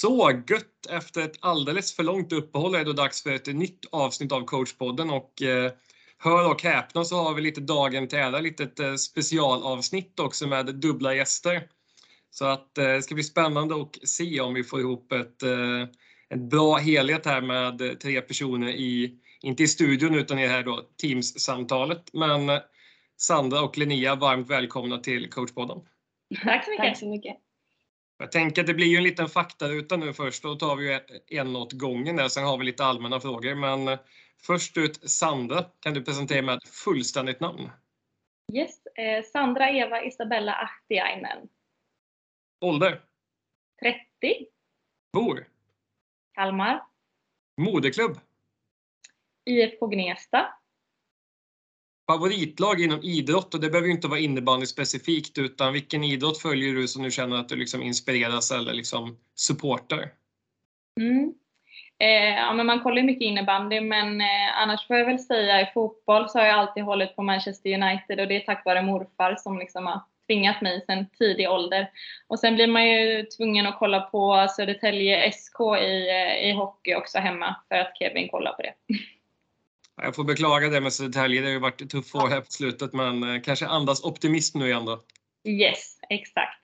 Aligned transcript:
Så 0.00 0.42
gött! 0.48 0.86
Efter 0.90 1.20
ett 1.20 1.36
alldeles 1.40 1.96
för 1.96 2.02
långt 2.02 2.32
uppehåll 2.32 2.74
är 2.74 2.78
det 2.78 2.84
då 2.84 2.92
dags 2.92 3.22
för 3.22 3.32
ett 3.32 3.46
nytt 3.46 3.84
avsnitt 3.92 4.32
av 4.32 4.44
coachpodden 4.44 5.10
och 5.10 5.42
eh, 5.42 5.72
hör 6.18 6.50
och 6.50 6.62
häpna 6.62 7.04
så 7.04 7.16
har 7.16 7.34
vi 7.34 7.42
lite 7.42 7.60
dagen 7.60 8.08
till 8.08 8.18
ära, 8.18 8.40
litet 8.40 8.80
eh, 8.80 8.94
specialavsnitt 8.94 10.20
också 10.20 10.46
med 10.46 10.66
dubbla 10.74 11.14
gäster. 11.14 11.68
Så 12.30 12.44
att 12.44 12.78
eh, 12.78 12.84
det 12.84 13.02
ska 13.02 13.14
bli 13.14 13.24
spännande 13.24 13.74
att 13.74 14.08
se 14.08 14.40
om 14.40 14.54
vi 14.54 14.64
får 14.64 14.80
ihop 14.80 15.12
ett, 15.12 15.42
eh, 15.42 15.88
en 16.28 16.48
bra 16.48 16.76
helhet 16.76 17.26
här 17.26 17.40
med 17.40 18.00
tre 18.00 18.20
personer 18.20 18.68
i, 18.68 19.18
inte 19.42 19.62
i 19.62 19.68
studion 19.68 20.14
utan 20.14 20.38
i 20.38 20.42
det 20.42 20.52
här 20.52 20.62
då 20.62 20.80
Teams-samtalet. 21.02 22.10
Men 22.12 22.48
eh, 22.48 22.60
Sandra 23.16 23.62
och 23.62 23.78
Linnea, 23.78 24.14
varmt 24.14 24.50
välkomna 24.50 24.98
till 24.98 25.30
coachpodden. 25.30 25.78
Tack 26.44 26.64
så 26.64 26.70
mycket. 26.70 26.86
Tack 26.86 26.98
så 26.98 27.06
mycket. 27.06 27.36
Jag 28.24 28.32
tänker 28.32 28.62
att 28.62 28.66
det 28.66 28.74
blir 28.74 28.86
ju 28.86 28.96
en 28.96 29.02
liten 29.02 29.28
faktaruta 29.28 29.96
nu 29.96 30.12
först. 30.12 30.42
Då 30.42 30.54
tar 30.54 30.76
vi 30.76 31.00
en 31.38 31.56
åt 31.56 31.72
gången 31.72 32.16
där, 32.16 32.28
sen 32.28 32.44
har 32.44 32.58
vi 32.58 32.64
lite 32.64 32.84
allmänna 32.84 33.20
frågor. 33.20 33.54
Men 33.54 33.88
eh, 33.88 33.98
först 34.42 34.76
ut 34.76 35.10
Sandra, 35.10 35.62
kan 35.80 35.94
du 35.94 36.04
presentera 36.04 36.42
med 36.42 36.56
ett 36.56 36.68
fullständigt 36.68 37.40
namn? 37.40 37.70
Yes, 38.52 38.86
eh, 38.86 39.24
Sandra 39.24 39.70
Eva 39.70 40.04
Isabella 40.04 40.52
Ahtiainen. 40.52 41.48
Ålder? 42.60 43.00
30. 43.82 44.46
Bor? 45.12 45.48
Kalmar. 46.34 46.86
Moderklubb? 47.56 48.18
IFK 49.44 49.86
Gnesta. 49.86 50.54
Favoritlag 52.06 52.80
inom 52.80 53.02
idrott 53.02 53.54
och 53.54 53.60
det 53.60 53.70
behöver 53.70 53.88
ju 53.88 53.94
inte 53.94 54.08
vara 54.08 54.20
innebandy 54.20 54.66
specifikt 54.66 55.38
utan 55.38 55.72
vilken 55.72 56.04
idrott 56.04 56.38
följer 56.38 56.74
du 56.74 56.88
som 56.88 57.02
du 57.02 57.10
känner 57.10 57.36
att 57.36 57.48
du 57.48 57.56
liksom 57.56 57.82
inspireras 57.82 58.50
eller 58.50 58.72
liksom 58.72 59.18
supportar? 59.34 60.12
Mm. 61.00 61.34
Eh, 61.98 62.34
ja, 62.34 62.52
men 62.52 62.66
man 62.66 62.80
kollar 62.80 62.96
ju 62.96 63.02
mycket 63.02 63.26
innebandy 63.26 63.80
men 63.80 64.20
eh, 64.20 64.58
annars 64.62 64.86
får 64.86 64.96
jag 64.96 65.06
väl 65.06 65.18
säga 65.18 65.60
i 65.60 65.72
fotboll 65.74 66.28
så 66.28 66.38
har 66.38 66.46
jag 66.46 66.58
alltid 66.58 66.84
hållit 66.84 67.16
på 67.16 67.22
Manchester 67.22 67.74
United 67.74 68.20
och 68.20 68.28
det 68.28 68.36
är 68.36 68.40
tack 68.40 68.64
vare 68.64 68.82
morfar 68.82 69.36
som 69.38 69.58
liksom 69.58 69.86
har 69.86 70.00
tvingat 70.26 70.60
mig 70.60 70.84
sedan 70.86 71.06
tidig 71.18 71.50
ålder. 71.50 71.90
Och 72.26 72.38
sen 72.38 72.54
blir 72.54 72.66
man 72.66 72.88
ju 72.88 73.22
tvungen 73.22 73.66
att 73.66 73.78
kolla 73.78 74.00
på 74.00 74.46
Södertälje 74.56 75.32
SK 75.32 75.60
i, 75.80 76.08
eh, 76.08 76.48
i 76.48 76.52
hockey 76.52 76.94
också 76.94 77.18
hemma 77.18 77.56
för 77.68 77.74
att 77.74 77.98
Kevin 77.98 78.28
kollar 78.28 78.52
på 78.52 78.62
det. 78.62 78.74
Jag 79.96 80.14
får 80.14 80.24
beklaga 80.24 80.68
det 80.68 80.80
med 80.80 80.92
Södertälje. 80.92 81.40
Det 81.40 81.46
har 81.46 81.52
ju 81.52 81.58
varit 81.58 81.80
ett 81.80 81.90
tufft 81.90 82.14
år 82.14 82.28
här 82.28 82.40
på 82.40 82.50
slutet 82.50 82.92
men 82.92 83.22
eh, 83.22 83.42
kanske 83.42 83.66
andas 83.66 84.04
optimism 84.04 84.58
nu 84.58 84.66
igen 84.66 84.84
då. 84.84 85.02
Yes, 85.48 85.98
exakt. 86.08 86.60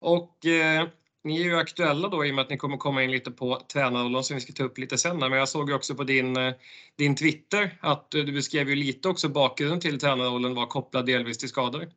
Och 0.00 0.46
eh, 0.46 0.88
ni 1.24 1.40
är 1.40 1.44
ju 1.44 1.56
aktuella 1.56 2.08
då 2.08 2.26
i 2.26 2.30
och 2.30 2.34
med 2.34 2.42
att 2.42 2.50
ni 2.50 2.56
kommer 2.56 2.76
komma 2.76 3.02
in 3.02 3.10
lite 3.10 3.30
på 3.30 3.62
tränarrollen 3.72 4.24
som 4.24 4.34
vi 4.34 4.40
ska 4.40 4.52
ta 4.52 4.64
upp 4.64 4.78
lite 4.78 4.98
sen. 4.98 5.18
Men 5.18 5.32
jag 5.32 5.48
såg 5.48 5.68
ju 5.68 5.74
också 5.74 5.94
på 5.94 6.04
din, 6.04 6.36
eh, 6.36 6.54
din 6.98 7.16
Twitter 7.16 7.78
att 7.80 8.10
du 8.10 8.32
beskrev 8.32 8.68
ju 8.68 8.74
lite 8.74 9.08
också 9.08 9.28
bakgrunden 9.28 9.80
till 9.80 10.00
tränarrollen 10.00 10.54
var 10.54 10.66
kopplad 10.66 11.06
delvis 11.06 11.38
till 11.38 11.48
skador. 11.48 11.90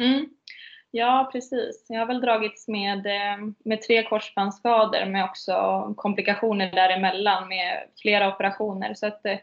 Mm. 0.00 0.28
Ja, 0.90 1.28
precis. 1.32 1.86
Jag 1.88 1.98
har 1.98 2.06
väl 2.06 2.20
dragits 2.20 2.68
med, 2.68 3.06
eh, 3.06 3.46
med 3.64 3.82
tre 3.82 4.02
korsbandsskador 4.02 5.06
med 5.06 5.24
också 5.24 5.54
komplikationer 5.96 6.72
däremellan 6.72 7.48
med 7.48 7.88
flera 8.02 8.34
operationer. 8.34 8.94
Så 8.94 9.06
att 9.06 9.22
det, 9.22 9.40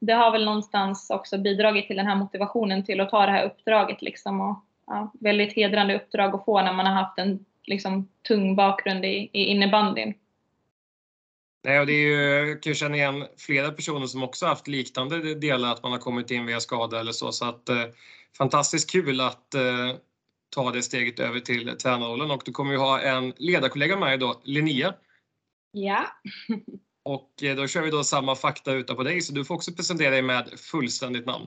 det 0.00 0.12
har 0.12 0.30
väl 0.30 0.44
någonstans 0.44 1.10
också 1.10 1.38
bidragit 1.38 1.86
till 1.86 1.96
den 1.96 2.06
här 2.06 2.16
motivationen 2.16 2.84
till 2.84 3.00
att 3.00 3.10
ta 3.10 3.26
det 3.26 3.32
här 3.32 3.46
uppdraget. 3.46 4.02
Liksom 4.02 4.40
och, 4.40 4.64
ja, 4.86 5.12
väldigt 5.20 5.52
hedrande 5.52 5.96
uppdrag 5.96 6.34
att 6.34 6.44
få 6.44 6.62
när 6.62 6.72
man 6.72 6.86
har 6.86 6.92
haft 6.92 7.18
en 7.18 7.44
liksom, 7.64 8.08
tung 8.28 8.56
bakgrund 8.56 9.04
i, 9.04 9.30
i 9.32 9.44
innebandyn. 9.44 10.14
Nej, 11.64 11.80
och 11.80 11.86
det 11.86 11.92
är 11.92 12.06
ju, 12.06 12.48
jag 12.48 12.62
kan 12.62 12.74
känna 12.74 12.96
igen 12.96 13.26
flera 13.36 13.70
personer 13.70 14.06
som 14.06 14.22
också 14.22 14.46
haft 14.46 14.68
liknande 14.68 15.34
delar, 15.34 15.72
att 15.72 15.82
man 15.82 15.92
har 15.92 15.98
kommit 15.98 16.30
in 16.30 16.46
via 16.46 16.60
skada 16.60 17.00
eller 17.00 17.12
så. 17.12 17.32
Så 17.32 17.44
att 17.44 17.68
eh, 17.68 17.84
fantastiskt 18.38 18.90
kul 18.90 19.20
att 19.20 19.54
eh, 19.54 19.96
ta 20.54 20.70
det 20.70 20.82
steget 20.82 21.20
över 21.20 21.40
till 21.40 21.78
tränarrollen 21.78 22.30
och 22.30 22.42
du 22.44 22.52
kommer 22.52 22.72
ju 22.72 22.78
ha 22.78 23.00
en 23.00 23.32
ledarkollega 23.36 23.96
med 23.96 24.08
dig 24.08 24.18
då, 24.18 24.40
Linnea. 24.44 24.94
Ja. 25.70 26.06
och 27.02 27.42
eh, 27.42 27.56
då 27.56 27.66
kör 27.66 27.82
vi 27.82 27.90
då 27.90 28.04
samma 28.04 28.36
fakta 28.36 28.72
utan 28.72 28.96
på 28.96 29.02
dig 29.02 29.20
så 29.20 29.32
du 29.32 29.44
får 29.44 29.54
också 29.54 29.72
presentera 29.72 30.10
dig 30.10 30.22
med 30.22 30.48
fullständigt 30.60 31.26
namn. 31.26 31.46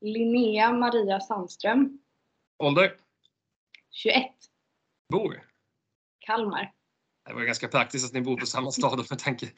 Linnea 0.00 0.72
Maria 0.72 1.20
Sandström. 1.20 1.98
Ålder? 2.58 2.96
21. 3.90 4.24
Bor? 5.12 5.44
Kalmar. 6.18 6.72
Det 7.26 7.34
var 7.34 7.42
ganska 7.42 7.68
praktiskt 7.68 8.06
att 8.06 8.12
ni 8.12 8.20
bor 8.20 8.36
på 8.36 8.46
samma 8.46 8.70
stad 8.70 9.06
med 9.10 9.18
tanke 9.18 9.48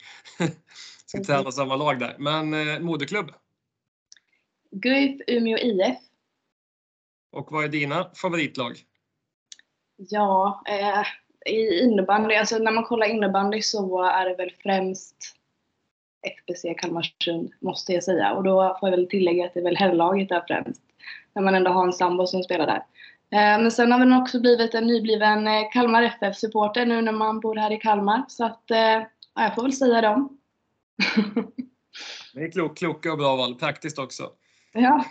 ska 1.05 1.23
träna 1.23 1.51
samma 1.51 1.75
lag 1.75 1.99
där. 1.99 2.15
Men 2.19 2.53
eh, 2.53 2.79
moderklubb? 2.79 3.31
Guif 4.71 5.21
Umeå 5.27 5.57
IF. 5.57 6.10
Och 7.31 7.51
vad 7.51 7.63
är 7.63 7.67
dina 7.67 8.09
favoritlag? 8.13 8.77
Ja, 9.97 10.63
eh, 10.67 11.03
i 11.53 11.79
innebandy, 11.79 12.35
alltså 12.35 12.57
när 12.57 12.71
man 12.71 12.83
kollar 12.83 13.07
innebandy 13.07 13.61
så 13.61 14.03
är 14.03 14.29
det 14.29 14.35
väl 14.35 14.51
främst 14.63 15.15
FBC 16.21 16.73
Kalmarsund, 16.77 17.51
måste 17.59 17.93
jag 17.93 18.03
säga. 18.03 18.33
Och 18.33 18.43
då 18.43 18.77
får 18.79 18.89
jag 18.89 18.97
väl 18.97 19.09
tillägga 19.09 19.45
att 19.45 19.53
det 19.53 19.59
är 19.59 19.63
väl 19.63 19.77
herrlaget 19.77 20.29
där 20.29 20.43
främst. 20.47 20.81
När 21.33 21.41
man 21.41 21.55
ändå 21.55 21.71
har 21.71 21.85
en 21.85 21.93
sambo 21.93 22.27
som 22.27 22.43
spelar 22.43 22.65
där. 22.65 22.85
Eh, 23.31 23.61
men 23.61 23.71
sen 23.71 23.91
har 23.91 23.99
man 23.99 24.21
också 24.21 24.39
blivit 24.39 24.73
en 24.73 24.87
nybliven 24.87 25.47
eh, 25.47 25.71
Kalmar 25.71 26.03
FF-supporter 26.03 26.85
nu 26.85 27.01
när 27.01 27.11
man 27.11 27.39
bor 27.39 27.55
här 27.55 27.71
i 27.71 27.77
Kalmar. 27.77 28.23
Så 28.27 28.45
att, 28.45 28.71
eh, 28.71 28.77
ja, 28.77 29.07
jag 29.35 29.55
får 29.55 29.61
väl 29.61 29.73
säga 29.73 30.01
dem. 30.01 30.37
det 32.33 32.43
är 32.43 32.51
klok, 32.51 32.77
kloka 32.77 33.11
och 33.11 33.17
bra 33.17 33.35
val, 33.35 33.55
praktiskt 33.55 33.99
också. 33.99 34.29
Ja. 34.73 35.05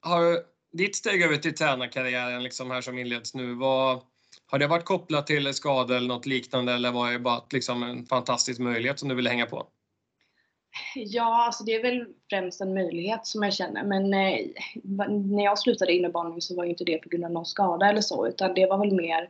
Har 0.00 0.49
ditt 0.72 0.96
steg 0.96 1.22
över 1.22 1.36
till 1.36 1.54
tränarkarriären 1.54 2.42
liksom 2.42 2.70
här 2.70 2.80
som 2.80 2.98
inleds 2.98 3.34
nu, 3.34 3.54
vad, 3.54 4.00
har 4.46 4.58
det 4.58 4.66
varit 4.66 4.84
kopplat 4.84 5.26
till 5.26 5.54
skada 5.54 5.96
eller 5.96 6.08
något 6.08 6.26
liknande 6.26 6.72
eller 6.72 6.92
var 6.92 7.12
det 7.12 7.18
bara 7.18 7.42
liksom 7.50 7.82
en 7.82 8.06
fantastisk 8.06 8.60
möjlighet 8.60 8.98
som 8.98 9.08
du 9.08 9.14
ville 9.14 9.30
hänga 9.30 9.46
på? 9.46 9.66
Ja, 10.94 11.44
alltså 11.46 11.64
det 11.64 11.74
är 11.74 11.82
väl 11.82 12.06
främst 12.30 12.60
en 12.60 12.74
möjlighet 12.74 13.26
som 13.26 13.42
jag 13.42 13.54
känner. 13.54 13.84
Men 13.84 14.14
eh, 14.14 14.46
när 15.08 15.44
jag 15.44 15.58
slutade 15.58 15.92
innebandy 15.92 16.40
så 16.40 16.56
var 16.56 16.64
inte 16.64 16.84
det 16.84 16.98
på 16.98 17.08
grund 17.08 17.24
av 17.24 17.30
någon 17.30 17.46
skada 17.46 17.88
eller 17.88 18.00
så, 18.00 18.26
utan 18.26 18.54
det 18.54 18.66
var 18.66 18.78
väl 18.78 18.94
mer 18.94 19.28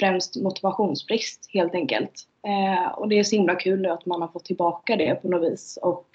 främst 0.00 0.36
motivationsbrist 0.36 1.50
helt 1.52 1.74
enkelt. 1.74 2.26
Eh, 2.46 2.92
och 2.92 3.08
det 3.08 3.18
är 3.18 3.24
så 3.24 3.36
himla 3.36 3.54
kul 3.54 3.86
att 3.86 4.06
man 4.06 4.20
har 4.20 4.28
fått 4.28 4.44
tillbaka 4.44 4.96
det 4.96 5.14
på 5.14 5.28
något 5.28 5.52
vis 5.52 5.78
och 5.82 6.08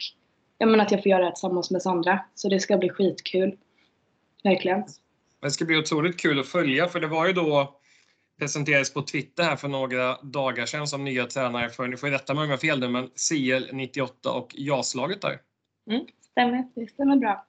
jag 0.57 0.69
menar 0.69 0.85
att 0.85 0.91
jag 0.91 1.03
får 1.03 1.09
göra 1.09 1.25
det 1.25 1.31
tillsammans 1.31 1.71
med 1.71 1.81
Sandra. 1.81 2.19
Så 2.35 2.49
det 2.49 2.59
ska 2.59 2.77
bli 2.77 2.89
skitkul. 2.89 3.57
Verkligen. 4.45 4.83
Det 5.41 5.51
ska 5.51 5.65
bli 5.65 5.77
otroligt 5.77 6.19
kul 6.19 6.39
att 6.39 6.47
följa 6.47 6.87
för 6.87 6.99
det 6.99 7.07
var 7.07 7.27
ju 7.27 7.33
då 7.33 7.79
presenterades 8.39 8.93
på 8.93 9.01
Twitter 9.01 9.43
här 9.43 9.55
för 9.55 9.67
några 9.67 10.21
dagar 10.21 10.65
sedan 10.65 10.87
som 10.87 11.03
nya 11.03 11.25
tränare 11.25 11.69
för, 11.69 11.87
ni 11.87 11.97
får 11.97 12.07
rätta 12.07 12.33
mig 12.33 12.43
om 12.43 12.49
jag 12.49 12.61
fel 12.61 12.79
nu, 12.79 12.87
men 12.87 13.09
CL 13.29 13.75
98 13.75 14.31
och 14.31 14.55
JAS-laget 14.55 15.21
där. 15.21 15.41
Mm, 15.91 16.05
stämmer. 16.31 16.69
Det 16.75 16.87
stämmer 16.87 17.15
bra. 17.15 17.47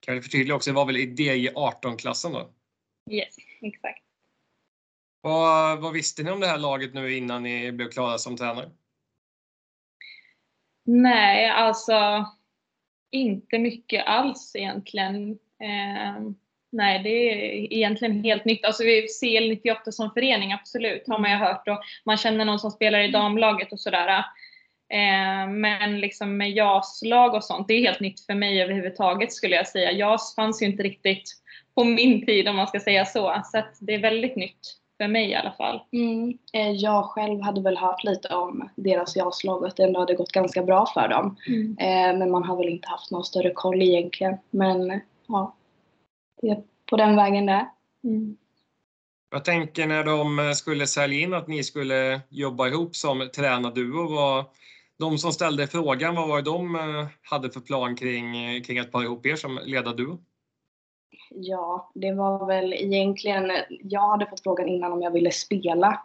Kan 0.00 0.14
vi 0.14 0.22
förtydliga 0.22 0.56
också, 0.56 0.70
det 0.70 0.76
var 0.76 0.86
väl 0.86 0.96
i 0.96 1.14
DJ 1.18 1.48
18-klassen 1.48 2.32
då? 2.32 2.50
Yes, 3.10 3.36
exakt. 3.60 4.04
Vad, 5.20 5.80
vad 5.80 5.92
visste 5.92 6.22
ni 6.22 6.30
om 6.30 6.40
det 6.40 6.46
här 6.46 6.58
laget 6.58 6.94
nu 6.94 7.16
innan 7.16 7.42
ni 7.42 7.72
blev 7.72 7.88
klara 7.88 8.18
som 8.18 8.36
tränare? 8.36 8.70
Nej, 10.84 11.50
alltså 11.50 12.26
inte 13.10 13.58
mycket 13.58 14.06
alls 14.06 14.56
egentligen. 14.56 15.38
Eh, 15.62 16.32
Nej, 16.72 17.02
det 17.02 17.08
är 17.08 17.72
egentligen 17.72 18.24
helt 18.24 18.44
nytt. 18.44 18.64
Alltså 18.64 18.84
vi 18.84 19.06
CL98 19.06 19.90
som 19.90 20.10
förening, 20.10 20.52
absolut, 20.52 21.08
har 21.08 21.18
man 21.18 21.30
ju 21.30 21.36
hört. 21.36 21.68
Och 21.68 21.78
man 22.04 22.16
känner 22.16 22.44
någon 22.44 22.58
som 22.58 22.70
spelar 22.70 22.98
i 22.98 23.10
damlaget 23.10 23.72
och 23.72 23.80
sådär. 23.80 24.08
Eh, 24.92 25.48
men 25.48 26.00
liksom 26.00 26.36
med 26.36 26.50
JAS-lag 26.50 27.34
och 27.34 27.44
sånt, 27.44 27.68
det 27.68 27.74
är 27.74 27.80
helt 27.80 28.00
nytt 28.00 28.20
för 28.20 28.34
mig 28.34 28.62
överhuvudtaget 28.62 29.32
skulle 29.32 29.56
jag 29.56 29.68
säga. 29.68 29.92
JAS 29.92 30.34
fanns 30.34 30.62
ju 30.62 30.66
inte 30.66 30.82
riktigt 30.82 31.30
på 31.74 31.84
min 31.84 32.26
tid 32.26 32.48
om 32.48 32.56
man 32.56 32.66
ska 32.66 32.80
säga 32.80 33.04
så. 33.04 33.42
Så 33.44 33.62
det 33.80 33.94
är 33.94 34.02
väldigt 34.02 34.36
nytt 34.36 34.60
för 35.00 35.08
mig 35.08 35.30
i 35.30 35.34
alla 35.34 35.52
fall. 35.52 35.80
Mm. 35.92 36.38
Eh, 36.52 36.70
jag 36.70 37.04
själv 37.04 37.40
hade 37.40 37.60
väl 37.60 37.76
hört 37.76 38.04
lite 38.04 38.28
om 38.28 38.68
deras 38.76 39.16
JAS-lag 39.16 39.62
och 39.62 39.68
att 39.68 39.76
det 39.76 39.82
ändå 39.82 40.00
hade 40.00 40.14
gått 40.14 40.32
ganska 40.32 40.62
bra 40.62 40.86
för 40.94 41.08
dem. 41.08 41.36
Mm. 41.48 41.76
Eh, 41.80 42.18
men 42.18 42.30
man 42.30 42.44
har 42.44 42.56
väl 42.56 42.68
inte 42.68 42.88
haft 42.88 43.10
någon 43.10 43.24
större 43.24 43.50
koll 43.50 43.82
egentligen. 43.82 44.36
Men 44.50 45.00
ja, 45.32 45.54
det 46.42 46.48
är 46.48 46.62
på 46.90 46.96
den 46.96 47.16
vägen 47.16 47.46
där. 47.46 47.68
Mm. 48.04 48.36
Jag 49.30 49.44
tänker 49.44 49.86
när 49.86 50.04
de 50.04 50.54
skulle 50.54 50.86
sälja 50.86 51.20
in 51.20 51.34
att 51.34 51.48
ni 51.48 51.64
skulle 51.64 52.20
jobba 52.28 52.68
ihop 52.68 52.96
som 52.96 53.28
tränarduo. 53.36 54.44
De 54.98 55.18
som 55.18 55.32
ställde 55.32 55.66
frågan, 55.66 56.14
vad 56.14 56.28
var 56.28 56.36
det 56.36 56.50
de 56.50 56.74
eh, 56.74 57.06
hade 57.22 57.50
för 57.50 57.60
plan 57.60 57.96
kring, 57.96 58.62
kring 58.64 58.78
att 58.78 58.92
para 58.92 59.04
ihop 59.04 59.26
er 59.26 59.36
som 59.36 59.60
ledarduo? 59.64 60.18
Ja, 61.30 61.90
det 61.94 62.12
var 62.12 62.46
väl 62.46 62.72
egentligen, 62.72 63.52
jag 63.82 64.08
hade 64.08 64.26
fått 64.26 64.42
frågan 64.42 64.68
innan 64.68 64.92
om 64.92 65.02
jag 65.02 65.10
ville 65.10 65.30
spela. 65.30 66.02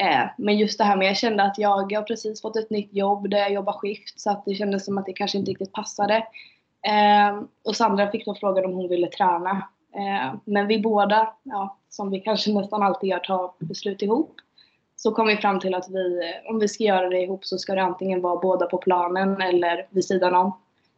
Eh, 0.00 0.30
men 0.38 0.58
just 0.58 0.78
det 0.78 0.84
här 0.84 0.96
med, 0.96 1.08
jag 1.08 1.16
kände 1.16 1.42
att 1.42 1.58
jag, 1.58 1.92
jag 1.92 2.00
har 2.00 2.06
precis 2.06 2.42
fått 2.42 2.56
ett 2.56 2.70
nytt 2.70 2.94
jobb 2.94 3.30
där 3.30 3.38
jag 3.38 3.52
jobbar 3.52 3.72
skift 3.72 4.20
så 4.20 4.30
att 4.30 4.44
det 4.44 4.54
kändes 4.54 4.84
som 4.84 4.98
att 4.98 5.06
det 5.06 5.12
kanske 5.12 5.38
inte 5.38 5.50
riktigt 5.50 5.72
passade. 5.72 6.26
Eh, 6.82 7.42
och 7.64 7.76
Sandra 7.76 8.10
fick 8.10 8.24
då 8.24 8.34
frågan 8.34 8.64
om 8.64 8.72
hon 8.72 8.88
ville 8.88 9.06
träna. 9.06 9.68
Eh, 9.94 10.34
men 10.44 10.66
vi 10.66 10.78
båda, 10.78 11.34
ja, 11.42 11.76
som 11.88 12.10
vi 12.10 12.20
kanske 12.20 12.52
nästan 12.52 12.82
alltid 12.82 13.10
gör, 13.10 13.18
tar 13.18 13.50
beslut 13.58 14.02
ihop. 14.02 14.34
Så 14.96 15.12
kom 15.12 15.26
vi 15.26 15.36
fram 15.36 15.60
till 15.60 15.74
att 15.74 15.90
vi, 15.90 16.32
om 16.48 16.58
vi 16.58 16.68
ska 16.68 16.84
göra 16.84 17.08
det 17.08 17.22
ihop 17.22 17.44
så 17.44 17.58
ska 17.58 17.74
det 17.74 17.82
antingen 17.82 18.20
vara 18.20 18.40
båda 18.40 18.66
på 18.66 18.78
planen 18.78 19.42
eller 19.42 19.86
vid 19.90 20.04
sidan 20.04 20.34
om. 20.34 20.52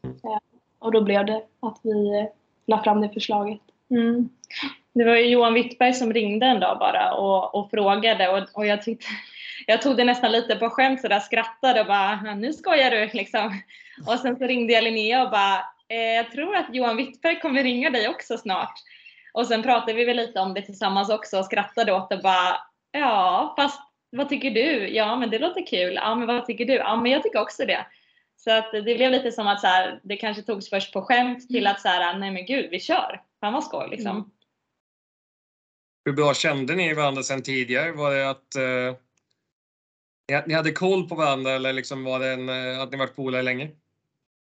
Eh, 0.04 0.38
och 0.78 0.92
då 0.92 1.00
blev 1.00 1.26
det 1.26 1.42
att 1.60 1.78
vi 1.82 2.28
la 2.66 2.82
fram 2.82 3.00
det 3.00 3.08
förslaget. 3.08 3.60
Mm. 3.90 4.28
Det 4.92 5.04
var 5.04 5.16
ju 5.16 5.26
Johan 5.26 5.54
Wittberg 5.54 5.94
som 5.94 6.12
ringde 6.12 6.46
en 6.46 6.60
dag 6.60 6.78
bara 6.78 7.14
och, 7.14 7.54
och 7.54 7.70
frågade 7.70 8.28
och, 8.28 8.48
och 8.52 8.66
jag 8.66 8.82
tyckte 8.82 9.06
jag 9.66 9.82
tog 9.82 9.96
det 9.96 10.04
nästan 10.04 10.32
lite 10.32 10.56
på 10.56 10.70
skämt 10.70 11.00
sådär, 11.00 11.20
skrattade 11.20 11.80
och 11.80 11.86
bara 11.86 12.34
nu 12.34 12.52
skojar 12.52 12.90
du 12.90 13.10
liksom. 13.12 13.60
Och 14.06 14.18
sen 14.18 14.36
så 14.36 14.44
ringde 14.44 14.72
jag 14.72 14.84
Linnea 14.84 15.22
och 15.22 15.30
bara 15.30 15.56
eh, 15.88 16.14
jag 16.16 16.30
tror 16.30 16.56
att 16.56 16.74
Johan 16.74 16.96
Wittberg 16.96 17.40
kommer 17.40 17.62
ringa 17.62 17.90
dig 17.90 18.08
också 18.08 18.38
snart. 18.38 18.74
Och 19.32 19.46
sen 19.46 19.62
pratade 19.62 19.92
vi 19.92 20.04
väl 20.04 20.16
lite 20.16 20.40
om 20.40 20.54
det 20.54 20.62
tillsammans 20.62 21.10
också 21.10 21.38
och 21.38 21.44
skrattade 21.44 21.92
åt 21.92 22.10
det 22.10 22.16
bara 22.16 22.56
ja 22.92 23.54
fast 23.58 23.80
vad 24.10 24.28
tycker 24.28 24.50
du? 24.50 24.88
Ja 24.88 25.16
men 25.16 25.30
det 25.30 25.38
låter 25.38 25.66
kul. 25.66 25.94
Ja 25.94 26.14
men 26.14 26.26
vad 26.26 26.46
tycker 26.46 26.64
du? 26.64 26.72
Ja 26.72 26.96
men 26.96 27.12
jag 27.12 27.22
tycker 27.22 27.40
också 27.40 27.66
det. 27.66 27.86
Så 28.36 28.50
att 28.50 28.72
det 28.72 28.82
blev 28.82 29.10
lite 29.10 29.32
som 29.32 29.46
att 29.46 29.60
så 29.60 29.66
här, 29.66 30.00
det 30.02 30.16
kanske 30.16 30.42
togs 30.42 30.70
först 30.70 30.92
på 30.92 31.02
skämt 31.02 31.48
till 31.48 31.66
att 31.66 31.80
så 31.80 31.88
här, 31.88 32.18
nej 32.18 32.30
men 32.30 32.46
gud 32.46 32.70
vi 32.70 32.80
kör. 32.80 33.22
Fan 33.40 33.52
vad 33.52 33.64
skoj 33.64 33.88
liksom. 33.90 34.16
Mm. 34.16 34.30
Hur 36.04 36.12
bra 36.12 36.34
kände 36.34 36.74
ni 36.74 36.94
varandra 36.94 37.22
sedan 37.22 37.42
tidigare? 37.42 37.92
Var 37.92 38.14
det 38.14 38.30
att 38.30 38.56
eh, 38.56 39.00
ni 40.46 40.54
hade 40.54 40.72
koll 40.72 41.08
på 41.08 41.14
varandra 41.14 41.50
eller 41.50 41.72
liksom 41.72 42.04
var 42.04 42.18
det 42.18 42.32
en, 42.32 42.48
eh, 42.48 42.80
att 42.80 42.92
ni 42.92 42.98
varit 42.98 43.16
polare 43.16 43.42
länge? 43.42 43.70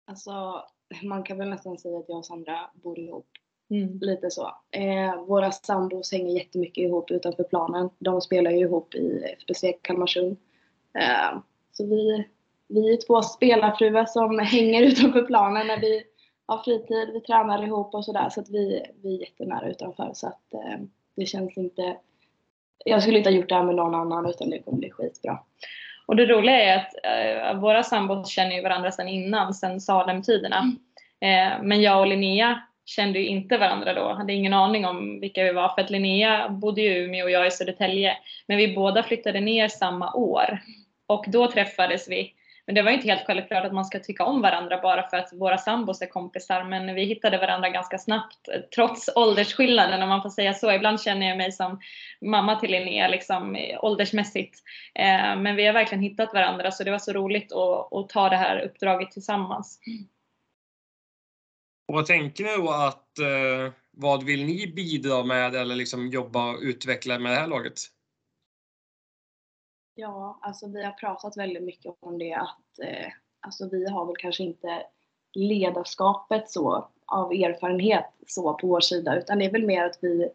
Alltså, 0.07 0.65
man 1.03 1.23
kan 1.23 1.39
väl 1.39 1.49
nästan 1.49 1.79
säga 1.79 1.99
att 1.99 2.09
jag 2.09 2.19
och 2.19 2.27
Sandra 2.27 2.71
bor 2.73 2.99
ihop. 2.99 3.27
Mm. 3.71 3.99
Lite 4.01 4.31
så. 4.31 4.55
Eh, 4.71 5.25
våra 5.27 5.53
sambos 5.53 6.13
hänger 6.13 6.35
jättemycket 6.35 6.83
ihop 6.83 7.11
utanför 7.11 7.45
planen. 7.45 7.91
De 7.99 8.21
spelar 8.21 8.51
ju 8.51 8.59
ihop 8.59 8.95
i 8.95 9.25
FBC 9.39 9.65
Kalmarsund. 9.83 10.37
Eh, 10.99 11.39
så 11.73 11.87
vi, 11.87 12.29
vi 12.69 12.93
är 12.93 13.07
två 13.07 13.23
spelarfruar 13.23 14.05
som 14.05 14.39
hänger 14.39 14.83
utanför 14.91 15.23
planen 15.23 15.67
när 15.67 15.81
vi 15.81 16.03
har 16.47 16.59
fritid. 16.59 17.11
Vi 17.13 17.21
tränar 17.21 17.65
ihop 17.65 17.95
och 17.95 18.05
sådär. 18.05 18.29
Så 18.31 18.41
att 18.41 18.51
vi, 18.51 18.87
vi 19.03 19.15
är 19.15 19.21
jättenära 19.21 19.71
utanför. 19.71 20.11
Så 20.15 20.27
att, 20.27 20.55
eh, 20.55 20.81
det 21.15 21.27
känns 21.27 21.57
inte... 21.57 21.97
Jag 22.85 23.03
skulle 23.03 23.19
inte 23.19 23.31
ha 23.31 23.37
gjort 23.37 23.49
det 23.49 23.55
här 23.55 23.63
med 23.63 23.75
någon 23.75 23.95
annan 23.95 24.27
utan 24.27 24.51
det 24.51 24.59
kommer 24.59 24.79
bli 24.79 24.91
skitbra. 24.91 25.39
Och 26.07 26.17
det 26.17 26.27
roliga 26.27 26.63
är 26.63 26.77
att 26.77 26.95
eh, 27.05 27.61
våra 27.61 27.83
sambos 27.83 28.31
känner 28.31 28.57
ju 28.57 28.63
varandra 28.63 28.93
sedan 28.93 29.09
innan, 29.09 29.55
sedan 29.55 29.81
Salem-tiderna. 29.81 30.59
Mm. 31.21 31.53
Eh, 31.55 31.63
men 31.63 31.83
jag 31.83 32.01
och 32.01 32.07
Linnea 32.07 32.63
kände 32.85 33.19
ju 33.19 33.27
inte 33.27 33.59
varandra 33.59 33.95
då, 33.95 34.13
hade 34.13 34.33
ingen 34.33 34.55
aning 34.55 34.87
om 34.87 35.21
vilka 35.21 35.45
vi 35.45 35.53
var 35.53 35.69
för 35.69 35.83
att 35.83 35.91
Linnea 35.91 36.49
bodde 36.49 36.81
i 36.81 37.05
Umeå 37.05 37.25
och 37.25 37.31
jag 37.31 37.47
i 37.47 37.51
Södertälje. 37.51 38.17
Men 38.47 38.57
vi 38.57 38.75
båda 38.75 39.03
flyttade 39.03 39.41
ner 39.41 39.69
samma 39.69 40.13
år 40.15 40.59
och 41.07 41.25
då 41.29 41.51
träffades 41.51 42.09
vi 42.09 42.35
men 42.71 42.75
det 42.75 42.83
var 42.83 42.91
inte 42.91 43.09
helt 43.09 43.27
självklart 43.27 43.65
att 43.65 43.73
man 43.73 43.85
ska 43.85 43.99
tycka 43.99 44.25
om 44.25 44.43
varandra 44.43 44.81
bara 44.83 45.09
för 45.11 45.17
att 45.17 45.33
våra 45.33 45.59
sambos 45.59 46.03
är 46.03 46.07
kompisar. 46.07 46.65
Men 46.65 46.95
vi 46.95 47.05
hittade 47.05 47.39
varandra 47.39 47.69
ganska 47.69 47.99
snabbt 47.99 48.49
trots 48.75 49.11
åldersskillnaden 49.15 50.03
om 50.03 50.09
man 50.09 50.23
får 50.23 50.31
säga 50.31 50.55
så. 50.55 50.73
Ibland 50.73 51.01
känner 51.01 51.29
jag 51.29 51.37
mig 51.37 51.53
som 51.53 51.81
mamma 52.21 52.61
till 52.61 52.71
Linnea 52.71 53.09
liksom 53.09 53.59
åldersmässigt. 53.83 54.59
Eh, 54.95 55.37
men 55.37 55.57
vi 55.57 55.67
har 55.67 55.73
verkligen 55.73 56.03
hittat 56.03 56.35
varandra 56.35 56.71
så 56.71 56.85
det 56.85 56.91
var 56.91 56.99
så 56.99 57.13
roligt 57.13 57.53
att, 57.53 57.93
att 57.93 58.09
ta 58.09 58.29
det 58.29 58.37
här 58.37 58.61
uppdraget 58.61 59.11
tillsammans. 59.11 59.81
Och 61.89 61.95
vad 61.95 62.07
tänker 62.07 62.45
ni 62.45 62.57
då 62.57 62.71
att 62.71 63.19
eh, 63.19 63.73
vad 63.91 64.25
vill 64.25 64.45
ni 64.45 64.73
bidra 64.77 65.25
med 65.25 65.55
eller 65.55 65.75
liksom 65.75 66.09
jobba 66.09 66.51
och 66.51 66.59
utveckla 66.63 67.19
med 67.19 67.33
det 67.33 67.37
här 67.37 67.47
laget? 67.47 67.81
Ja, 70.01 70.39
alltså 70.43 70.67
vi 70.67 70.85
har 70.85 70.93
pratat 70.93 71.37
väldigt 71.37 71.63
mycket 71.63 71.95
om 72.01 72.19
det 72.19 72.33
att 72.33 72.79
eh, 72.83 73.13
alltså 73.41 73.69
vi 73.69 73.91
har 73.91 74.07
väl 74.07 74.17
kanske 74.19 74.43
inte 74.43 74.83
ledarskapet 75.35 76.51
så 76.51 76.89
av 77.07 77.33
erfarenhet 77.33 78.05
så 78.27 78.55
på 78.55 78.67
vår 78.67 78.81
sida 78.81 79.19
utan 79.19 79.39
det 79.39 79.45
är 79.45 79.51
väl 79.51 79.67
mer 79.67 79.85
att 79.85 79.99
vi, 80.01 80.29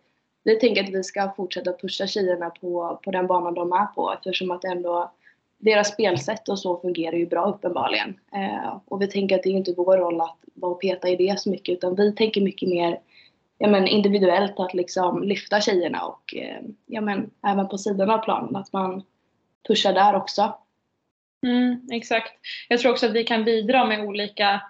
vi 0.44 0.60
tänker 0.60 0.84
att 0.84 0.90
vi 0.90 1.04
ska 1.04 1.34
fortsätta 1.38 1.74
pusha 1.74 2.08
tjejerna 2.08 2.50
på, 2.50 3.00
på 3.04 3.12
den 3.12 3.28
banan 3.28 3.54
de 3.54 3.72
är 3.72 3.86
på 3.86 4.14
eftersom 4.14 4.52
att 4.52 4.64
ändå 4.64 5.12
deras 5.58 5.94
spelsätt 5.94 6.50
och 6.50 6.60
så 6.60 6.78
fungerar 6.78 7.16
ju 7.16 7.26
bra 7.26 7.46
uppenbarligen. 7.46 8.20
Eh, 8.34 8.78
och 8.86 9.02
vi 9.02 9.08
tänker 9.08 9.36
att 9.36 9.44
det 9.44 9.50
är 9.50 9.54
inte 9.54 9.74
vår 9.78 9.98
roll 9.98 10.22
att 10.22 10.38
vara 10.54 10.72
och 10.72 10.82
peta 10.82 11.10
i 11.10 11.16
det 11.16 11.40
så 11.40 11.50
mycket 11.50 11.74
utan 11.74 11.96
vi 11.96 12.12
tänker 12.12 12.42
mycket 12.42 12.70
mer 12.70 13.00
ja, 13.58 13.68
men 13.68 13.88
individuellt 13.88 14.60
att 14.60 14.74
liksom 14.74 15.24
lyfta 15.24 15.62
tjejerna 15.62 16.06
och 16.06 16.36
eh, 16.36 16.62
ja, 16.86 17.02
men 17.02 17.32
även 17.48 17.68
på 17.68 17.78
sidan 17.78 18.10
av 18.10 18.18
planen 18.18 18.56
att 18.56 18.74
man 18.74 19.04
pusha 19.68 19.92
där 19.92 20.16
också. 20.16 20.56
Mm, 21.46 21.82
exakt. 21.92 22.34
Jag 22.70 22.80
tror 22.80 22.92
också 22.92 23.06
att 23.06 23.14
vi 23.14 23.24
kan 23.24 23.44
bidra 23.44 23.86
med 23.86 24.00
olika, 24.00 24.62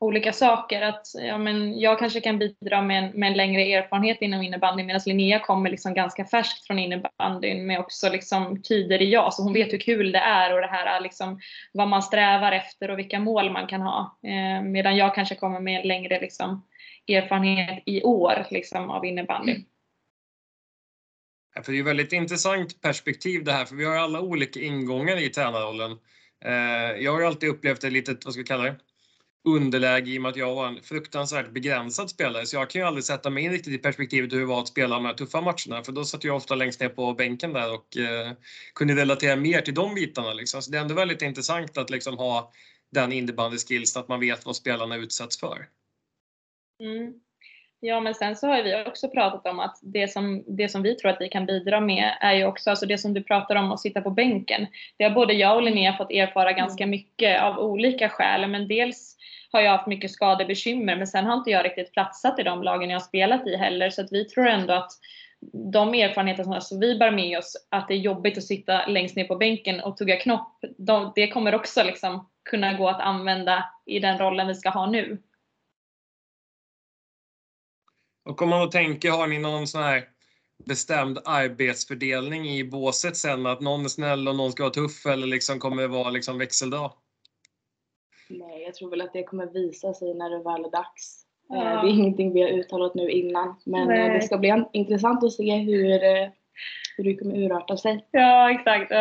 olika 0.00 0.32
saker. 0.32 0.82
Att, 0.82 1.06
ja, 1.14 1.38
men 1.38 1.80
jag 1.80 1.98
kanske 1.98 2.20
kan 2.20 2.38
bidra 2.38 2.82
med 2.82 3.04
en, 3.04 3.10
med 3.20 3.26
en 3.30 3.36
längre 3.36 3.62
erfarenhet 3.62 4.22
inom 4.22 4.42
innebandy 4.42 4.82
medan 4.82 5.00
Linnea 5.06 5.38
kommer 5.38 5.70
liksom 5.70 5.94
ganska 5.94 6.24
färskt 6.24 6.66
från 6.66 6.78
innebandyn 6.78 7.66
med 7.66 7.80
också 7.80 8.08
liksom 8.08 8.62
tider 8.62 9.02
i 9.02 9.10
jag. 9.10 9.34
Så 9.34 9.42
hon 9.42 9.52
vet 9.52 9.72
hur 9.72 9.78
kul 9.78 10.12
det 10.12 10.18
är 10.18 10.54
och 10.54 10.60
det 10.60 10.66
här 10.66 11.00
liksom, 11.00 11.40
vad 11.72 11.88
man 11.88 12.02
strävar 12.02 12.52
efter 12.52 12.90
och 12.90 12.98
vilka 12.98 13.18
mål 13.18 13.50
man 13.50 13.66
kan 13.66 13.80
ha. 13.80 14.18
Eh, 14.22 14.62
medan 14.62 14.96
jag 14.96 15.14
kanske 15.14 15.34
kommer 15.34 15.60
med 15.60 15.80
en 15.80 15.88
längre 15.88 16.20
liksom, 16.20 16.66
erfarenhet 17.08 17.82
i 17.86 18.02
år 18.02 18.46
liksom, 18.50 18.90
av 18.90 19.04
innebandy. 19.04 19.52
För 21.62 21.72
det 21.72 21.78
är 21.78 21.80
ett 21.80 21.86
väldigt 21.86 22.12
intressant 22.12 22.80
perspektiv 22.80 23.44
det 23.44 23.52
här, 23.52 23.64
för 23.64 23.76
vi 23.76 23.84
har 23.84 23.96
alla 23.96 24.20
olika 24.20 24.60
ingångar 24.60 25.16
i 25.16 25.28
tränarrollen. 25.28 25.98
Eh, 26.44 27.02
jag 27.02 27.12
har 27.12 27.22
alltid 27.22 27.48
upplevt 27.48 27.84
ett 27.84 27.92
litet, 27.92 28.24
vad 28.24 28.34
ska 28.34 28.40
vi 28.40 28.46
kalla 28.46 28.64
det, 28.64 28.76
underläge 29.48 30.10
i 30.10 30.18
och 30.18 30.22
med 30.22 30.30
att 30.30 30.36
jag 30.36 30.54
var 30.54 30.68
en 30.68 30.82
fruktansvärt 30.82 31.52
begränsad 31.52 32.10
spelare. 32.10 32.46
Så 32.46 32.56
jag 32.56 32.70
kan 32.70 32.80
ju 32.80 32.86
aldrig 32.86 33.04
sätta 33.04 33.30
mig 33.30 33.44
in 33.44 33.52
riktigt 33.52 33.74
i 33.74 33.78
perspektivet 33.78 34.32
hur 34.32 34.40
det 34.40 34.46
var 34.46 34.60
att 34.60 34.68
spela 34.68 34.94
de 34.94 35.04
här 35.04 35.14
tuffa 35.14 35.40
matcherna. 35.40 35.84
För 35.84 35.92
då 35.92 36.04
satt 36.04 36.24
jag 36.24 36.36
ofta 36.36 36.54
längst 36.54 36.80
ner 36.80 36.88
på 36.88 37.14
bänken 37.14 37.52
där 37.52 37.74
och 37.74 37.96
eh, 37.96 38.32
kunde 38.74 38.94
relatera 38.94 39.36
mer 39.36 39.60
till 39.60 39.74
de 39.74 39.94
bitarna. 39.94 40.32
Liksom. 40.32 40.62
Så 40.62 40.70
det 40.70 40.78
är 40.78 40.82
ändå 40.82 40.94
väldigt 40.94 41.22
intressant 41.22 41.78
att 41.78 41.90
liksom 41.90 42.18
ha 42.18 42.52
den 42.92 43.12
innebandyskillsen, 43.12 44.02
att 44.02 44.08
man 44.08 44.20
vet 44.20 44.46
vad 44.46 44.56
spelarna 44.56 44.96
utsätts 44.96 45.40
för. 45.40 45.68
Mm. 46.82 47.25
Ja, 47.86 48.00
men 48.00 48.14
sen 48.14 48.36
så 48.36 48.46
har 48.46 48.62
vi 48.62 48.84
också 48.86 49.08
pratat 49.08 49.46
om 49.46 49.60
att 49.60 49.78
det 49.82 50.08
som, 50.08 50.44
det 50.46 50.68
som 50.68 50.82
vi 50.82 50.94
tror 50.94 51.10
att 51.10 51.20
vi 51.20 51.28
kan 51.28 51.46
bidra 51.46 51.80
med 51.80 52.12
är 52.20 52.34
ju 52.34 52.44
också, 52.44 52.70
alltså 52.70 52.86
det 52.86 52.98
som 52.98 53.14
du 53.14 53.22
pratar 53.22 53.56
om 53.56 53.72
att 53.72 53.80
sitta 53.80 54.00
på 54.00 54.10
bänken. 54.10 54.66
Det 54.96 55.04
har 55.04 55.10
både 55.10 55.32
jag 55.32 55.56
och 55.56 55.62
Linnea 55.62 55.96
fått 55.96 56.10
erfara 56.10 56.50
mm. 56.50 56.58
ganska 56.58 56.86
mycket 56.86 57.42
av 57.42 57.58
olika 57.58 58.08
skäl, 58.08 58.50
men 58.50 58.68
dels 58.68 59.16
har 59.52 59.60
jag 59.60 59.70
haft 59.70 59.86
mycket 59.86 60.10
skadebekymmer, 60.10 60.96
men 60.96 61.06
sen 61.06 61.24
har 61.24 61.34
inte 61.34 61.50
jag 61.50 61.64
riktigt 61.64 61.92
platsat 61.92 62.38
i 62.38 62.42
de 62.42 62.62
lagen 62.62 62.90
jag 62.90 62.98
har 62.98 63.04
spelat 63.04 63.46
i 63.46 63.56
heller, 63.56 63.90
så 63.90 64.02
att 64.02 64.12
vi 64.12 64.24
tror 64.24 64.46
ändå 64.46 64.72
att 64.72 64.90
de 65.72 65.94
erfarenheter 65.94 66.42
som 66.42 66.52
alltså 66.52 66.78
vi 66.78 66.98
bär 66.98 67.10
med 67.10 67.38
oss, 67.38 67.66
att 67.70 67.88
det 67.88 67.94
är 67.94 67.98
jobbigt 67.98 68.38
att 68.38 68.44
sitta 68.44 68.86
längst 68.86 69.16
ner 69.16 69.24
på 69.24 69.36
bänken 69.36 69.80
och 69.80 69.96
tugga 69.96 70.16
knopp, 70.16 70.58
de, 70.78 71.12
det 71.14 71.28
kommer 71.28 71.54
också 71.54 71.82
liksom 71.82 72.28
kunna 72.50 72.72
gå 72.72 72.88
att 72.88 73.00
använda 73.00 73.64
i 73.86 73.98
den 73.98 74.18
rollen 74.18 74.46
vi 74.46 74.54
ska 74.54 74.70
ha 74.70 74.86
nu. 74.86 75.18
Och 78.26 78.42
om 78.42 78.48
man 78.48 78.60
då 78.60 78.66
tänker, 78.66 79.10
har 79.10 79.26
ni 79.26 79.38
någon 79.38 79.66
sån 79.66 79.82
här 79.82 80.04
bestämd 80.64 81.18
arbetsfördelning 81.24 82.48
i 82.48 82.64
båset 82.64 83.16
sen? 83.16 83.46
Att 83.46 83.60
någon 83.60 83.84
är 83.84 83.88
snäll 83.88 84.28
och 84.28 84.36
någon 84.36 84.52
ska 84.52 84.62
vara 84.62 84.72
tuff 84.72 85.06
eller 85.06 85.26
liksom 85.26 85.58
kommer 85.58 85.82
det 85.82 85.88
vara 85.88 86.10
liksom 86.10 86.38
växeldag? 86.38 86.92
Nej, 88.28 88.62
jag 88.62 88.74
tror 88.74 88.90
väl 88.90 89.00
att 89.00 89.12
det 89.12 89.22
kommer 89.22 89.46
visa 89.46 89.94
sig 89.94 90.14
när 90.14 90.30
det 90.30 90.38
väl 90.38 90.64
är 90.64 90.70
dags. 90.70 91.22
Eh, 91.52 91.58
ja. 91.58 91.82
Det 91.82 91.88
är 91.88 91.90
ingenting 91.90 92.32
vi 92.32 92.42
har 92.42 92.48
uttalat 92.48 92.94
nu 92.94 93.10
innan, 93.10 93.54
men 93.64 93.82
eh, 93.82 93.86
Nej. 93.86 94.10
det 94.10 94.22
ska 94.22 94.38
bli 94.38 94.64
intressant 94.72 95.24
att 95.24 95.32
se 95.32 95.56
hur, 95.56 96.04
eh, 96.04 96.28
hur 96.96 97.04
det 97.04 97.16
kommer 97.16 97.36
urarta 97.36 97.76
sig. 97.76 98.06
Ja, 98.10 98.50
exakt. 98.50 98.92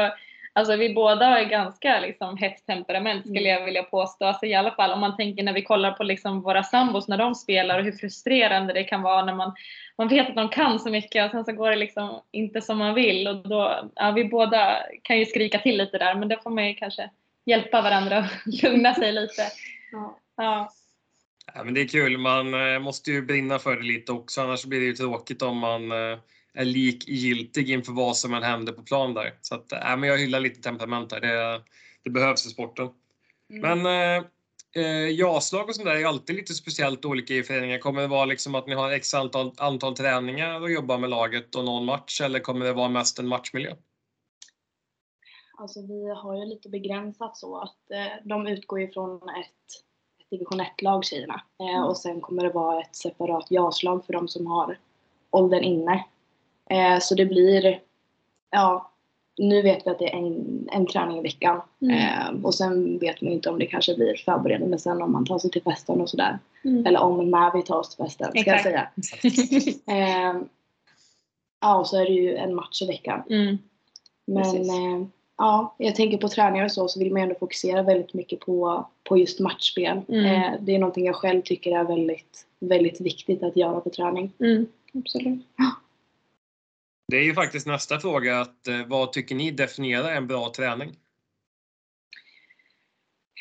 Alltså 0.57 0.75
vi 0.75 0.93
båda 0.93 1.25
har 1.25 1.43
ganska 1.43 1.99
liksom 1.99 2.37
hett 2.37 2.65
temperament 2.65 3.27
skulle 3.27 3.49
mm. 3.49 3.59
jag 3.59 3.65
vilja 3.65 3.83
påstå. 3.83 4.25
Alltså, 4.25 4.45
I 4.45 4.53
alla 4.53 4.71
fall 4.71 4.91
om 4.91 4.99
man 4.99 5.17
tänker 5.17 5.43
när 5.43 5.53
vi 5.53 5.61
kollar 5.61 5.91
på 5.91 6.03
liksom 6.03 6.41
våra 6.41 6.63
sambos 6.63 7.07
när 7.07 7.17
de 7.17 7.35
spelar 7.35 7.79
och 7.79 7.85
hur 7.85 7.91
frustrerande 7.91 8.73
det 8.73 8.83
kan 8.83 9.01
vara 9.01 9.25
när 9.25 9.33
man, 9.33 9.53
man 9.97 10.07
vet 10.07 10.29
att 10.29 10.35
de 10.35 10.49
kan 10.49 10.79
så 10.79 10.89
mycket 10.89 11.25
och 11.25 11.31
sen 11.31 11.45
så 11.45 11.51
går 11.51 11.69
det 11.69 11.75
liksom 11.75 12.21
inte 12.31 12.61
som 12.61 12.77
man 12.77 12.93
vill. 12.93 13.27
Och 13.27 13.35
då, 13.35 13.89
ja, 13.95 14.11
vi 14.11 14.25
båda 14.25 14.77
kan 15.01 15.19
ju 15.19 15.25
skrika 15.25 15.59
till 15.59 15.77
lite 15.77 15.97
där 15.97 16.15
men 16.15 16.27
då 16.27 16.37
får 16.43 16.49
man 16.49 16.67
ju 16.67 16.73
kanske 16.73 17.09
hjälpa 17.45 17.81
varandra 17.81 18.17
att 18.17 18.45
lugna 18.63 18.93
sig 18.93 19.11
lite. 19.11 19.41
Ja. 19.91 20.19
ja. 20.37 20.71
Ja, 21.53 21.63
men 21.63 21.73
det 21.73 21.81
är 21.81 21.87
kul, 21.87 22.17
man 22.17 22.73
eh, 22.73 22.79
måste 22.79 23.11
ju 23.11 23.21
brinna 23.21 23.59
för 23.59 23.75
det 23.75 23.83
lite 23.83 24.11
också 24.11 24.41
annars 24.41 24.65
blir 24.65 24.79
det 24.79 24.85
ju 24.85 24.93
tråkigt 24.93 25.41
om 25.41 25.57
man 25.57 25.91
eh, 25.91 26.17
är 26.55 26.65
likgiltig 26.65 27.69
inför 27.69 27.93
vad 27.93 28.17
som 28.17 28.33
än 28.33 28.43
händer 28.43 28.73
på 28.73 28.81
plan 28.81 29.13
där. 29.13 29.33
Så 29.41 29.55
att, 29.55 29.71
äh, 29.71 29.97
men 29.97 30.03
jag 30.03 30.17
hyllar 30.17 30.39
lite 30.39 30.61
temperament 30.61 31.09
där. 31.09 31.21
Det, 31.21 31.61
det 32.03 32.09
behövs 32.09 32.45
i 32.45 32.49
sporten. 32.49 32.89
Mm. 33.49 33.83
Men 33.83 33.85
eh, 33.85 34.25
eh 34.75 35.09
JAS-lag 35.09 35.69
och 35.69 35.75
sånt 35.75 35.87
där 35.87 35.95
är 35.95 36.05
alltid 36.05 36.35
lite 36.35 36.53
speciellt 36.53 37.05
olika 37.05 37.33
i 37.33 37.43
föreningar. 37.43 37.77
Kommer 37.77 38.01
det 38.01 38.07
vara 38.07 38.25
liksom 38.25 38.55
att 38.55 38.67
ni 38.67 38.75
har 38.75 38.91
x 38.91 39.13
antal, 39.13 39.53
antal 39.57 39.95
träningar 39.95 40.61
och 40.61 40.71
jobbar 40.71 40.97
med 40.97 41.09
laget 41.09 41.55
och 41.55 41.65
någon 41.65 41.85
match 41.85 42.21
eller 42.21 42.39
kommer 42.39 42.65
det 42.65 42.73
vara 42.73 42.89
mest 42.89 43.19
en 43.19 43.27
matchmiljö? 43.27 43.75
Alltså 45.57 45.81
vi 45.81 46.09
har 46.09 46.35
ju 46.35 46.45
lite 46.45 46.69
begränsat 46.69 47.37
så 47.37 47.57
att 47.57 47.91
eh, 47.91 48.23
de 48.23 48.47
utgår 48.47 48.81
ifrån 48.81 49.15
ett, 49.15 49.83
ett 50.21 50.29
division 50.29 50.61
1-lag 50.61 51.05
tjejerna. 51.05 51.41
Eh, 51.59 51.75
mm. 51.75 51.83
Och 51.83 51.97
sen 51.97 52.21
kommer 52.21 52.43
det 52.43 52.49
vara 52.49 52.81
ett 52.81 52.95
separat 52.95 53.51
JAS-lag 53.51 54.05
för 54.05 54.13
de 54.13 54.27
som 54.27 54.47
har 54.47 54.79
åldern 55.29 55.63
inne. 55.63 56.05
Eh, 56.69 56.99
så 56.99 57.15
det 57.15 57.25
blir, 57.25 57.79
ja, 58.51 58.91
nu 59.37 59.61
vet 59.61 59.85
vi 59.87 59.91
att 59.91 59.99
det 59.99 60.13
är 60.13 60.17
en, 60.17 60.69
en 60.71 60.87
träning 60.87 61.17
i 61.17 61.21
veckan. 61.21 61.61
Mm. 61.81 61.95
Eh, 61.95 62.45
och 62.45 62.55
sen 62.55 62.99
vet 62.99 63.21
man 63.21 63.31
inte 63.31 63.49
om 63.49 63.59
det 63.59 63.65
kanske 63.65 63.95
blir 63.95 64.15
förberedande 64.15 64.77
sen 64.77 65.01
om 65.01 65.11
man 65.11 65.25
tar 65.25 65.39
sig 65.39 65.51
till 65.51 65.63
festen 65.63 66.01
och 66.01 66.09
sådär. 66.09 66.39
Mm. 66.63 66.85
Eller 66.85 66.99
om 66.99 67.31
när 67.31 67.53
vi 67.53 67.63
tar 67.63 67.79
oss 67.79 67.95
till 67.95 68.05
festen 68.05 68.31
ska 68.31 68.39
Exakt. 68.39 68.65
jag 68.65 69.05
säga. 69.83 69.87
eh, 70.33 70.41
ja, 71.61 71.79
och 71.79 71.87
så 71.87 71.97
är 71.97 72.05
det 72.05 72.13
ju 72.13 72.35
en 72.35 72.55
match 72.55 72.81
i 72.81 72.87
veckan. 72.87 73.23
Mm. 73.29 73.57
Men 74.27 74.69
eh, 74.69 75.07
ja, 75.37 75.75
jag 75.77 75.95
tänker 75.95 76.17
på 76.17 76.29
träningar 76.29 76.65
och 76.65 76.71
så, 76.71 76.87
så 76.87 76.99
vill 76.99 77.13
man 77.13 77.21
ändå 77.21 77.35
fokusera 77.35 77.81
väldigt 77.81 78.13
mycket 78.13 78.39
på, 78.39 78.87
på 79.03 79.17
just 79.17 79.39
matchspel. 79.39 80.01
Mm. 80.07 80.25
Eh, 80.25 80.59
det 80.61 80.75
är 80.75 80.79
någonting 80.79 81.05
jag 81.05 81.15
själv 81.15 81.41
tycker 81.41 81.77
är 81.79 81.83
väldigt, 81.83 82.45
väldigt 82.59 83.01
viktigt 83.01 83.43
att 83.43 83.57
göra 83.57 83.79
på 83.79 83.89
träning. 83.89 84.31
Mm, 84.39 84.65
absolut. 84.93 85.39
Det 87.07 87.17
är 87.17 87.23
ju 87.23 87.33
faktiskt 87.33 87.67
nästa 87.67 87.99
fråga, 87.99 88.39
att, 88.39 88.67
eh, 88.67 88.85
vad 88.85 89.13
tycker 89.13 89.35
ni 89.35 89.51
definierar 89.51 90.11
en 90.11 90.27
bra 90.27 90.51
träning? 90.55 90.95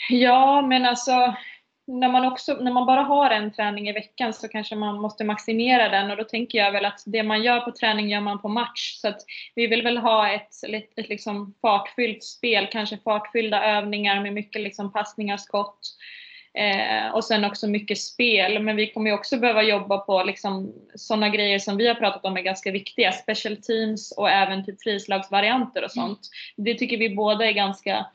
Ja, 0.08 0.62
men 0.62 0.84
alltså 0.84 1.34
när 1.86 2.08
man, 2.08 2.24
också, 2.24 2.54
när 2.54 2.72
man 2.72 2.86
bara 2.86 3.00
har 3.00 3.30
en 3.30 3.52
träning 3.52 3.88
i 3.88 3.92
veckan 3.92 4.32
så 4.32 4.48
kanske 4.48 4.76
man 4.76 5.00
måste 5.00 5.24
maximera 5.24 5.88
den 5.88 6.10
och 6.10 6.16
då 6.16 6.24
tänker 6.24 6.58
jag 6.58 6.72
väl 6.72 6.84
att 6.84 7.02
det 7.06 7.22
man 7.22 7.42
gör 7.42 7.60
på 7.60 7.72
träning 7.72 8.08
gör 8.08 8.20
man 8.20 8.42
på 8.42 8.48
match. 8.48 8.94
Så 9.00 9.08
att 9.08 9.20
vi 9.54 9.66
vill 9.66 9.82
väl 9.82 9.98
ha 9.98 10.32
ett, 10.32 10.64
ett, 10.68 10.98
ett 10.98 11.08
liksom 11.08 11.54
fartfyllt 11.62 12.24
spel, 12.24 12.68
kanske 12.72 12.98
fartfyllda 13.04 13.64
övningar 13.64 14.20
med 14.20 14.32
mycket 14.32 14.62
liksom 14.62 14.92
passningar, 14.92 15.36
skott 15.36 15.80
eh, 16.58 17.14
och 17.14 17.24
sen 17.24 17.44
också 17.44 17.66
mycket 17.66 17.98
spel. 17.98 18.62
Men 18.62 18.76
vi 18.76 18.92
kommer 18.92 19.10
ju 19.10 19.16
också 19.16 19.36
behöva 19.36 19.62
jobba 19.62 19.98
på 19.98 20.22
liksom 20.22 20.74
sådana 20.94 21.28
grejer 21.28 21.58
som 21.58 21.76
vi 21.76 21.88
har 21.88 21.94
pratat 21.94 22.24
om 22.24 22.36
är 22.36 22.42
ganska 22.42 22.70
viktiga, 22.70 23.12
special 23.12 23.56
teams 23.56 24.12
och 24.12 24.30
även 24.30 24.64
typ 24.64 24.82
frislagsvarianter 24.82 25.84
och 25.84 25.90
sånt. 25.90 26.20
Det 26.56 26.74
tycker 26.74 26.96
vi 26.96 27.16
båda 27.16 27.46
är 27.46 27.52
ganska 27.52 28.06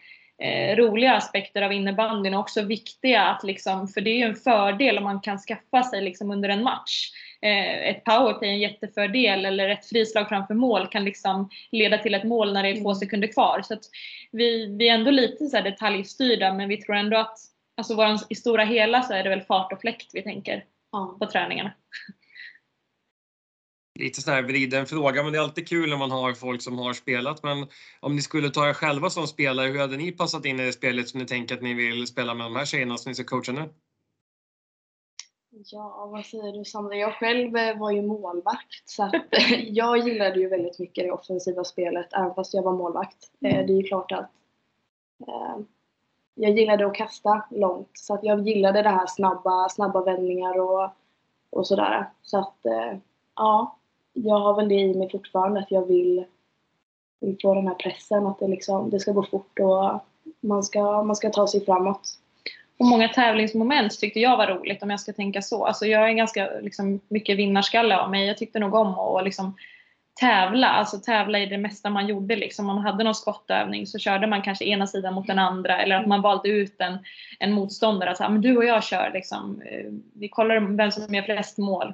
eh, 0.41 0.75
roliga 0.75 1.15
aspekter 1.15 1.61
av 1.61 1.73
innebandyn 1.73 2.33
och 2.33 2.39
också 2.39 2.61
viktiga 2.61 3.21
att 3.21 3.43
liksom, 3.43 3.87
för 3.87 4.01
det 4.01 4.09
är 4.09 4.17
ju 4.17 4.23
en 4.23 4.35
fördel 4.35 4.97
om 4.97 5.03
man 5.03 5.21
kan 5.21 5.37
skaffa 5.37 5.83
sig 5.83 6.01
liksom 6.01 6.31
under 6.31 6.49
en 6.49 6.63
match. 6.63 7.11
Eh, 7.41 7.89
ett 7.89 8.03
powerplay 8.03 8.49
är 8.49 8.53
en 8.53 8.59
jättefördel 8.59 9.45
eller 9.45 9.69
ett 9.69 9.85
frislag 9.85 10.29
framför 10.29 10.53
mål 10.53 10.87
kan 10.87 11.05
liksom 11.05 11.49
leda 11.71 11.97
till 11.97 12.13
ett 12.13 12.23
mål 12.23 12.53
när 12.53 12.63
det 12.63 12.69
är 12.69 12.81
två 12.81 12.89
mm. 12.89 12.95
sekunder 12.95 13.27
kvar. 13.27 13.61
Så 13.63 13.75
vi, 14.31 14.77
vi 14.77 14.89
är 14.89 14.93
ändå 14.93 15.11
lite 15.11 15.45
så 15.45 15.61
detaljstyrda 15.61 16.53
men 16.53 16.69
vi 16.69 16.77
tror 16.77 16.95
ändå 16.95 17.17
att 17.17 17.37
alltså 17.79 17.95
våran, 17.95 18.19
i 18.29 18.35
stora 18.35 18.63
hela 18.63 19.03
så 19.03 19.13
är 19.13 19.23
det 19.23 19.29
väl 19.29 19.41
fart 19.41 19.71
och 19.71 19.81
fläkt 19.81 20.09
vi 20.13 20.23
tänker 20.23 20.65
ja. 20.91 21.17
på 21.19 21.25
träningarna 21.25 21.73
lite 23.99 24.21
sån 24.21 24.33
här 24.33 24.41
vriden 24.41 24.85
fråga, 24.85 25.23
men 25.23 25.31
det 25.31 25.37
är 25.37 25.43
alltid 25.43 25.67
kul 25.67 25.89
när 25.89 25.97
man 25.97 26.11
har 26.11 26.33
folk 26.33 26.61
som 26.61 26.79
har 26.79 26.93
spelat. 26.93 27.43
Men 27.43 27.67
om 27.99 28.15
ni 28.15 28.21
skulle 28.21 28.49
ta 28.49 28.69
er 28.69 28.73
själva 28.73 29.09
som 29.09 29.27
spelare, 29.27 29.67
hur 29.67 29.79
hade 29.79 29.97
ni 29.97 30.11
passat 30.11 30.45
in 30.45 30.59
i 30.59 30.65
det 30.65 30.73
spelet 30.73 31.09
som 31.09 31.19
ni 31.19 31.25
tänker 31.25 31.55
att 31.55 31.61
ni 31.61 31.73
vill 31.73 32.07
spela 32.07 32.33
med 32.33 32.45
de 32.45 32.55
här 32.55 32.65
tjejerna 32.65 32.97
som 32.97 33.09
ni 33.09 33.15
ska 33.15 33.23
coacha 33.23 33.51
nu? 33.51 33.69
Ja, 35.51 36.09
vad 36.11 36.25
säger 36.25 36.57
du 36.57 36.65
Sandra? 36.65 36.95
Jag 36.95 37.13
själv 37.13 37.55
eh, 37.55 37.77
var 37.77 37.91
ju 37.91 38.01
målvakt 38.01 38.89
så 38.89 39.03
att 39.03 39.13
jag 39.67 39.97
gillade 39.97 40.39
ju 40.39 40.49
väldigt 40.49 40.79
mycket 40.79 41.03
det 41.03 41.11
offensiva 41.11 41.63
spelet 41.63 42.13
även 42.13 42.35
fast 42.35 42.53
jag 42.53 42.63
var 42.63 42.73
målvakt. 42.73 43.31
Eh, 43.45 43.53
mm. 43.53 43.67
Det 43.67 43.73
är 43.73 43.77
ju 43.77 43.83
klart 43.83 44.11
att 44.11 44.31
eh, 45.27 45.57
jag 46.41 46.57
gillade 46.57 46.87
att 46.87 46.95
kasta 46.95 47.45
långt 47.51 47.89
så 47.93 48.13
att 48.13 48.23
jag 48.23 48.47
gillade 48.47 48.81
det 48.81 48.89
här 48.89 49.07
snabba, 49.07 49.69
snabba 49.69 50.03
vändningar 50.03 50.59
och, 50.59 50.89
och 51.49 51.67
sådär. 51.67 52.09
Så 52.23 52.39
att 52.39 52.65
eh, 52.65 52.97
ja, 53.35 53.77
jag 54.13 54.39
har 54.39 54.55
väl 54.55 54.69
det 54.69 54.75
i 54.75 54.93
mig 54.93 55.09
fortfarande 55.11 55.59
att 55.59 55.71
jag 55.71 55.85
vill, 55.85 56.25
vill 57.21 57.37
få 57.41 57.53
den 57.53 57.67
här 57.67 57.75
pressen 57.75 58.27
att 58.27 58.39
det, 58.39 58.47
liksom, 58.47 58.89
det 58.89 58.99
ska 58.99 59.11
gå 59.11 59.23
fort 59.23 59.59
och 59.59 59.99
man 60.39 60.63
ska, 60.63 61.03
man 61.03 61.15
ska 61.15 61.29
ta 61.29 61.47
sig 61.47 61.65
framåt. 61.65 62.01
Och 62.79 62.85
många 62.85 63.07
tävlingsmoment 63.07 63.99
tyckte 63.99 64.19
jag 64.19 64.37
var 64.37 64.47
roligt 64.47 64.83
om 64.83 64.89
jag 64.89 64.99
ska 64.99 65.13
tänka 65.13 65.41
så. 65.41 65.65
Alltså 65.65 65.85
jag 65.85 66.09
är 66.09 66.13
ganska 66.13 66.49
liksom, 66.61 66.99
mycket 67.07 67.37
vinnarskalle 67.37 67.97
av 67.99 68.11
mig. 68.11 68.27
Jag 68.27 68.37
tyckte 68.37 68.59
nog 68.59 68.73
om 68.73 68.99
att 68.99 69.23
liksom, 69.23 69.55
tävla, 70.19 70.67
alltså 70.67 70.97
tävla 70.97 71.39
i 71.39 71.45
det 71.45 71.57
mesta 71.57 71.89
man 71.89 72.07
gjorde. 72.07 72.35
Liksom. 72.35 72.69
Om 72.69 72.75
man 72.75 72.85
hade 72.85 73.03
någon 73.03 73.15
skottövning 73.15 73.87
så 73.87 73.99
körde 73.99 74.27
man 74.27 74.41
kanske 74.41 74.65
ena 74.65 74.87
sidan 74.87 75.13
mot 75.13 75.27
den 75.27 75.39
andra 75.39 75.81
eller 75.81 75.95
att 75.95 76.07
man 76.07 76.21
valde 76.21 76.49
ut 76.49 76.81
en, 76.81 76.97
en 77.39 77.53
motståndare. 77.53 78.11
Att 78.11 78.21
ah, 78.21 78.29
men 78.29 78.41
du 78.41 78.57
och 78.57 78.65
jag 78.65 78.83
kör 78.83 79.11
liksom. 79.13 79.61
Eh, 79.61 79.91
vi 80.13 80.29
kollar 80.29 80.77
vem 80.77 80.91
som 80.91 81.15
gör 81.15 81.21
flest 81.21 81.57
mål 81.57 81.93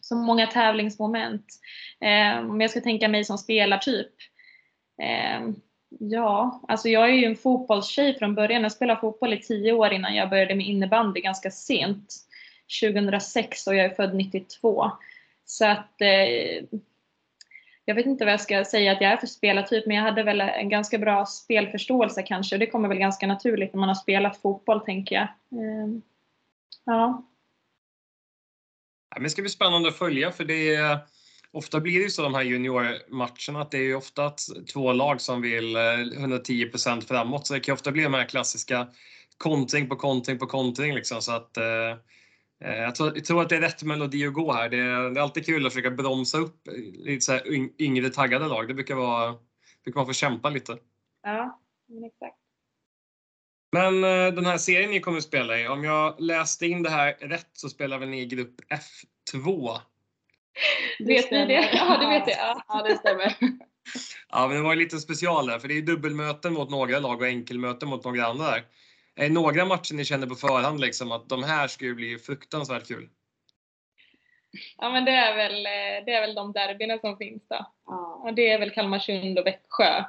så 0.00 0.16
många 0.16 0.46
tävlingsmoment. 0.46 1.46
Eh, 2.00 2.50
om 2.50 2.60
jag 2.60 2.70
ska 2.70 2.80
tänka 2.80 3.08
mig 3.08 3.24
som 3.24 3.38
spelartyp. 3.38 4.12
Eh, 5.02 5.48
ja, 5.98 6.62
alltså 6.68 6.88
jag 6.88 7.04
är 7.04 7.14
ju 7.14 7.24
en 7.24 7.36
fotbollstjej 7.36 8.18
från 8.18 8.34
början. 8.34 8.62
Jag 8.62 8.72
spelade 8.72 9.00
fotboll 9.00 9.32
i 9.32 9.42
tio 9.42 9.72
år 9.72 9.92
innan 9.92 10.14
jag 10.14 10.30
började 10.30 10.54
med 10.54 10.66
innebandy 10.66 11.20
ganska 11.20 11.50
sent. 11.50 12.14
2006 12.82 13.66
och 13.66 13.74
jag 13.74 13.84
är 13.84 13.94
född 13.94 14.14
92. 14.14 14.90
Så 15.44 15.66
att 15.66 16.00
eh, 16.00 16.78
jag 17.84 17.94
vet 17.94 18.06
inte 18.06 18.24
vad 18.24 18.32
jag 18.32 18.40
ska 18.40 18.64
säga 18.64 18.92
att 18.92 19.00
jag 19.00 19.12
är 19.12 19.16
för 19.16 19.26
spelartyp, 19.26 19.86
men 19.86 19.96
jag 19.96 20.02
hade 20.02 20.22
väl 20.22 20.40
en 20.40 20.68
ganska 20.68 20.98
bra 20.98 21.26
spelförståelse 21.26 22.22
kanske. 22.22 22.56
Och 22.56 22.60
det 22.60 22.66
kommer 22.66 22.88
väl 22.88 22.98
ganska 22.98 23.26
naturligt 23.26 23.72
när 23.72 23.80
man 23.80 23.88
har 23.88 23.94
spelat 23.94 24.36
fotboll, 24.36 24.80
tänker 24.80 25.14
jag. 25.14 25.28
Ehm, 25.60 26.02
ja. 26.84 27.28
Ja, 29.10 29.16
men 29.16 29.22
det 29.22 29.30
ska 29.30 29.42
bli 29.42 29.50
spännande 29.50 29.88
att 29.88 29.98
följa 29.98 30.30
för 30.30 30.44
det 30.44 30.74
är, 30.74 30.98
ofta 31.50 31.80
blir 31.80 31.98
det 31.98 32.04
ju 32.04 32.10
så 32.10 32.22
de 32.22 32.34
här 32.34 32.42
juniormatcherna 32.42 33.60
att 33.60 33.70
det 33.70 33.78
är 33.78 33.82
ju 33.82 33.94
ofta 33.94 34.32
två 34.72 34.92
lag 34.92 35.20
som 35.20 35.42
vill 35.42 35.76
110 35.76 36.70
eh, 36.86 37.00
framåt 37.00 37.46
så 37.46 37.54
det 37.54 37.60
kan 37.60 37.72
ofta 37.72 37.92
bli 37.92 38.02
de 38.02 38.14
här 38.14 38.24
klassiska 38.24 38.88
kontring 39.36 39.88
på 39.88 39.96
kontring 39.96 40.38
på 40.38 40.46
kontring 40.46 40.94
liksom 40.94 41.22
så 41.22 41.32
att 41.32 41.56
eh 41.56 41.96
jag, 42.70 42.94
tror, 42.94 43.12
jag 43.14 43.24
tror, 43.24 43.42
att 43.42 43.48
det 43.48 43.56
är 43.56 43.60
rätt 43.60 43.82
melodi 43.82 44.26
att 44.26 44.32
gå 44.32 44.52
här. 44.52 44.68
Det 44.68 44.78
är, 44.78 45.10
det 45.10 45.20
är 45.20 45.22
alltid 45.22 45.46
kul 45.46 45.66
att 45.66 45.72
försöka 45.72 45.90
bromsa 45.90 46.38
upp 46.38 46.68
lite 46.94 47.20
så 47.20 47.32
här 47.32 47.42
yngre 47.78 48.10
taggade 48.10 48.46
lag. 48.46 48.68
Det 48.68 48.74
brukar 48.74 48.94
vara, 48.94 49.34
brukar 49.84 50.00
man 50.00 50.06
få 50.06 50.12
kämpa 50.12 50.50
lite. 50.50 50.78
Ja, 51.22 51.60
exakt. 52.06 52.36
Men 53.72 54.04
eh, 54.04 54.34
den 54.34 54.46
här 54.46 54.58
serien 54.58 54.90
ni 54.90 55.00
kommer 55.00 55.18
att 55.18 55.24
spela 55.24 55.60
i, 55.60 55.68
om 55.68 55.84
jag 55.84 56.20
läste 56.20 56.66
in 56.66 56.82
det 56.82 56.90
här 56.90 57.12
rätt 57.12 57.50
så 57.52 57.68
spelar 57.68 57.98
väl 57.98 58.08
ni 58.08 58.20
i 58.20 58.26
grupp 58.26 58.54
F2? 59.30 59.78
vet 60.98 61.30
ni 61.30 61.46
det? 61.46 61.70
Ja, 61.72 61.98
det 62.00 62.06
vet 62.06 62.28
jag. 62.28 62.62
Ja, 62.68 62.82
det 62.88 62.96
stämmer. 62.96 63.36
Ja, 64.28 64.48
men 64.48 64.56
det 64.56 64.62
var 64.62 64.74
ju 64.74 64.78
lite 64.78 64.98
special 64.98 65.46
där, 65.46 65.58
för 65.58 65.68
det 65.68 65.78
är 65.78 65.82
dubbelmöten 65.82 66.52
mot 66.52 66.70
några 66.70 66.98
lag 66.98 67.20
och 67.20 67.26
enkelmöten 67.26 67.88
mot 67.88 68.04
några 68.04 68.26
andra 68.26 68.50
där. 68.50 68.64
Är 69.14 69.22
det 69.22 69.34
några 69.34 69.64
matcher 69.64 69.94
ni 69.94 70.04
känner 70.04 70.26
på 70.26 70.34
förhand 70.34 70.80
liksom 70.80 71.12
att 71.12 71.28
de 71.28 71.42
här 71.42 71.70
ju 71.80 71.94
bli 71.94 72.18
fruktansvärt 72.18 72.88
kul? 72.88 73.08
Ja 74.78 74.90
men 74.90 75.04
det 75.04 75.10
är 75.10 75.36
väl, 75.36 75.66
eh, 75.66 76.04
det 76.06 76.12
är 76.12 76.20
väl 76.20 76.34
de 76.34 76.52
derbyna 76.52 76.98
som 76.98 77.16
finns 77.16 77.42
då. 77.48 77.66
Ja. 77.86 78.20
Och 78.24 78.34
det 78.34 78.50
är 78.50 78.58
väl 78.58 78.70
Kalmarsund 78.70 79.38
och 79.38 79.46
Växjö. 79.46 80.04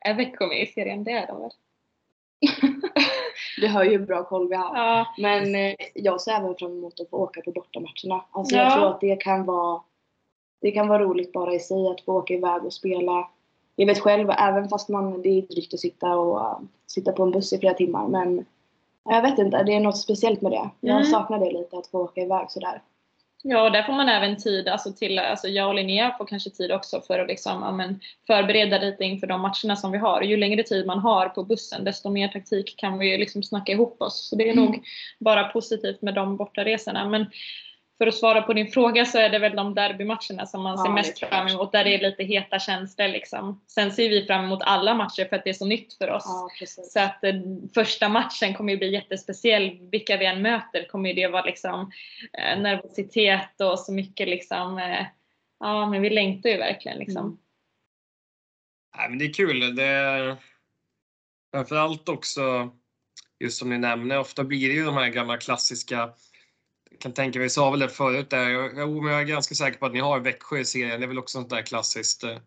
Är 0.00 0.14
Växjö 0.14 0.46
med 0.46 0.62
i 0.62 0.66
serien? 0.66 1.04
Det 1.04 1.10
är 1.10 1.26
de 1.26 1.40
väl? 1.40 1.50
du 3.60 3.68
hör 3.68 3.84
ju 3.84 3.90
hur 3.90 4.06
bra 4.06 4.24
koll 4.24 4.48
vi 4.48 4.54
har. 4.54 4.76
Ja. 4.76 5.14
Men 5.18 5.54
eh, 5.54 5.74
jag 5.94 6.20
ser 6.20 6.32
även 6.32 6.56
fram 6.56 6.72
emot 6.72 7.00
att 7.00 7.10
få 7.10 7.16
åka 7.16 7.40
på 7.40 7.52
bortamatcherna. 7.52 8.24
Alltså 8.30 8.56
ja. 8.56 8.62
jag 8.62 8.72
tror 8.72 8.90
att 8.90 9.00
det 9.00 9.16
kan 9.16 9.44
vara 9.44 9.82
det 10.60 10.70
kan 10.70 10.88
vara 10.88 11.02
roligt 11.02 11.32
bara 11.32 11.54
i 11.54 11.60
sig 11.60 11.88
att 11.88 12.00
få 12.00 12.12
åka 12.12 12.34
iväg 12.34 12.64
och 12.64 12.72
spela. 12.72 13.30
Jag 13.76 13.86
vet 13.86 13.98
själv, 13.98 14.30
även 14.30 14.68
fast 14.68 14.88
man, 14.88 15.22
det 15.22 15.28
är 15.28 15.42
drygt 15.42 15.74
att 15.74 15.80
sitta 15.80 16.16
och 16.16 16.36
uh, 16.36 16.58
sitta 16.86 17.12
på 17.12 17.22
en 17.22 17.30
buss 17.30 17.52
i 17.52 17.58
flera 17.58 17.74
timmar 17.74 18.08
men 18.08 18.44
jag 19.08 19.22
vet 19.22 19.38
inte, 19.38 19.62
det 19.62 19.74
är 19.74 19.80
något 19.80 19.98
speciellt 19.98 20.40
med 20.40 20.52
det. 20.52 20.70
Jag 20.80 20.96
mm. 20.96 21.04
saknar 21.04 21.38
det 21.38 21.52
lite 21.52 21.78
att 21.78 21.86
få 21.86 21.98
åka 21.98 22.20
iväg 22.20 22.50
sådär. 22.50 22.82
Ja, 23.42 23.62
och 23.62 23.72
där 23.72 23.82
får 23.82 23.92
man 23.92 24.08
även 24.08 24.36
tid, 24.36 24.68
alltså 24.68 24.92
till, 24.92 25.18
alltså 25.18 25.48
jag 25.48 25.68
och 25.68 25.74
Linnea 25.74 26.14
får 26.18 26.26
kanske 26.26 26.50
tid 26.50 26.72
också 26.72 27.00
för 27.00 27.18
att 27.18 27.28
liksom, 27.28 27.62
ja, 27.62 27.72
men 27.72 28.00
förbereda 28.26 28.78
lite 28.78 29.04
inför 29.04 29.26
de 29.26 29.40
matcherna 29.40 29.76
som 29.76 29.92
vi 29.92 29.98
har. 29.98 30.22
ju 30.22 30.36
längre 30.36 30.62
tid 30.62 30.86
man 30.86 30.98
har 30.98 31.28
på 31.28 31.44
bussen 31.44 31.84
desto 31.84 32.10
mer 32.10 32.28
taktik 32.28 32.74
kan 32.76 32.98
vi 32.98 33.18
liksom 33.18 33.42
snacka 33.42 33.72
ihop 33.72 34.02
oss. 34.02 34.28
Så 34.28 34.36
det 34.36 34.48
är 34.48 34.52
mm. 34.52 34.64
nog 34.64 34.82
bara 35.18 35.44
positivt 35.44 36.02
med 36.02 36.14
de 36.14 36.36
bortaresorna. 36.36 37.08
Men 37.08 37.26
för 37.98 38.06
att 38.06 38.14
svara 38.14 38.42
på 38.42 38.52
din 38.52 38.68
fråga 38.68 39.04
så 39.04 39.18
är 39.18 39.28
det 39.28 39.38
väl 39.38 39.56
de 39.56 39.74
derbymatcherna 39.74 40.46
som 40.46 40.62
man 40.62 40.78
ser 40.78 40.84
Ja, 40.84 40.92
mest 40.92 41.18
fram 41.18 41.46
emot, 41.48 41.72
där 41.72 41.84
det 41.84 41.94
är 41.94 42.10
lite 42.10 42.24
heta 42.24 42.58
känslor 42.58 43.08
liksom. 43.08 43.60
Sen 43.66 43.92
ser 43.92 44.08
vi 44.08 44.26
fram 44.26 44.44
emot 44.44 44.62
alla 44.62 44.94
matcher 44.94 45.24
för 45.28 45.36
att 45.36 45.44
det 45.44 45.50
är 45.50 45.54
så 45.54 45.66
nytt 45.66 45.94
för 45.94 46.10
oss. 46.10 46.24
Ja. 46.60 46.66
Så 46.66 47.00
att 47.00 47.24
eh, 47.24 47.34
första 47.74 48.08
matchen 48.08 48.54
kommer 48.54 48.72
ju 48.72 48.78
bli 48.78 48.92
jättespeciell. 48.92 49.78
Vilka 49.90 50.16
vi 50.16 50.26
än 50.26 50.42
möter 50.42 50.88
kommer 50.88 51.08
ju 51.08 51.14
det 51.14 51.28
vara 51.28 51.44
liksom 51.44 51.90
eh, 52.32 52.60
nervositet 52.60 53.60
och 53.60 53.78
så 53.78 53.92
mycket 53.92 54.28
liksom. 54.28 54.78
Eh, 54.78 55.06
ja, 55.60 55.90
men 55.90 56.02
vi 56.02 56.10
längtar 56.10 56.50
ju 56.50 56.56
verkligen 56.56 56.98
liksom. 56.98 57.24
Mm. 57.26 57.38
Nej, 58.96 59.08
men 59.08 59.18
det 59.18 59.24
är 59.24 59.32
kul. 59.32 59.76
Det 59.76 59.84
är 59.84 60.36
framförallt 61.54 62.08
också, 62.08 62.70
just 63.40 63.58
som 63.58 63.70
ni 63.70 63.78
nämner, 63.78 64.18
ofta 64.18 64.44
blir 64.44 64.68
det 64.68 64.74
ju 64.74 64.84
de 64.84 64.94
här 64.94 65.08
gamla 65.08 65.36
klassiska 65.36 66.10
kan 66.98 67.12
tänka 67.12 67.38
mig, 67.38 67.50
sa 67.50 67.70
väl 67.70 67.80
det 67.80 67.88
förut 67.88 68.30
där. 68.30 68.48
Jag, 68.50 68.78
jag, 68.78 68.90
men 69.02 69.12
jag 69.12 69.20
är 69.20 69.24
ganska 69.24 69.54
säker 69.54 69.78
på 69.78 69.86
att 69.86 69.92
ni 69.92 70.00
har 70.00 70.20
Växjö 70.20 70.58
i 70.58 70.64
serien. 70.64 71.00
Det 71.00 71.06
är 71.06 71.08
väl 71.08 71.18
också 71.18 71.38
sånt 71.38 71.50
där 71.50 71.62
klassiskt 71.62 72.24
eh, 72.24 72.38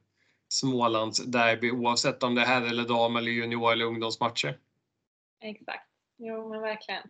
Smålands 0.49 1.25
derby 1.25 1.71
oavsett 1.71 2.23
om 2.23 2.35
det 2.35 2.41
är 2.41 2.45
herr 2.45 2.61
eller 2.61 2.83
dam 2.87 3.15
eller 3.15 3.31
junior 3.31 3.71
eller 3.71 3.85
ungdomsmatcher. 3.85 4.57
Exakt. 5.41 5.85
Jo, 6.17 6.49
men 6.49 6.61
verkligen. 6.61 7.03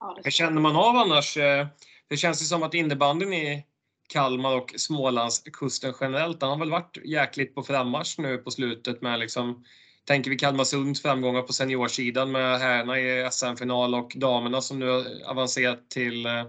Ja, 0.00 0.14
det 0.16 0.20
Hur 0.24 0.30
känner 0.30 0.60
man 0.60 0.76
av 0.76 0.96
annars? 0.96 1.36
eh, 1.36 1.66
Det 2.08 2.16
känns 2.16 2.42
ju 2.42 2.46
som 2.46 2.62
att 2.62 2.74
innebandyn 2.74 3.32
i 3.32 3.66
Kalmar 4.08 4.56
och 4.56 4.74
Smålandskusten 4.76 5.94
generellt, 6.00 6.40
den 6.40 6.48
har 6.48 6.58
väl 6.58 6.70
varit 6.70 6.96
jäkligt 7.04 7.54
på 7.54 7.62
frammarsch 7.62 8.14
nu 8.18 8.38
på 8.38 8.50
slutet 8.50 9.02
med 9.02 9.18
liksom 9.18 9.64
Tänker 10.04 10.30
vi 10.30 10.36
Kalmarsunds 10.36 11.02
framgångar 11.02 11.42
på 11.42 11.52
seniorsidan 11.52 12.32
med 12.32 12.58
herrarna 12.58 12.98
i 12.98 13.28
SM-final 13.30 13.94
och 13.94 14.12
damerna 14.16 14.60
som 14.60 14.78
nu 14.78 14.88
har 14.88 15.04
avancerat 15.30 15.90
till, 15.90 16.26
eh, 16.26 16.44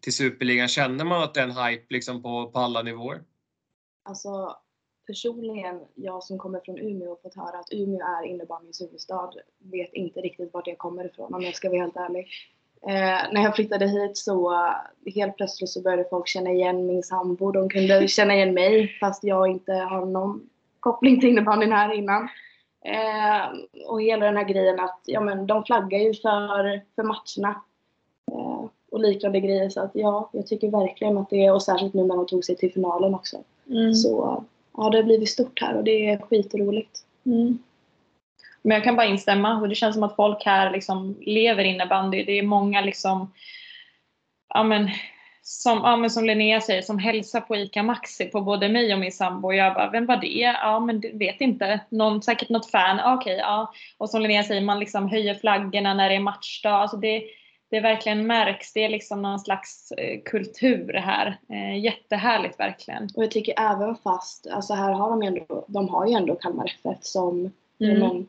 till 0.00 0.12
Superligan. 0.12 0.68
Känner 0.68 1.04
man 1.04 1.22
att 1.22 1.34
det 1.34 1.40
är 1.40 1.44
en 1.44 1.56
hype 1.56 1.86
liksom 1.88 2.22
på, 2.22 2.50
på 2.50 2.58
alla 2.58 2.82
nivåer? 2.82 3.22
Alltså 4.04 4.56
personligen, 5.06 5.80
jag 5.94 6.22
som 6.22 6.38
kommer 6.38 6.60
från 6.64 6.78
Umeå 6.78 7.12
och 7.12 7.22
fått 7.22 7.36
höra 7.36 7.58
att 7.58 7.72
Umeå 7.72 8.06
är 8.06 8.26
innebandyns 8.26 8.80
huvudstad, 8.80 9.30
vet 9.58 9.92
inte 9.92 10.20
riktigt 10.20 10.54
vart 10.54 10.64
det 10.64 10.76
kommer 10.76 11.04
ifrån 11.04 11.34
om 11.34 11.42
jag 11.42 11.54
ska 11.54 11.68
vara 11.68 11.80
helt 11.80 11.96
ärlig. 11.96 12.28
Eh, 12.82 13.32
när 13.32 13.42
jag 13.42 13.56
flyttade 13.56 13.86
hit 13.86 14.16
så 14.16 14.66
helt 15.14 15.36
plötsligt 15.36 15.70
så 15.70 15.82
började 15.82 16.08
folk 16.10 16.28
känna 16.28 16.50
igen 16.50 16.86
min 16.86 17.02
sambo. 17.02 17.52
De 17.52 17.68
kunde 17.68 18.08
känna 18.08 18.34
igen 18.34 18.54
mig 18.54 18.98
fast 19.00 19.24
jag 19.24 19.48
inte 19.48 19.72
har 19.72 20.06
någon 20.06 20.48
koppling 20.80 21.20
till 21.20 21.28
innebandyn 21.28 21.72
här 21.72 21.94
innan. 21.94 22.28
Eh, 22.84 23.48
och 23.86 24.02
hela 24.02 24.26
den 24.26 24.36
här 24.36 24.44
grejen 24.44 24.80
att 24.80 25.00
ja, 25.04 25.20
men 25.20 25.46
de 25.46 25.64
flaggar 25.64 25.98
ju 25.98 26.14
för, 26.14 26.80
för 26.94 27.02
matcherna. 27.02 27.62
Eh, 28.32 28.64
och 28.90 29.00
liknande 29.00 29.40
grejer. 29.40 29.68
Så 29.68 29.80
att 29.80 29.90
ja, 29.94 30.30
jag 30.32 30.46
tycker 30.46 30.70
verkligen 30.70 31.18
att 31.18 31.30
det 31.30 31.44
är, 31.44 31.52
och 31.52 31.62
särskilt 31.62 31.94
nu 31.94 32.04
när 32.04 32.16
de 32.16 32.26
tog 32.26 32.44
sig 32.44 32.56
till 32.56 32.72
finalen 32.72 33.14
också. 33.14 33.36
Mm. 33.70 33.94
Så 33.94 34.44
ja, 34.76 34.90
det 34.90 34.98
har 34.98 35.02
blivit 35.02 35.30
stort 35.30 35.60
här 35.60 35.76
och 35.76 35.84
det 35.84 36.10
är 36.10 36.18
skitroligt. 36.18 37.04
Mm. 37.26 37.58
Men 38.62 38.74
jag 38.74 38.84
kan 38.84 38.96
bara 38.96 39.06
instämma 39.06 39.60
och 39.60 39.68
det 39.68 39.74
känns 39.74 39.94
som 39.94 40.02
att 40.02 40.16
folk 40.16 40.44
här 40.44 40.70
liksom 40.70 41.16
lever 41.20 41.64
innebandy. 41.64 42.24
Det 42.24 42.38
är 42.38 42.42
många 42.42 42.80
liksom, 42.80 43.32
ja 44.48 44.62
men, 44.62 44.88
som, 45.50 45.78
ja 45.78 45.96
men 45.96 46.10
som 46.10 46.24
Linnea 46.24 46.60
säger, 46.60 46.82
som 46.82 46.98
hälsar 46.98 47.40
på 47.40 47.56
ICA 47.56 47.82
Maxi 47.82 48.24
på 48.26 48.40
både 48.40 48.68
mig 48.68 48.94
och 48.94 49.00
min 49.00 49.12
sambo. 49.12 49.48
Och 49.48 49.54
jag 49.54 49.74
bara, 49.74 49.90
vem 49.90 50.06
var 50.06 50.16
det? 50.16 50.56
Ja 50.62 50.80
men 50.80 51.00
det 51.00 51.12
vet 51.12 51.40
inte. 51.40 51.80
Någon, 51.88 52.22
säkert 52.22 52.48
något 52.48 52.70
fan. 52.70 52.96
Ja, 52.96 53.14
Okej, 53.14 53.36
ja. 53.36 53.72
Och 53.98 54.10
som 54.10 54.22
Linnea 54.22 54.42
säger, 54.44 54.60
man 54.60 54.80
liksom 54.80 55.08
höjer 55.08 55.34
flaggorna 55.34 55.94
när 55.94 56.08
det 56.08 56.14
är 56.14 56.20
matchdag. 56.20 56.72
Alltså 56.72 56.96
det, 56.96 57.22
det 57.70 57.80
verkligen 57.80 58.26
märks. 58.26 58.72
Det 58.72 58.84
är 58.84 58.88
liksom 58.88 59.22
någon 59.22 59.38
slags 59.40 59.92
eh, 59.92 60.20
kultur 60.24 60.92
här. 60.92 61.38
Eh, 61.48 61.78
jättehärligt 61.84 62.60
verkligen. 62.60 63.08
Och 63.16 63.22
jag 63.24 63.30
tycker 63.30 63.54
även 63.60 63.96
fast, 63.96 64.46
alltså 64.46 64.74
här 64.74 64.92
har 64.92 65.10
de 65.10 65.22
ju 65.22 65.28
ändå, 65.28 65.64
de 65.68 65.88
har 65.88 66.06
ju 66.06 66.12
ändå 66.14 66.34
Kalmar 66.34 66.64
FF 66.66 66.98
som, 67.00 67.52
Mm. 67.80 67.98
men, 67.98 68.26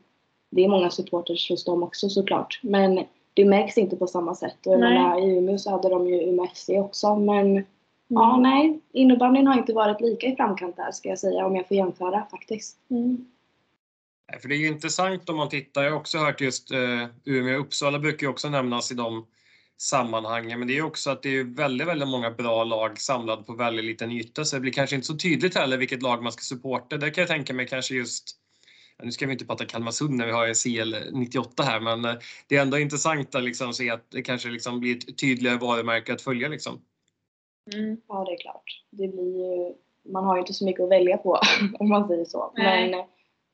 det 0.50 0.64
är 0.64 0.68
många 0.68 0.90
supporters 0.90 1.50
hos 1.50 1.64
dem 1.64 1.82
också 1.82 2.08
såklart. 2.08 2.60
Men 2.62 3.04
det 3.34 3.44
märks 3.44 3.78
inte 3.78 3.96
på 3.96 4.06
samma 4.06 4.34
sätt. 4.34 4.66
Och 4.66 4.80
menar, 4.80 5.28
i 5.28 5.38
Umeå 5.38 5.58
så 5.58 5.70
hade 5.70 5.88
de 5.88 6.08
ju 6.08 6.22
Umeå 6.22 6.46
FC 6.46 6.68
också 6.68 7.16
men 7.16 7.64
ja, 8.08 8.36
nej. 8.36 8.80
Innebandyn 8.92 9.46
har 9.46 9.58
inte 9.58 9.72
varit 9.72 10.00
lika 10.00 10.26
i 10.26 10.36
framkant 10.36 10.76
där 10.76 10.92
ska 10.92 11.08
jag 11.08 11.18
säga 11.18 11.46
om 11.46 11.56
jag 11.56 11.68
får 11.68 11.76
jämföra 11.76 12.26
faktiskt. 12.30 12.78
Mm. 12.90 13.26
Nej, 14.30 14.40
För 14.40 14.48
det 14.48 14.54
är 14.54 14.58
ju 14.58 14.66
intressant 14.66 15.28
om 15.28 15.36
man 15.36 15.48
tittar. 15.48 15.82
Jag 15.82 15.90
har 15.90 15.98
också 15.98 16.18
hört 16.18 16.40
just 16.40 16.70
eh, 16.70 17.06
Umeå 17.24 17.54
och 17.54 17.60
Uppsala 17.60 17.98
brukar 17.98 18.26
ju 18.26 18.30
också 18.30 18.48
nämnas 18.48 18.92
i 18.92 18.94
de 18.94 19.26
sammanhangen. 19.76 20.58
Men 20.58 20.68
det 20.68 20.78
är 20.78 20.82
också 20.82 21.10
att 21.10 21.22
det 21.22 21.38
är 21.38 21.44
väldigt, 21.44 21.88
väldigt 21.88 22.08
många 22.08 22.30
bra 22.30 22.64
lag 22.64 23.00
samlade 23.00 23.42
på 23.42 23.54
väldigt 23.54 23.84
liten 23.84 24.12
yta. 24.12 24.44
Så 24.44 24.56
det 24.56 24.60
blir 24.60 24.72
kanske 24.72 24.96
inte 24.96 25.06
så 25.06 25.16
tydligt 25.16 25.54
heller 25.54 25.76
vilket 25.76 26.02
lag 26.02 26.22
man 26.22 26.32
ska 26.32 26.42
supporta. 26.42 26.96
Det 26.96 27.10
kan 27.10 27.22
jag 27.22 27.28
tänka 27.28 27.54
mig 27.54 27.66
kanske 27.66 27.94
just 27.94 28.41
nu 29.02 29.12
ska 29.12 29.26
vi 29.26 29.32
inte 29.32 29.46
prata 29.46 29.64
Kalmarsund 29.64 30.14
när 30.14 30.26
vi 30.26 30.32
har 30.32 30.54
CL 30.54 30.94
98 31.12 31.62
här, 31.62 31.80
men 31.80 32.04
eh, 32.04 32.14
det 32.48 32.56
är 32.56 32.62
ändå 32.62 32.78
intressant 32.78 33.34
att 33.34 33.42
liksom 33.42 33.72
se 33.72 33.90
att 33.90 34.10
det 34.10 34.22
kanske 34.22 34.48
liksom 34.48 34.80
blir 34.80 34.96
ett 34.96 35.18
tydligare 35.18 35.58
varumärke 35.58 36.12
att 36.12 36.22
följa. 36.22 36.48
Liksom. 36.48 36.80
Mm. 37.74 37.96
Ja, 38.08 38.24
det 38.24 38.32
är 38.32 38.38
klart. 38.38 38.82
Det 38.90 39.08
blir 39.08 39.36
ju, 39.36 39.74
man 40.12 40.24
har 40.24 40.36
ju 40.36 40.40
inte 40.40 40.54
så 40.54 40.64
mycket 40.64 40.82
att 40.82 40.90
välja 40.90 41.16
på 41.16 41.38
om 41.78 41.88
man 41.88 42.08
säger 42.08 42.24
så. 42.24 42.52
Nej. 42.56 42.90
Men 42.90 43.04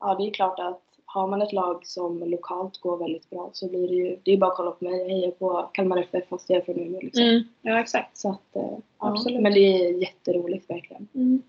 ja, 0.00 0.14
det 0.14 0.26
är 0.28 0.34
klart 0.34 0.58
att 0.58 0.82
har 1.04 1.26
man 1.26 1.42
ett 1.42 1.52
lag 1.52 1.86
som 1.86 2.18
lokalt 2.18 2.80
går 2.80 2.96
väldigt 2.96 3.30
bra 3.30 3.50
så 3.52 3.68
blir 3.68 3.88
det 3.88 3.94
ju, 3.94 4.16
det 4.22 4.32
är 4.32 4.36
bara 4.36 4.50
att 4.50 4.56
kolla 4.56 4.70
på 4.70 4.84
mig. 4.84 4.98
Jag 4.98 5.08
hejar 5.08 5.30
på 5.30 5.70
Kalmar 5.72 5.98
FF 5.98 6.28
fast 6.28 6.50
jag 6.50 6.58
är 6.58 6.64
från 6.64 6.80
Umeå 6.80 7.00
liksom. 7.00 7.24
Mm. 7.24 7.42
Ja, 7.62 7.80
exakt. 7.80 8.16
Så 8.16 8.30
att, 8.30 8.56
eh, 8.56 8.62
ja, 8.62 8.80
Absolut. 8.98 9.42
Men 9.42 9.52
det 9.52 9.60
är 9.60 10.02
jätteroligt 10.02 10.70
verkligen. 10.70 11.08
Mm. 11.14 11.42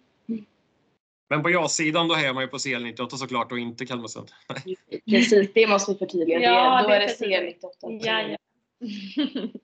Men 1.29 1.43
på 1.43 1.49
ja-sidan 1.49 2.07
då 2.07 2.15
hejar 2.15 2.33
man 2.33 2.43
ju 2.43 2.47
på 2.47 2.57
CL 2.59 2.83
98 2.83 3.17
såklart 3.17 3.51
och 3.51 3.59
inte 3.59 3.85
Kalmarsund. 3.85 4.31
Precis, 5.09 5.49
det 5.53 5.67
måste 5.67 5.91
vi 5.91 5.97
förtydliga. 5.97 6.39
Ja, 6.39 6.77
det, 6.77 6.83
då 6.83 6.89
det 6.89 6.95
är 6.95 6.99
det 6.99 7.09
förtydligar. 7.09 7.41
CL98. 7.41 7.99
Ja, 8.01 8.21
ja. 8.21 8.37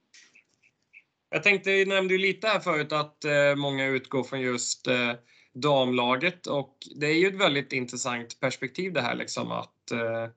Jag 1.30 1.44
tänkte, 1.44 1.72
jag 1.72 1.88
nämnde 1.88 2.14
ju 2.14 2.18
lite 2.18 2.48
här 2.48 2.60
förut 2.60 2.92
att 2.92 3.26
eh, 3.26 3.56
många 3.56 3.86
utgår 3.86 4.24
från 4.24 4.42
just 4.42 4.88
eh, 4.88 5.12
damlaget 5.54 6.48
och 6.48 6.78
det 6.96 7.08
är 7.08 7.14
ju 7.14 7.28
ett 7.28 7.42
väldigt 7.42 7.74
intressant 7.74 8.40
perspektiv 8.40 8.94
det 8.94 9.02
här 9.02 9.16
liksom 9.16 9.52
att 9.52 9.92
eh, 9.92 10.28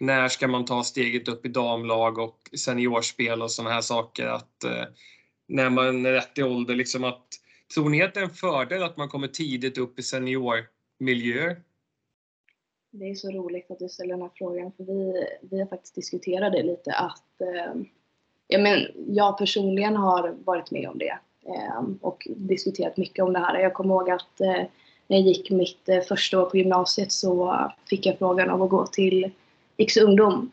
när 0.00 0.28
ska 0.28 0.48
man 0.48 0.64
ta 0.64 0.84
steget 0.84 1.28
upp 1.28 1.46
i 1.46 1.48
damlag 1.48 2.18
och 2.18 2.50
seniorspel 2.58 3.42
och 3.42 3.50
sådana 3.50 3.74
här 3.74 3.80
saker 3.80 4.26
att 4.26 4.64
eh, 4.64 4.84
när 5.48 5.70
man 5.70 6.06
är 6.06 6.12
rätt 6.12 6.38
i 6.38 6.42
ålder 6.42 6.74
liksom 6.74 7.04
att 7.04 7.26
tror 7.74 7.88
ni 7.88 8.02
att 8.02 8.14
det 8.14 8.20
är 8.20 8.24
en 8.24 8.30
fördel 8.30 8.82
att 8.82 8.96
man 8.96 9.08
kommer 9.08 9.28
tidigt 9.28 9.78
upp 9.78 9.98
i 9.98 10.02
seniormiljöer? 10.02 11.56
Det 12.90 13.10
är 13.10 13.14
så 13.14 13.30
roligt 13.30 13.70
att 13.70 13.78
du 13.78 13.88
ställer 13.88 14.14
den 14.14 14.22
här 14.22 14.30
frågan 14.34 14.72
för 14.72 14.84
vi, 14.84 15.26
vi 15.40 15.60
har 15.60 15.66
faktiskt 15.66 15.94
diskuterat 15.94 16.52
det 16.52 16.62
lite 16.62 16.92
att 16.92 17.40
eh, 17.40 17.82
ja, 18.48 18.58
men 18.58 18.86
jag 19.06 19.38
personligen 19.38 19.96
har 19.96 20.34
varit 20.44 20.70
med 20.70 20.88
om 20.88 20.98
det 20.98 21.18
eh, 21.46 21.82
och 22.00 22.28
diskuterat 22.36 22.96
mycket 22.96 23.24
om 23.24 23.32
det 23.32 23.38
här. 23.38 23.58
Jag 23.58 23.74
kommer 23.74 23.94
ihåg 23.94 24.10
att 24.10 24.40
eh, 24.40 24.62
när 25.06 25.16
jag 25.16 25.20
gick 25.20 25.50
mitt 25.50 25.88
eh, 25.88 26.00
första 26.00 26.42
år 26.42 26.50
på 26.50 26.56
gymnasiet 26.56 27.12
så 27.12 27.58
fick 27.90 28.06
jag 28.06 28.18
frågan 28.18 28.50
om 28.50 28.62
att 28.62 28.70
gå 28.70 28.86
till 28.86 29.30
X 29.76 29.96
ungdom 29.96 30.50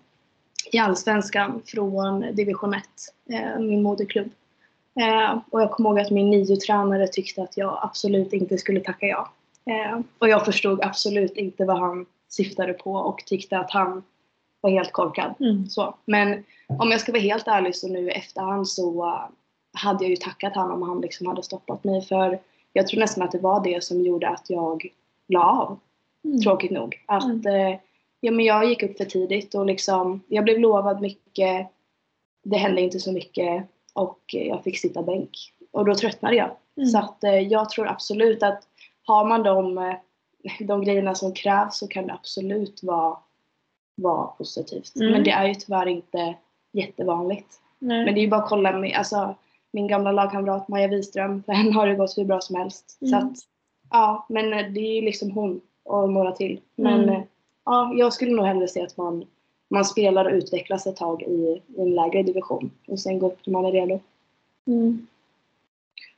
i 0.71 0.77
Allsvenskan 0.77 1.61
från 1.65 2.35
division 2.35 2.73
1, 2.73 2.83
eh, 3.29 3.59
min 3.59 3.83
moderklubb. 3.83 4.29
Eh, 4.95 5.39
och 5.49 5.61
jag 5.61 5.71
kommer 5.71 5.89
ihåg 5.89 5.99
att 5.99 6.11
min 6.11 6.29
nio-tränare 6.29 7.07
tyckte 7.07 7.43
att 7.43 7.57
jag 7.57 7.79
absolut 7.81 8.33
inte 8.33 8.57
skulle 8.57 8.79
tacka 8.79 9.05
ja. 9.05 9.29
Eh, 9.65 9.99
och 10.19 10.29
jag 10.29 10.45
förstod 10.45 10.83
absolut 10.83 11.37
inte 11.37 11.65
vad 11.65 11.79
han 11.79 12.05
syftade 12.29 12.73
på 12.73 12.93
och 12.93 13.23
tyckte 13.25 13.59
att 13.59 13.71
han 13.71 14.03
var 14.61 14.69
helt 14.69 14.91
korkad. 14.91 15.33
Mm. 15.39 15.67
Så. 15.67 15.95
Men 16.05 16.43
om 16.67 16.91
jag 16.91 17.01
ska 17.01 17.11
vara 17.11 17.21
helt 17.21 17.47
ärlig 17.47 17.75
så 17.75 17.87
nu 17.87 17.99
i 17.99 18.11
efterhand 18.11 18.67
så 18.67 19.05
uh, 19.05 19.25
hade 19.73 20.03
jag 20.03 20.09
ju 20.09 20.15
tackat 20.15 20.55
honom 20.55 20.83
om 20.83 20.89
han 20.89 21.01
liksom 21.01 21.27
hade 21.27 21.43
stoppat 21.43 21.83
mig 21.83 22.01
för 22.01 22.39
jag 22.73 22.87
tror 22.87 22.99
nästan 22.99 23.23
att 23.23 23.31
det 23.31 23.39
var 23.39 23.63
det 23.63 23.83
som 23.83 24.01
gjorde 24.01 24.29
att 24.29 24.49
jag 24.49 24.87
la 25.27 25.43
av. 25.43 25.79
Mm. 26.25 26.41
Tråkigt 26.41 26.71
nog. 26.71 27.03
Att 27.05 27.23
Mm. 27.23 27.45
eh, 27.45 27.79
ja, 28.19 28.31
men 28.31 28.45
jag 28.45 28.65
gick 28.65 28.83
upp 28.83 28.97
för 28.97 29.05
tidigt 29.05 29.55
och 29.55 29.65
liksom 29.65 30.21
jag 30.27 30.43
blev 30.43 30.59
lovad 30.59 31.01
mycket. 31.01 31.67
Det 32.43 32.57
hände 32.57 32.81
inte 32.81 32.99
så 32.99 33.11
mycket 33.11 33.65
och 33.99 34.19
jag 34.27 34.63
fick 34.63 34.79
sitta 34.79 35.03
bänk. 35.03 35.29
Och 35.71 35.85
då 35.85 35.95
tröttnade 35.95 36.35
jag. 36.35 36.51
Mm. 36.77 36.89
Så 36.89 36.97
att 36.97 37.23
eh, 37.23 37.39
jag 37.39 37.69
tror 37.69 37.87
absolut 37.87 38.43
att 38.43 38.63
har 39.05 39.25
man 39.25 39.43
de, 39.43 39.77
eh, 39.77 39.95
de 40.59 40.83
grejerna 40.83 41.15
som 41.15 41.33
krävs 41.33 41.77
så 41.77 41.87
kan 41.87 42.07
det 42.07 42.13
absolut 42.13 42.83
vara, 42.83 43.17
vara 43.95 44.27
positivt. 44.27 44.95
Mm. 44.95 45.11
Men 45.11 45.23
det 45.23 45.31
är 45.31 45.47
ju 45.47 45.53
tyvärr 45.53 45.87
inte 45.87 46.35
jättevanligt. 46.73 47.47
Nej. 47.79 48.05
Men 48.05 48.13
det 48.13 48.19
är 48.19 48.23
ju 48.23 48.29
bara 48.29 48.41
att 48.43 48.49
kolla 48.49 48.77
med, 48.77 48.95
alltså, 48.97 49.35
min 49.71 49.87
gamla 49.87 50.11
lagkamrat 50.11 50.67
Maja 50.67 50.87
Wiström, 50.87 51.43
för 51.43 51.53
henne 51.53 51.71
har 51.71 51.87
det 51.87 51.95
gått 51.95 52.17
hur 52.17 52.25
bra 52.25 52.41
som 52.41 52.55
helst. 52.55 52.97
Så 52.99 53.05
Mm. 53.15 53.19
att, 53.27 53.37
ja, 53.89 54.25
men 54.29 54.53
eh, 54.53 54.71
det 54.71 54.79
är 54.79 54.95
ju 54.95 55.01
liksom 55.01 55.31
hon 55.31 55.61
och 55.83 56.09
några 56.09 56.31
till. 56.31 56.59
Men 56.75 57.03
Mm. 57.03 57.21
ja, 57.65 57.93
jag 57.95 58.13
skulle 58.13 58.35
nog 58.35 58.45
hellre 58.45 58.67
se 58.67 58.81
att 58.81 58.97
man, 58.97 59.25
man 59.69 59.85
spelar 59.85 60.25
och 60.25 60.31
utvecklas 60.31 60.87
ett 60.87 60.95
tag 60.95 61.21
i, 61.21 61.61
i 61.77 61.81
en 61.81 61.95
lägre 61.95 62.23
division 62.23 62.71
och 62.87 62.99
sen 62.99 63.19
går 63.19 63.27
upp 63.27 63.45
när 63.45 63.53
man 63.53 63.65
är 63.65 63.71
redo. 63.71 63.99
Mm. 64.67 65.07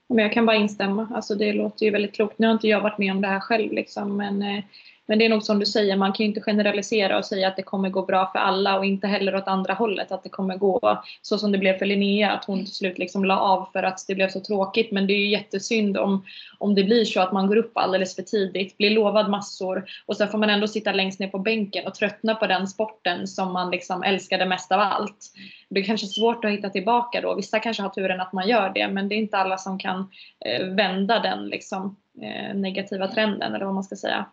Men 0.08 0.18
jag 0.18 0.34
kan 0.34 0.46
bara 0.46 0.56
instämma. 0.56 1.08
Alltså 1.16 1.36
det 1.36 1.54
låter 1.54 1.86
ju 1.86 1.92
väldigt 1.92 2.14
klokt. 2.14 2.40
Nu 2.40 2.48
har 2.48 2.54
inte 2.54 2.68
jag 2.68 2.82
varit 2.82 2.98
med 2.98 3.12
om 3.12 3.22
det 3.22 3.28
här 3.28 3.40
själv 3.40 3.72
liksom, 3.72 4.18
men 4.18 4.42
eh, 4.42 4.64
men 5.08 5.20
det 5.20 5.26
är 5.26 5.30
nog 5.30 5.44
som 5.44 5.60
du 5.60 5.66
säger, 5.66 5.98
man 5.98 6.14
kan 6.14 6.24
ju 6.24 6.28
inte 6.28 6.42
generalisera 6.42 7.18
och 7.18 7.26
säga 7.26 7.48
att 7.48 7.56
det 7.56 7.64
kommer 7.64 7.90
gå 7.90 8.06
bra 8.06 8.32
för 8.32 8.40
alla 8.40 8.78
och 8.78 8.86
inte 8.86 9.08
heller 9.08 9.36
åt 9.36 9.48
andra 9.48 9.74
hållet 9.74 10.12
att 10.12 10.24
det 10.24 10.30
kommer 10.30 10.58
gå 10.58 11.02
så 11.22 11.38
som 11.38 11.52
det 11.52 11.58
blev 11.58 11.78
för 11.78 11.86
Linnea, 11.86 12.32
att 12.32 12.46
hon 12.46 12.66
till 12.66 12.74
slut 12.74 12.98
liksom 12.98 13.26
la 13.26 13.40
av 13.40 13.70
för 13.74 13.84
att 13.84 14.06
det 14.08 14.16
blev 14.16 14.30
så 14.30 14.40
tråkigt. 14.40 14.92
Men 14.92 15.08
det 15.08 15.14
är 15.14 15.18
ju 15.18 15.30
jättesynd 15.30 15.98
om, 15.98 16.26
om 16.58 16.76
det 16.76 16.84
blir 16.84 17.06
så 17.06 17.22
att 17.22 17.32
man 17.32 17.48
går 17.48 17.56
upp 17.56 17.78
alldeles 17.78 18.16
för 18.16 18.22
tidigt, 18.22 18.78
blir 18.78 18.90
lovad 18.90 19.30
massor 19.30 19.86
och 20.06 20.18
sen 20.18 20.28
får 20.28 20.38
man 20.38 20.50
ändå 20.50 20.68
sitta 20.68 20.92
längst 20.92 21.20
ner 21.20 21.28
på 21.28 21.40
bänken 21.40 21.88
och 21.88 21.96
tröttna 21.96 22.36
på 22.36 22.48
den 22.48 22.68
sporten 22.68 23.28
som 23.28 23.54
man 23.54 23.72
liksom 23.72 24.04
älskade 24.04 24.46
mest 24.46 24.72
av 24.72 24.80
allt. 24.80 25.32
Det 25.70 25.80
är 25.80 25.84
kanske 25.84 26.08
svårt 26.08 26.46
att 26.46 26.52
hitta 26.52 26.70
tillbaka 26.70 27.22
då. 27.22 27.36
Vissa 27.36 27.60
kanske 27.60 27.84
har 27.84 27.90
turen 27.90 28.22
att 28.22 28.34
man 28.34 28.48
gör 28.48 28.70
det, 28.70 28.88
men 28.88 29.10
det 29.10 29.16
är 29.16 29.18
inte 29.18 29.38
alla 29.38 29.58
som 29.58 29.80
kan 29.80 30.10
eh, 30.46 30.66
vända 30.66 31.20
den 31.20 31.48
liksom, 31.48 31.96
eh, 32.22 32.56
negativa 32.56 33.08
trenden 33.08 33.56
eller 33.56 33.66
vad 33.66 33.74
man 33.76 33.84
ska 33.84 33.96
säga. 33.96 34.26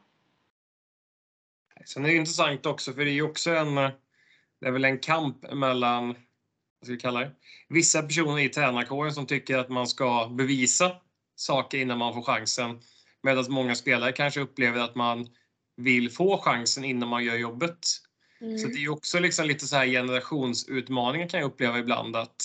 Sen 1.88 2.05
är 2.05 2.09
det 2.09 2.16
intressant 2.16 2.66
också 2.66 2.92
för 2.92 3.05
det 3.05 3.11
är 3.11 3.22
också 3.22 3.51
en, 3.51 3.74
det 3.74 4.66
är 4.66 4.70
väl 4.70 4.85
en 4.85 4.98
kamp 4.98 5.53
mellan, 5.53 6.07
vad 6.07 6.16
ska 6.85 6.92
vi 6.92 6.98
kalla 6.98 7.20
det, 7.20 7.31
vissa 7.68 8.03
personer 8.03 8.38
i 8.38 8.48
tränarkåren 8.48 9.12
som 9.12 9.27
tycker 9.27 9.59
att 9.59 9.68
man 9.68 9.87
ska 9.87 10.29
bevisa 10.29 10.92
saker 11.37 11.79
innan 11.79 11.98
man 11.98 12.14
får 12.14 12.22
chansen. 12.22 12.81
Medan 13.22 13.44
många 13.48 13.74
spelare 13.74 14.12
kanske 14.12 14.40
upplever 14.40 14.81
att 14.81 14.94
man 14.94 15.29
vill 15.77 16.11
få 16.11 16.38
chansen 16.38 16.85
innan 16.85 17.09
man 17.09 17.24
gör 17.24 17.37
jobbet. 17.37 17.79
Mm. 18.40 18.59
Så 18.59 18.68
det 18.68 18.85
är 18.85 18.88
också 18.88 19.18
liksom 19.18 19.46
lite 19.46 19.66
så 19.66 19.77
här 19.77 19.87
generationsutmaningar 19.87 21.29
kan 21.29 21.40
jag 21.40 21.46
uppleva 21.46 21.79
ibland 21.79 22.16
att 22.16 22.37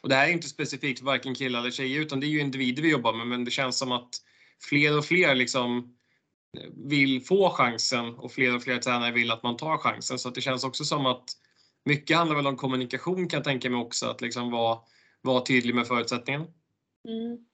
och 0.00 0.08
det 0.08 0.14
här 0.14 0.28
är 0.28 0.32
inte 0.32 0.48
specifikt 0.48 0.98
för 0.98 1.06
varken 1.06 1.34
killar 1.34 1.60
eller 1.60 1.70
tjejer 1.70 2.00
utan 2.00 2.20
det 2.20 2.26
är 2.26 2.28
ju 2.28 2.40
individer 2.40 2.82
vi 2.82 2.90
jobbar 2.90 3.12
med 3.12 3.26
men 3.26 3.44
det 3.44 3.50
känns 3.50 3.78
som 3.78 3.92
att 3.92 4.10
fler 4.68 4.98
och 4.98 5.04
fler 5.04 5.34
liksom 5.34 5.96
vill 6.90 7.22
få 7.24 7.50
chansen 7.50 8.14
och 8.14 8.32
fler 8.32 8.56
och 8.56 8.62
fler 8.62 8.78
tränare 8.78 9.12
vill 9.12 9.30
att 9.30 9.42
man 9.42 9.56
tar 9.56 9.78
chansen. 9.78 10.18
Så 10.18 10.30
det 10.30 10.40
känns 10.40 10.64
också 10.64 10.84
som 10.84 11.06
att 11.06 11.24
mycket 11.84 12.16
handlar 12.16 12.36
väl 12.36 12.46
om 12.46 12.56
kommunikation 12.56 13.28
kan 13.28 13.38
jag 13.38 13.44
tänka 13.44 13.70
mig 13.70 13.80
också, 13.80 14.06
att 14.06 14.20
liksom 14.20 14.50
vara, 14.50 14.78
vara 15.22 15.44
tydlig 15.44 15.74
med 15.74 15.86
förutsättningen. 15.86 16.40
Mm. 17.08 17.51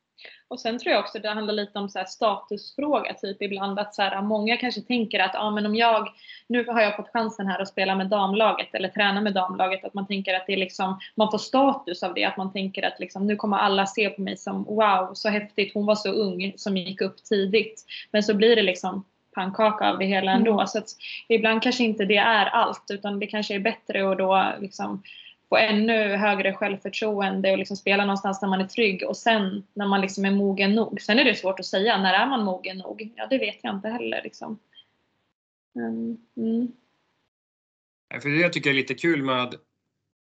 Och 0.51 0.61
sen 0.61 0.79
tror 0.79 0.93
jag 0.93 1.01
också 1.01 1.19
det 1.19 1.29
handlar 1.29 1.55
lite 1.55 1.79
om 1.79 1.89
så 1.89 2.05
statusfråga 2.07 3.15
typ 3.15 3.43
ibland 3.43 3.79
att 3.79 3.95
så 3.95 4.03
här, 4.03 4.23
många 4.23 4.57
kanske 4.57 4.81
tänker 4.81 5.19
att 5.19 5.35
ah, 5.35 5.51
men 5.51 5.67
om 5.67 5.77
jag, 5.77 6.09
nu 6.47 6.65
har 6.65 6.81
jag 6.81 6.97
fått 6.97 7.13
chansen 7.13 7.47
här 7.47 7.63
att 7.63 7.69
spela 7.69 7.95
med 7.95 8.07
damlaget 8.07 8.75
eller 8.75 8.89
träna 8.89 9.21
med 9.21 9.35
damlaget, 9.35 9.85
att 9.85 9.95
man 9.95 10.07
tänker 10.07 10.35
att 10.35 10.47
det 10.47 10.53
är 10.53 10.57
liksom, 10.57 11.01
man 11.15 11.31
får 11.31 11.39
status 11.39 12.03
av 12.03 12.15
det, 12.15 12.25
att 12.25 12.37
man 12.37 12.53
tänker 12.53 12.83
att 12.83 13.01
liksom, 13.01 13.27
nu 13.27 13.37
kommer 13.37 13.57
alla 13.57 13.87
se 13.87 14.11
på 14.11 14.23
mig 14.23 14.37
som 14.37 14.65
wow, 14.65 15.11
så 15.15 15.29
häftigt, 15.29 15.75
hon 15.75 15.87
var 15.87 15.95
så 15.95 16.13
ung 16.13 16.53
som 16.57 16.77
gick 16.77 17.01
upp 17.01 17.25
tidigt. 17.25 17.85
Men 18.11 18.23
så 18.23 18.35
blir 18.35 18.57
det 18.57 18.63
liksom 18.63 19.05
pannkaka 19.35 19.91
av 19.91 19.99
det 19.99 20.05
hela 20.05 20.33
ändå. 20.33 20.53
Mm. 20.53 20.67
Så 20.67 20.79
att 20.79 20.89
ibland 21.29 21.63
kanske 21.63 21.85
inte 21.85 22.05
det 22.05 22.17
är 22.17 22.47
allt 22.47 22.85
utan 22.91 23.19
det 23.19 23.27
kanske 23.27 23.55
är 23.55 23.59
bättre 23.59 24.11
att 24.11 24.19
då 24.19 24.53
liksom 24.61 25.03
få 25.49 25.57
ännu 25.57 26.17
högre 26.17 26.55
självförtroende 26.55 27.51
och 27.53 27.59
liksom 27.59 27.77
spela 27.77 28.05
någonstans 28.05 28.41
där 28.41 28.49
man 28.49 28.61
är 28.61 28.67
trygg 28.67 29.05
och 29.09 29.17
sen 29.17 29.67
när 29.75 29.87
man 29.87 30.01
liksom 30.01 30.25
är 30.25 30.31
mogen 30.31 30.75
nog. 30.75 31.01
Sen 31.01 31.19
är 31.19 31.25
det 31.25 31.35
svårt 31.35 31.61
att 31.61 31.67
säga, 31.67 31.99
när 31.99 32.15
är 32.15 32.27
man 32.27 32.45
mogen 32.45 32.79
nog? 32.79 33.13
Ja, 33.17 33.27
det 33.27 33.39
vet 33.39 33.59
jag 33.63 33.75
inte 33.75 33.89
heller. 33.89 34.21
Liksom. 34.25 34.59
Mm. 36.37 36.73
För 38.23 38.29
det 38.29 38.37
jag 38.37 38.53
tycker 38.53 38.71
är 38.71 38.75
lite 38.75 38.95
kul 38.95 39.23
med 39.23 39.55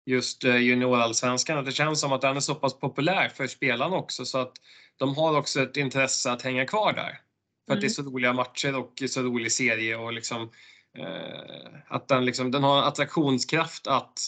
just 0.06 0.44
eh, 0.44 0.58
juniorallsvenskan, 0.58 1.58
att 1.58 1.66
det 1.66 1.72
känns 1.72 2.02
som 2.02 2.12
att 2.12 2.22
den 2.22 2.36
är 2.36 2.40
så 2.40 2.56
pass 2.56 2.80
populär 2.80 3.30
för 3.30 3.48
spelarna 3.48 3.96
också 3.96 4.26
så 4.26 4.38
att 4.38 4.54
de 4.98 5.16
har 5.16 5.38
också 5.38 5.62
ett 5.62 5.78
intresse 5.78 6.32
att 6.32 6.42
hänga 6.42 6.66
kvar 6.66 6.94
där. 6.94 7.20
För 7.66 7.74
mm. 7.74 7.78
att 7.78 7.82
det 7.82 7.86
är 7.86 7.88
mm. 7.88 7.90
så 7.90 8.02
roliga 8.02 8.34
matcher 8.34 8.76
och 8.76 9.04
så 9.10 9.22
rolig 9.22 9.52
serie 9.52 9.96
och 9.96 10.14
liksom 10.14 10.50
eh, 10.98 11.76
att 11.88 12.08
den, 12.08 12.26
liksom, 12.26 12.52
den 12.52 12.64
har 12.64 12.84
attraktionskraft 12.84 13.88
att 13.88 14.20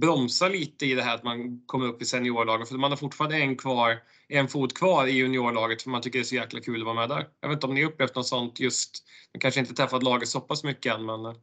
bromsa 0.00 0.48
lite 0.48 0.86
i 0.86 0.94
det 0.94 1.02
här 1.02 1.14
att 1.14 1.24
man 1.24 1.62
kommer 1.66 1.86
upp 1.86 2.02
i 2.02 2.04
seniorlaget. 2.04 2.68
För 2.68 2.78
man 2.78 2.90
har 2.90 2.96
fortfarande 2.96 3.36
en, 3.36 3.56
kvar, 3.56 3.98
en 4.28 4.48
fot 4.48 4.74
kvar 4.74 5.06
i 5.06 5.10
juniorlaget 5.10 5.82
för 5.82 5.90
man 5.90 6.02
tycker 6.02 6.18
det 6.18 6.22
är 6.22 6.24
så 6.24 6.34
jäkla 6.34 6.60
kul 6.60 6.80
att 6.80 6.86
vara 6.86 6.94
med 6.94 7.08
där. 7.08 7.28
Jag 7.40 7.48
vet 7.48 7.56
inte 7.56 7.66
om 7.66 7.74
ni 7.74 7.84
upplevt 7.84 8.14
något 8.14 8.26
sånt 8.26 8.60
just, 8.60 9.04
ni 9.34 9.40
kanske 9.40 9.60
inte 9.60 9.74
träffat 9.74 10.02
laget 10.02 10.28
så 10.28 10.40
pass 10.40 10.64
mycket 10.64 10.94
än 10.94 11.06
men 11.06 11.34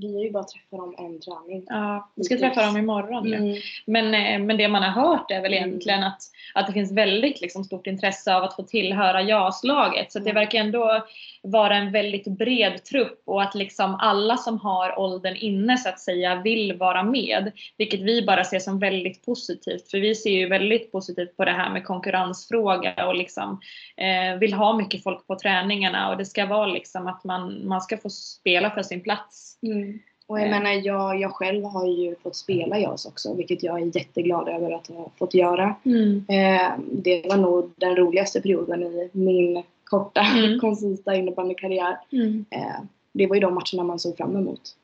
vi 0.00 0.14
har 0.14 0.24
ju 0.24 0.30
bara 0.30 0.44
träffat 0.44 0.70
dem 0.70 0.94
en 0.98 1.20
träning. 1.20 1.64
Ja, 1.66 2.10
vi 2.14 2.24
ska 2.24 2.38
träffa 2.38 2.66
dem 2.66 2.76
imorgon 2.76 3.34
mm. 3.34 3.56
men, 3.86 4.14
eh, 4.14 4.46
men 4.46 4.56
det 4.56 4.68
man 4.68 4.82
har 4.82 4.90
hört 5.06 5.30
är 5.30 5.42
väl 5.42 5.52
mm. 5.52 5.68
egentligen 5.68 6.02
att, 6.02 6.22
att 6.54 6.66
det 6.66 6.72
finns 6.72 6.92
väldigt 6.92 7.40
liksom, 7.40 7.64
stort 7.64 7.86
intresse 7.86 8.34
av 8.34 8.44
att 8.44 8.56
få 8.56 8.62
tillhöra 8.62 9.22
JAS-laget. 9.22 10.12
Så 10.12 10.18
det 10.18 10.30
mm. 10.30 10.34
verkar 10.34 10.58
ändå 10.58 11.06
vara 11.42 11.76
en 11.76 11.92
väldigt 11.92 12.26
bred 12.26 12.84
trupp 12.84 13.22
och 13.24 13.42
att 13.42 13.54
liksom 13.54 13.94
alla 13.94 14.36
som 14.36 14.58
har 14.58 14.98
åldern 14.98 15.36
inne 15.36 15.78
så 15.78 15.88
att 15.88 16.00
säga 16.00 16.42
vill 16.42 16.76
vara 16.76 17.02
med. 17.02 17.52
Vilket 17.76 18.00
vi 18.00 18.26
bara 18.26 18.44
ser 18.44 18.58
som 18.58 18.78
väldigt 18.78 19.26
positivt. 19.26 19.90
För 19.90 19.98
vi 19.98 20.14
ser 20.14 20.30
ju 20.30 20.48
väldigt 20.48 20.92
positivt 20.92 21.36
på 21.36 21.44
det 21.44 21.52
här 21.52 21.70
med 21.70 21.84
konkurrensfråga 21.84 23.06
och 23.06 23.14
liksom 23.14 23.60
eh, 23.96 24.38
vill 24.38 24.52
ha 24.52 24.76
mycket 24.76 25.02
folk 25.02 25.26
på 25.26 25.38
träningarna 25.38 26.10
och 26.10 26.16
det 26.16 26.24
ska 26.24 26.46
vara 26.46 26.66
liksom 26.66 27.06
att 27.06 27.24
man, 27.24 27.68
man 27.68 27.80
ska 27.80 27.96
få 27.96 28.10
spela 28.10 28.70
för 28.70 28.82
sin 28.82 29.02
plats. 29.02 29.58
Mm. 29.62 29.77
Och 30.26 30.40
jag 30.40 30.46
eh. 30.46 30.50
menar, 30.50 30.70
jag, 30.70 31.20
jag 31.20 31.32
själv 31.32 31.64
har 31.64 31.86
ju 31.86 32.16
fått 32.22 32.36
spela 32.36 32.78
JAS 32.78 33.06
också, 33.06 33.34
vilket 33.34 33.62
jag 33.62 33.82
är 33.82 33.96
jätteglad 33.96 34.48
över 34.48 34.70
att 34.70 34.86
ha 34.86 35.10
fått 35.18 35.34
göra. 35.34 35.74
Mm. 35.84 36.24
Eh, 36.28 36.70
det 36.92 37.26
var 37.28 37.36
nog 37.36 37.70
den 37.76 37.96
roligaste 37.96 38.40
perioden 38.40 38.82
i 38.82 39.10
min 39.12 39.62
korta, 39.84 40.20
mm. 40.20 40.60
koncisa 40.60 41.14
innebandykarriär. 41.14 41.98
Mm. 42.12 42.44
Eh, 42.50 42.80
det 43.12 43.26
var 43.26 43.34
ju 43.36 43.40
de 43.40 43.54
matcherna 43.54 43.84
man 43.84 43.98
såg 43.98 44.16
fram 44.16 44.36
emot 44.36 44.76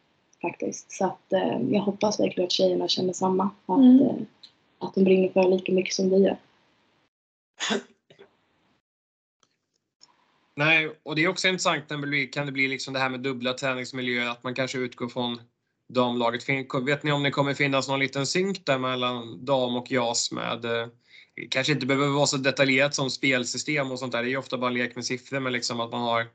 faktiskt. 0.42 0.92
Så 0.92 1.04
att 1.04 1.32
eh, 1.32 1.60
jag 1.70 1.80
hoppas 1.80 2.20
verkligen 2.20 2.46
att 2.46 2.52
tjejerna 2.52 2.88
känner 2.88 3.12
samma. 3.12 3.50
Att, 3.66 3.78
mm. 3.78 4.00
eh, 4.00 4.14
att 4.78 4.94
de 4.94 5.04
brinner 5.04 5.28
för 5.28 5.48
lika 5.48 5.72
mycket 5.72 5.94
som 5.94 6.10
vi 6.10 6.16
gör. 6.16 6.36
Nej, 10.56 11.00
och 11.02 11.16
det 11.16 11.24
är 11.24 11.28
också 11.28 11.48
intressant 11.48 11.90
när 11.90 11.96
det 11.96 12.06
blir, 12.06 12.32
kan 12.32 12.46
det 12.46 12.52
bli 12.52 12.68
liksom 12.68 12.94
det 12.94 13.00
här 13.00 13.10
med 13.10 13.20
dubbla 13.20 13.52
träningsmiljöer, 13.52 14.30
att 14.30 14.42
man 14.42 14.54
kanske 14.54 14.78
utgår 14.78 15.08
från 15.08 15.40
damlaget. 15.88 16.48
Vet 16.86 17.02
ni 17.02 17.12
om 17.12 17.22
det 17.22 17.30
kommer 17.30 17.54
finnas 17.54 17.88
någon 17.88 18.00
liten 18.00 18.26
synk 18.26 18.66
där 18.66 18.78
mellan 18.78 19.44
dam 19.44 19.76
och 19.76 19.90
JAS 19.90 20.32
med 20.32 20.64
eh, 20.64 20.88
kanske 21.50 21.72
inte 21.72 21.86
behöver 21.86 22.08
vara 22.08 22.26
så 22.26 22.36
detaljerat 22.36 22.94
som 22.94 23.10
spelsystem 23.10 23.90
och 23.90 23.98
sånt 23.98 24.12
där. 24.12 24.22
Det 24.22 24.28
är 24.28 24.30
ju 24.30 24.36
ofta 24.36 24.58
bara 24.58 24.70
en 24.70 24.74
lek 24.74 24.96
med 24.96 25.04
siffror, 25.04 25.40
men 25.40 25.52
liksom 25.52 25.80
att 25.80 25.92
man 25.92 26.02
har 26.02 26.26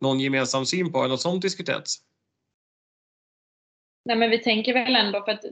någon 0.00 0.20
gemensam 0.20 0.66
syn 0.66 0.92
på 0.92 1.02
det. 1.02 1.08
Något 1.08 1.20
sånt 1.20 1.42
diskuterats? 1.42 1.96
Nej 4.04 4.16
men 4.16 4.30
vi 4.30 4.38
tänker 4.38 4.74
väl 4.74 4.96
ändå 4.96 5.24
för 5.24 5.32
att 5.32 5.44
eh, 5.44 5.50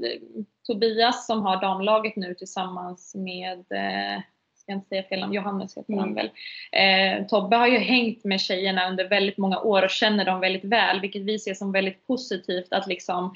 Tobias 0.67 1.27
som 1.27 1.43
har 1.43 1.61
damlaget 1.61 2.17
nu 2.17 2.35
tillsammans 2.35 3.15
med 3.15 3.59
eh, 3.59 4.23
ska 4.65 4.73
inte 4.73 4.89
säga 4.89 5.03
fel 5.03 5.23
om 5.23 5.35
Johannes 5.35 5.77
heter 5.77 5.95
han 5.95 6.09
mm. 6.09 6.15
väl. 6.15 6.31
Eh, 6.73 7.27
Tobbe 7.27 7.57
har 7.57 7.67
ju 7.67 7.79
hängt 7.79 8.25
med 8.25 8.41
tjejerna 8.41 8.89
under 8.89 9.09
väldigt 9.09 9.39
många 9.39 9.61
år 9.61 9.83
och 9.83 9.91
känner 9.91 10.25
dem 10.25 10.41
väldigt 10.41 10.65
väl, 10.65 11.01
vilket 11.01 11.23
vi 11.23 11.39
ser 11.39 11.55
som 11.55 11.73
väldigt 11.73 12.07
positivt 12.07 12.73
att 12.73 12.87
liksom 12.87 13.35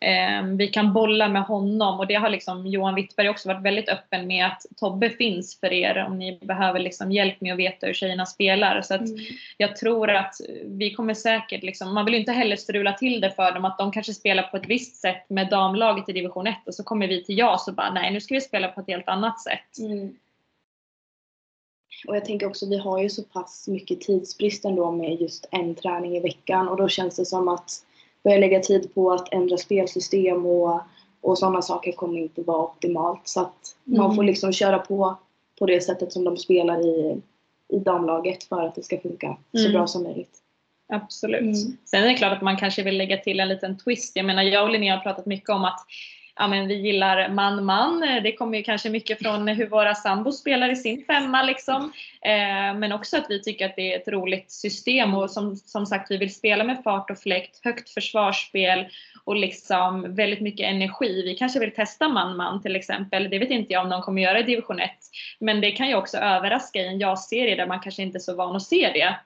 eh, 0.00 0.42
vi 0.58 0.68
kan 0.68 0.92
bolla 0.92 1.28
med 1.28 1.42
honom 1.42 2.00
och 2.00 2.06
det 2.06 2.14
har 2.14 2.30
liksom 2.30 2.66
Johan 2.66 2.94
Wittberg 2.94 3.28
också 3.28 3.48
varit 3.48 3.62
väldigt 3.62 3.88
öppen 3.88 4.26
med 4.26 4.46
att 4.46 4.62
Tobbe 4.76 5.10
finns 5.10 5.60
för 5.60 5.72
er 5.72 6.04
om 6.08 6.18
ni 6.18 6.38
behöver 6.42 6.80
liksom 6.80 7.12
hjälp 7.12 7.40
med 7.40 7.52
att 7.52 7.58
veta 7.58 7.86
hur 7.86 7.94
tjejerna 7.94 8.26
spelar. 8.26 8.82
Så 8.82 8.94
mm. 8.94 9.16
jag 9.56 9.76
tror 9.76 10.10
att 10.10 10.34
vi 10.64 10.94
kommer 10.94 11.14
säkert 11.14 11.62
liksom, 11.62 11.94
man 11.94 12.04
vill 12.04 12.14
inte 12.14 12.32
heller 12.32 12.56
strula 12.56 12.92
till 12.92 13.20
det 13.20 13.30
för 13.30 13.52
dem 13.52 13.64
att 13.64 13.78
de 13.78 13.92
kanske 13.92 14.14
spelar 14.14 14.42
på 14.42 14.56
ett 14.56 14.68
visst 14.68 14.96
sätt 14.96 15.30
med 15.30 15.48
damlaget 15.50 16.08
i 16.08 16.12
division 16.12 16.46
1 16.46 16.56
och 16.66 16.74
så 16.74 16.84
kommer 16.84 17.08
vi 17.08 17.24
till 17.24 17.38
JAS 17.38 17.68
och 17.68 17.74
bara 17.74 17.90
nej 17.90 18.10
nu 18.10 18.20
ska 18.20 18.34
vi 18.34 18.40
spela 18.40 18.68
på 18.68 18.80
ett 18.80 18.88
helt 18.88 19.08
annat 19.08 19.40
sätt. 19.40 19.78
Mm. 19.78 20.14
Och 22.08 22.16
jag 22.16 22.24
tänker 22.24 22.46
också, 22.46 22.68
vi 22.68 22.78
har 22.78 23.02
ju 23.02 23.08
så 23.08 23.22
pass 23.22 23.68
mycket 23.68 24.00
tidsbrist 24.00 24.64
ändå 24.64 24.90
med 24.90 25.20
just 25.20 25.48
en 25.50 25.74
träning 25.74 26.16
i 26.16 26.20
veckan 26.20 26.68
och 26.68 26.76
då 26.76 26.88
känns 26.88 27.16
det 27.16 27.24
som 27.24 27.48
att 27.48 27.70
börja 28.24 28.38
lägga 28.38 28.60
tid 28.60 28.94
på 28.94 29.12
att 29.12 29.32
ändra 29.32 29.56
spelsystem 29.56 30.46
och, 30.46 30.80
och 31.20 31.38
sådana 31.38 31.62
saker 31.62 31.92
kommer 31.92 32.18
inte 32.18 32.42
vara 32.42 32.62
optimalt. 32.62 33.20
Så 33.24 33.40
att 33.40 33.76
mm. 33.86 33.98
man 33.98 34.16
får 34.16 34.22
liksom 34.22 34.52
köra 34.52 34.78
på 34.78 35.16
på 35.58 35.66
det 35.66 35.80
sättet 35.80 36.12
som 36.12 36.24
de 36.24 36.36
spelar 36.36 36.86
i, 36.86 37.20
i 37.68 37.78
damlaget 37.78 38.44
för 38.44 38.66
att 38.66 38.74
det 38.74 38.82
ska 38.82 39.00
funka 39.00 39.36
så 39.52 39.60
mm. 39.60 39.72
bra 39.72 39.86
som 39.86 40.02
möjligt. 40.02 40.38
Absolut. 40.88 41.40
Mm. 41.40 41.76
Sen 41.84 42.02
är 42.02 42.08
det 42.08 42.14
klart 42.14 42.32
att 42.32 42.42
man 42.42 42.56
kanske 42.56 42.82
vill 42.82 42.98
lägga 42.98 43.16
till 43.16 43.40
en 43.40 43.48
liten 43.48 43.78
twist. 43.78 44.16
Jag 44.16 44.26
menar, 44.26 44.42
jag 44.42 44.64
och 44.64 44.70
Linnea 44.70 44.96
har 44.96 45.02
pratat 45.02 45.26
mycket 45.26 45.50
om 45.50 45.64
att 45.64 45.80
ja, 46.36 46.48
men 46.48 46.68
vi 46.68 46.74
gillar 46.74 47.28
man-man. 47.28 48.00
Det 48.22 48.32
kommer 48.32 48.58
ju 48.58 48.64
kanske 48.64 48.90
mycket 48.90 49.18
från 49.18 49.48
hur 49.48 49.68
våra 49.68 49.94
sambos 49.94 50.40
spelar 50.40 50.70
i 50.70 50.76
sin 50.76 51.04
femma 51.04 51.42
liksom. 51.42 51.92
Eh, 52.22 52.78
men 52.78 52.92
också 52.92 53.16
att 53.16 53.26
vi 53.28 53.42
tycker 53.42 53.66
att 53.66 53.76
det 53.76 53.92
är 53.92 53.98
ett 53.98 54.08
roligt 54.08 54.50
system 54.50 55.14
och 55.14 55.30
som, 55.30 55.56
som 55.56 55.86
sagt 55.86 56.10
vi 56.10 56.16
vill 56.16 56.34
spela 56.34 56.64
med 56.64 56.82
fart 56.84 57.10
och 57.10 57.18
fläkt, 57.18 57.64
högt 57.64 57.90
försvarsspel 57.90 58.86
och 59.24 59.36
liksom 59.36 60.14
väldigt 60.14 60.40
mycket 60.40 60.66
energi. 60.66 61.22
Vi 61.22 61.34
kanske 61.34 61.58
vill 61.58 61.74
testa 61.74 62.08
man-man 62.08 62.62
till 62.62 62.76
exempel. 62.76 63.30
Det 63.30 63.38
vet 63.38 63.50
inte 63.50 63.72
jag 63.72 63.82
om 63.82 63.88
någon 63.88 64.02
kommer 64.02 64.22
göra 64.22 64.40
i 64.40 64.42
division 64.42 64.80
1. 64.80 64.90
Men 65.40 65.60
det 65.60 65.70
kan 65.70 65.88
ju 65.88 65.94
också 65.94 66.18
överraska 66.18 66.78
i 66.78 66.86
en 66.86 66.98
ja-serie 66.98 67.56
där 67.56 67.66
man 67.66 67.80
kanske 67.80 68.02
inte 68.02 68.18
är 68.18 68.20
så 68.20 68.36
van 68.36 68.56
att 68.56 68.62
se 68.62 68.90
det. 68.94 69.16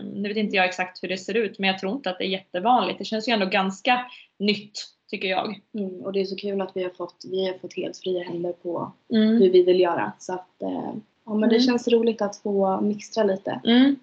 Um, 0.00 0.06
nu 0.06 0.28
vet 0.28 0.36
inte 0.36 0.56
jag 0.56 0.64
exakt 0.64 1.02
hur 1.02 1.08
det 1.08 1.18
ser 1.18 1.34
ut 1.34 1.58
men 1.58 1.68
jag 1.68 1.78
tror 1.78 1.92
inte 1.92 2.10
att 2.10 2.18
det 2.18 2.24
är 2.24 2.28
jättevanligt. 2.28 2.98
Det 2.98 3.04
känns 3.04 3.28
ju 3.28 3.32
ändå 3.32 3.46
ganska 3.46 4.06
nytt 4.38 4.78
tycker 5.10 5.28
jag. 5.28 5.60
Mm, 5.74 6.00
och 6.00 6.12
det 6.12 6.20
är 6.20 6.24
så 6.24 6.36
kul 6.36 6.60
att 6.60 6.72
vi 6.74 6.82
har 6.82 6.90
fått, 6.90 7.24
vi 7.30 7.46
har 7.46 7.58
fått 7.58 7.74
helt 7.74 7.96
fria 7.96 8.24
händer 8.24 8.52
på 8.52 8.92
mm. 9.12 9.28
hur 9.28 9.50
vi 9.50 9.62
vill 9.62 9.80
göra. 9.80 10.12
Så 10.18 10.32
att, 10.32 10.62
eh, 10.62 10.94
ja 11.26 11.34
men 11.34 11.48
det 11.48 11.56
mm. 11.56 11.66
känns 11.66 11.88
roligt 11.88 12.22
att 12.22 12.36
få 12.36 12.80
mixtra 12.80 13.24
lite. 13.24 13.60
Mm. 13.64 13.96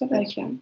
Verkligen. 0.00 0.60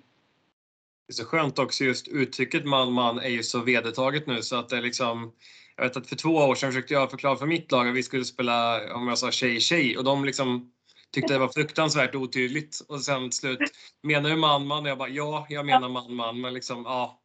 Det 1.07 1.13
är 1.13 1.15
så 1.15 1.25
skönt 1.25 1.59
också 1.59 1.85
just 1.85 2.09
uttrycket 2.09 2.65
man-man 2.65 3.19
är 3.19 3.29
ju 3.29 3.43
så 3.43 3.61
vedertaget 3.61 4.27
nu 4.27 4.43
så 4.43 4.57
att 4.57 4.69
det 4.69 4.77
är 4.77 4.83
liksom 4.83 5.33
jag 5.77 5.85
vet 5.85 5.97
att 5.97 6.07
för 6.07 6.17
två 6.17 6.29
år 6.29 6.55
sedan 6.55 6.73
försökte 6.73 6.95
jag 6.95 7.11
förklara 7.11 7.37
för 7.37 7.47
mitt 7.47 7.73
lag 7.73 7.89
att 7.89 7.95
vi 7.95 8.03
skulle 8.03 8.25
spela, 8.25 8.81
om 8.95 9.09
jag 9.09 9.19
sa 9.19 9.31
tjej-tjej 9.31 9.99
och 9.99 10.05
de 10.05 10.25
liksom 10.25 10.73
tyckte 11.13 11.33
det 11.33 11.39
var 11.39 11.49
fruktansvärt 11.49 12.15
otydligt. 12.15 12.81
Och 12.89 13.01
sen 13.01 13.31
till 13.31 13.39
slut, 13.39 13.59
menar 14.03 14.31
du 14.31 14.37
man-man? 14.37 14.85
Jag 14.85 14.99
bara, 14.99 15.09
ja, 15.09 15.47
jag 15.49 15.67
menar 15.67 15.89
man-man. 15.89 16.41
Men 16.41 16.55
liksom, 16.55 16.83
ja. 16.85 17.21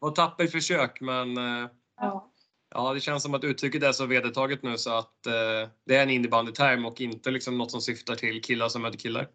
Och 0.00 0.14
tappert 0.14 0.50
försök 0.50 1.00
men 1.00 1.36
eh, 1.36 1.68
ja. 2.00 2.32
ja, 2.74 2.94
det 2.94 3.00
känns 3.00 3.22
som 3.22 3.34
att 3.34 3.44
uttrycket 3.44 3.82
är 3.82 3.92
så 3.92 4.06
vedertaget 4.06 4.62
nu 4.62 4.78
så 4.78 4.98
att 4.98 5.26
eh, 5.26 5.70
det 5.86 5.96
är 5.96 6.02
en 6.02 6.10
innebandyterm 6.10 6.86
och 6.86 7.00
inte 7.00 7.30
liksom 7.30 7.58
något 7.58 7.70
som 7.70 7.80
syftar 7.80 8.14
till 8.14 8.42
killar 8.42 8.68
som 8.68 8.82
möter 8.82 8.98
killar. 8.98 9.28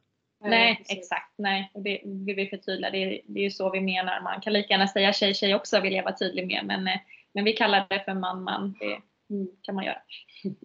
Nej, 0.45 0.85
exakt. 0.89 1.33
Nej, 1.37 1.71
det 1.73 2.01
vill 2.05 2.35
vi 2.35 2.47
förtydliga. 2.49 2.91
Det 2.91 2.97
är, 2.97 3.21
det 3.27 3.39
är 3.39 3.43
ju 3.43 3.51
så 3.51 3.71
vi 3.71 3.81
menar. 3.81 4.21
Man 4.21 4.41
kan 4.41 4.53
lika 4.53 4.73
gärna 4.73 4.87
säga 4.87 5.13
tjej, 5.13 5.33
tjej 5.33 5.55
också 5.55 5.79
vill 5.79 5.93
jag 5.93 6.03
vara 6.03 6.17
tydlig 6.17 6.47
med. 6.47 6.65
Men, 6.65 6.87
eh, 6.87 6.99
men 7.33 7.43
vi 7.43 7.53
kallar 7.53 7.87
det 7.89 8.03
för 8.05 8.13
man, 8.13 8.43
man. 8.43 8.75
Det 8.79 8.99
mm. 9.35 9.47
kan 9.61 9.75
man 9.75 9.85
göra. 9.85 10.01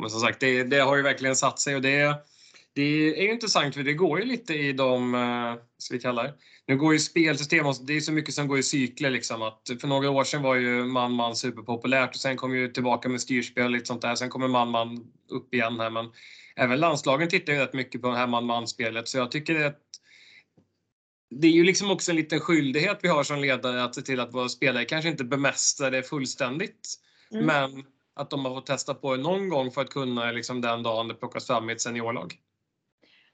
Men 0.00 0.10
som 0.10 0.20
sagt, 0.20 0.40
det, 0.40 0.64
det, 0.64 0.78
har 0.78 0.96
ju 0.96 1.02
verkligen 1.02 1.36
satt 1.36 1.58
sig 1.58 1.76
och 1.76 1.82
det, 1.82 2.26
det 2.74 2.82
är 2.82 3.22
ju 3.22 3.32
intressant 3.32 3.74
för 3.74 3.82
det 3.82 3.94
går 3.94 4.20
ju 4.20 4.24
lite 4.24 4.54
i 4.54 4.72
de, 4.72 5.14
eh, 5.14 5.62
ska 5.78 5.94
vi 5.94 6.00
kalla 6.00 6.22
det, 6.22 6.34
nu 6.66 6.76
går 6.76 6.92
ju 6.92 6.98
spelsystem, 6.98 7.66
det 7.86 7.96
är 7.96 8.00
så 8.00 8.12
mycket 8.12 8.34
som 8.34 8.48
går 8.48 8.58
i 8.58 8.62
cykler 8.62 9.10
liksom. 9.10 9.42
Att 9.42 9.70
för 9.80 9.88
några 9.88 10.10
år 10.10 10.24
sedan 10.24 10.42
var 10.42 10.54
ju 10.54 10.84
man-man 10.84 11.36
superpopulärt 11.36 12.10
och 12.10 12.20
sen 12.20 12.36
kom 12.36 12.56
ju 12.56 12.68
tillbaka 12.68 13.08
med 13.08 13.20
styrspel 13.20 13.64
och 13.64 13.70
lite 13.70 13.86
sånt 13.86 14.02
där. 14.02 14.14
Sen 14.14 14.30
kommer 14.30 14.48
man-man 14.48 15.12
upp 15.30 15.54
igen 15.54 15.80
här 15.80 15.90
men 15.90 16.06
även 16.56 16.80
landslagen 16.80 17.28
tittar 17.28 17.52
ju 17.52 17.58
rätt 17.58 17.74
mycket 17.74 18.02
på 18.02 18.08
det 18.08 18.16
här 18.16 18.26
man-man-spelet 18.26 19.08
så 19.08 19.18
jag 19.18 19.30
tycker 19.30 19.64
att 19.64 19.80
det 21.30 21.46
är 21.46 21.52
ju 21.52 21.64
liksom 21.64 21.90
också 21.90 22.10
en 22.10 22.16
liten 22.16 22.40
skyldighet 22.40 22.98
vi 23.02 23.08
har 23.08 23.24
som 23.24 23.40
ledare 23.40 23.84
att 23.84 23.94
se 23.94 24.02
till 24.02 24.20
att 24.20 24.34
våra 24.34 24.48
spelare 24.48 24.84
kanske 24.84 25.10
inte 25.10 25.24
bemästrar 25.24 25.90
det 25.90 26.02
fullständigt. 26.02 26.94
Mm. 27.32 27.46
Men 27.46 27.84
att 28.16 28.30
de 28.30 28.44
har 28.44 28.54
fått 28.54 28.66
testa 28.66 28.94
på 28.94 29.16
det 29.16 29.22
någon 29.22 29.48
gång 29.48 29.70
för 29.70 29.80
att 29.80 29.90
kunna 29.90 30.30
liksom 30.30 30.60
den 30.60 30.82
dagen 30.82 31.08
det 31.08 31.14
plockas 31.14 31.46
fram 31.46 31.70
i 31.70 31.72
ett 31.72 31.80
seniorlag. 31.80 32.38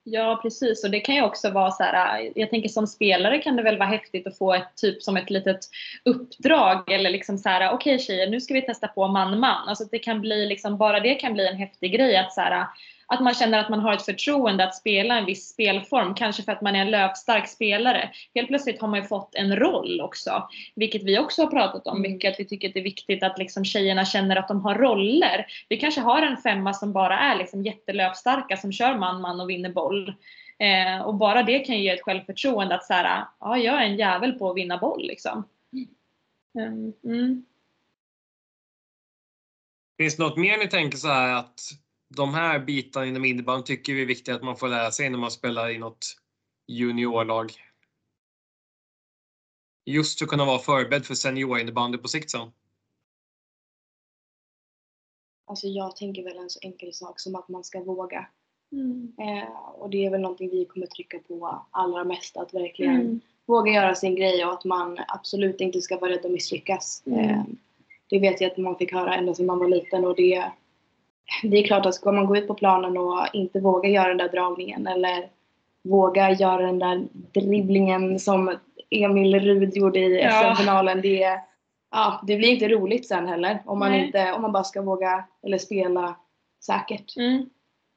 Ja 0.04 0.40
precis 0.42 0.84
och 0.84 0.90
det 0.90 1.00
kan 1.00 1.14
ju 1.14 1.22
också 1.22 1.50
vara 1.50 1.70
så 1.70 1.82
här, 1.82 2.20
äh, 2.20 2.32
jag 2.34 2.50
tänker 2.50 2.68
som 2.68 2.86
spelare 2.86 3.38
kan 3.38 3.56
det 3.56 3.62
väl 3.62 3.78
vara 3.78 3.88
häftigt 3.88 4.26
att 4.26 4.38
få 4.38 4.54
ett 4.54 4.76
typ 4.76 5.02
som 5.02 5.16
ett 5.16 5.30
litet 5.30 5.60
uppdrag 6.04 6.90
eller 6.90 7.10
liksom 7.10 7.38
så 7.38 7.48
här 7.48 7.60
äh, 7.60 7.74
okej 7.74 7.94
okay, 7.94 8.06
tjejer 8.06 8.30
nu 8.30 8.40
ska 8.40 8.54
vi 8.54 8.62
testa 8.62 8.88
på 8.88 9.08
man-man. 9.08 9.68
Alltså 9.68 9.84
det 9.84 9.98
kan 9.98 10.20
bli 10.20 10.46
liksom, 10.46 10.78
bara 10.78 11.00
det 11.00 11.14
kan 11.14 11.32
bli 11.34 11.46
en 11.46 11.56
häftig 11.56 11.92
grej 11.92 12.16
att 12.16 12.32
så 12.32 12.40
här, 12.40 12.60
äh, 12.60 12.66
att 13.10 13.20
man 13.20 13.34
känner 13.34 13.58
att 13.58 13.68
man 13.68 13.80
har 13.80 13.94
ett 13.94 14.04
förtroende 14.04 14.64
att 14.64 14.74
spela 14.74 15.18
en 15.18 15.24
viss 15.24 15.48
spelform, 15.48 16.14
kanske 16.14 16.42
för 16.42 16.52
att 16.52 16.60
man 16.60 16.76
är 16.76 16.80
en 16.80 16.90
löpstark 16.90 17.48
spelare. 17.48 18.10
Helt 18.34 18.48
plötsligt 18.48 18.80
har 18.80 18.88
man 18.88 19.00
ju 19.00 19.06
fått 19.06 19.34
en 19.34 19.56
roll 19.56 20.00
också, 20.00 20.48
vilket 20.74 21.02
vi 21.02 21.18
också 21.18 21.42
har 21.42 21.50
pratat 21.50 21.86
om 21.86 21.96
mm. 21.96 22.12
mycket, 22.12 22.32
att 22.32 22.40
vi 22.40 22.44
tycker 22.44 22.68
att 22.68 22.74
det 22.74 22.80
är 22.80 22.84
viktigt 22.84 23.22
att 23.22 23.38
liksom 23.38 23.64
tjejerna 23.64 24.04
känner 24.04 24.36
att 24.36 24.48
de 24.48 24.60
har 24.60 24.74
roller. 24.74 25.46
Vi 25.68 25.76
kanske 25.76 26.00
har 26.00 26.22
en 26.22 26.36
femma 26.36 26.74
som 26.74 26.92
bara 26.92 27.18
är 27.18 27.38
liksom 27.38 27.62
jättelöpstarka 27.62 28.56
som 28.56 28.72
kör 28.72 28.98
man-man 28.98 29.40
och 29.40 29.50
vinner 29.50 29.70
boll. 29.70 30.14
Eh, 30.58 31.02
och 31.02 31.14
bara 31.14 31.42
det 31.42 31.58
kan 31.58 31.76
ju 31.76 31.82
ge 31.82 31.90
ett 31.90 32.02
självförtroende 32.02 32.74
att 32.74 32.84
såhär, 32.84 33.24
ja 33.40 33.58
jag 33.58 33.74
är 33.74 33.84
en 33.84 33.96
jävel 33.96 34.32
på 34.32 34.50
att 34.50 34.56
vinna 34.56 34.78
boll 34.78 35.06
liksom. 35.06 35.44
Mm. 36.54 36.92
Mm. 37.04 37.44
Finns 39.98 40.16
det 40.16 40.22
något 40.22 40.36
mer 40.36 40.58
ni 40.58 40.68
tänker 40.68 40.98
så 40.98 41.08
här 41.08 41.34
att 41.34 41.60
de 42.16 42.34
här 42.34 42.58
bitarna 42.58 43.06
inom 43.06 43.24
innebandy 43.24 43.64
tycker 43.64 43.94
vi 43.94 44.02
är 44.02 44.06
viktiga 44.06 44.34
att 44.34 44.42
man 44.42 44.56
får 44.56 44.68
lära 44.68 44.90
sig 44.90 45.10
när 45.10 45.18
man 45.18 45.30
spelar 45.30 45.70
i 45.70 45.78
något 45.78 46.16
juniorlag. 46.66 47.52
Just 49.86 50.18
för 50.18 50.26
att 50.26 50.30
kunna 50.30 50.44
vara 50.44 50.58
förberedd 50.58 51.06
för 51.06 51.14
seniorinnebandy 51.14 51.98
på 51.98 52.08
sikt 52.08 52.30
sen. 52.30 52.52
Alltså 55.46 55.66
jag 55.66 55.96
tänker 55.96 56.24
väl 56.24 56.38
en 56.38 56.50
så 56.50 56.58
enkel 56.62 56.92
sak 56.92 57.20
som 57.20 57.34
att 57.34 57.48
man 57.48 57.64
ska 57.64 57.80
våga. 57.80 58.26
Mm. 58.72 59.12
Eh, 59.18 59.50
och 59.52 59.90
det 59.90 60.06
är 60.06 60.10
väl 60.10 60.20
någonting 60.20 60.50
vi 60.50 60.64
kommer 60.64 60.86
trycka 60.86 61.18
på 61.18 61.66
allra 61.70 62.04
mest, 62.04 62.36
att 62.36 62.54
verkligen 62.54 63.00
mm. 63.00 63.20
våga 63.46 63.72
göra 63.72 63.94
sin 63.94 64.14
grej 64.14 64.44
och 64.44 64.52
att 64.52 64.64
man 64.64 64.98
absolut 65.08 65.60
inte 65.60 65.80
ska 65.80 65.98
vara 65.98 66.10
rädd 66.10 66.24
att 66.24 66.32
misslyckas. 66.32 67.02
Mm. 67.06 67.30
Eh, 67.30 67.42
det 68.08 68.18
vet 68.18 68.40
jag 68.40 68.50
att 68.50 68.58
man 68.58 68.76
fick 68.76 68.92
höra 68.92 69.14
ända 69.14 69.34
sedan 69.34 69.46
man 69.46 69.58
var 69.58 69.68
liten 69.68 70.04
och 70.04 70.16
det 70.16 70.52
det 71.42 71.56
är 71.56 71.62
klart 71.66 71.86
att 71.86 71.94
ska 71.94 72.12
man 72.12 72.26
gå 72.26 72.36
ut 72.36 72.46
på 72.48 72.54
planen 72.54 72.98
och 72.98 73.26
inte 73.32 73.60
våga 73.60 73.88
göra 73.88 74.08
den 74.08 74.18
där 74.18 74.28
dragningen 74.28 74.86
eller 74.86 75.28
våga 75.82 76.30
göra 76.30 76.66
den 76.66 76.78
där 76.78 77.06
dribblingen 77.12 78.18
som 78.18 78.56
Emil 78.90 79.40
Rud 79.40 79.76
gjorde 79.76 79.98
i 79.98 80.22
ja. 80.22 80.54
SM-finalen. 80.54 81.00
Det, 81.00 81.40
ja, 81.90 82.20
det 82.26 82.36
blir 82.36 82.48
inte 82.48 82.68
roligt 82.68 83.08
sen 83.08 83.28
heller 83.28 83.62
om 83.64 83.78
man, 83.78 83.94
inte, 83.94 84.32
om 84.32 84.42
man 84.42 84.52
bara 84.52 84.64
ska 84.64 84.82
våga 84.82 85.24
eller 85.42 85.58
spela 85.58 86.16
säkert. 86.64 87.16
Mm. 87.16 87.50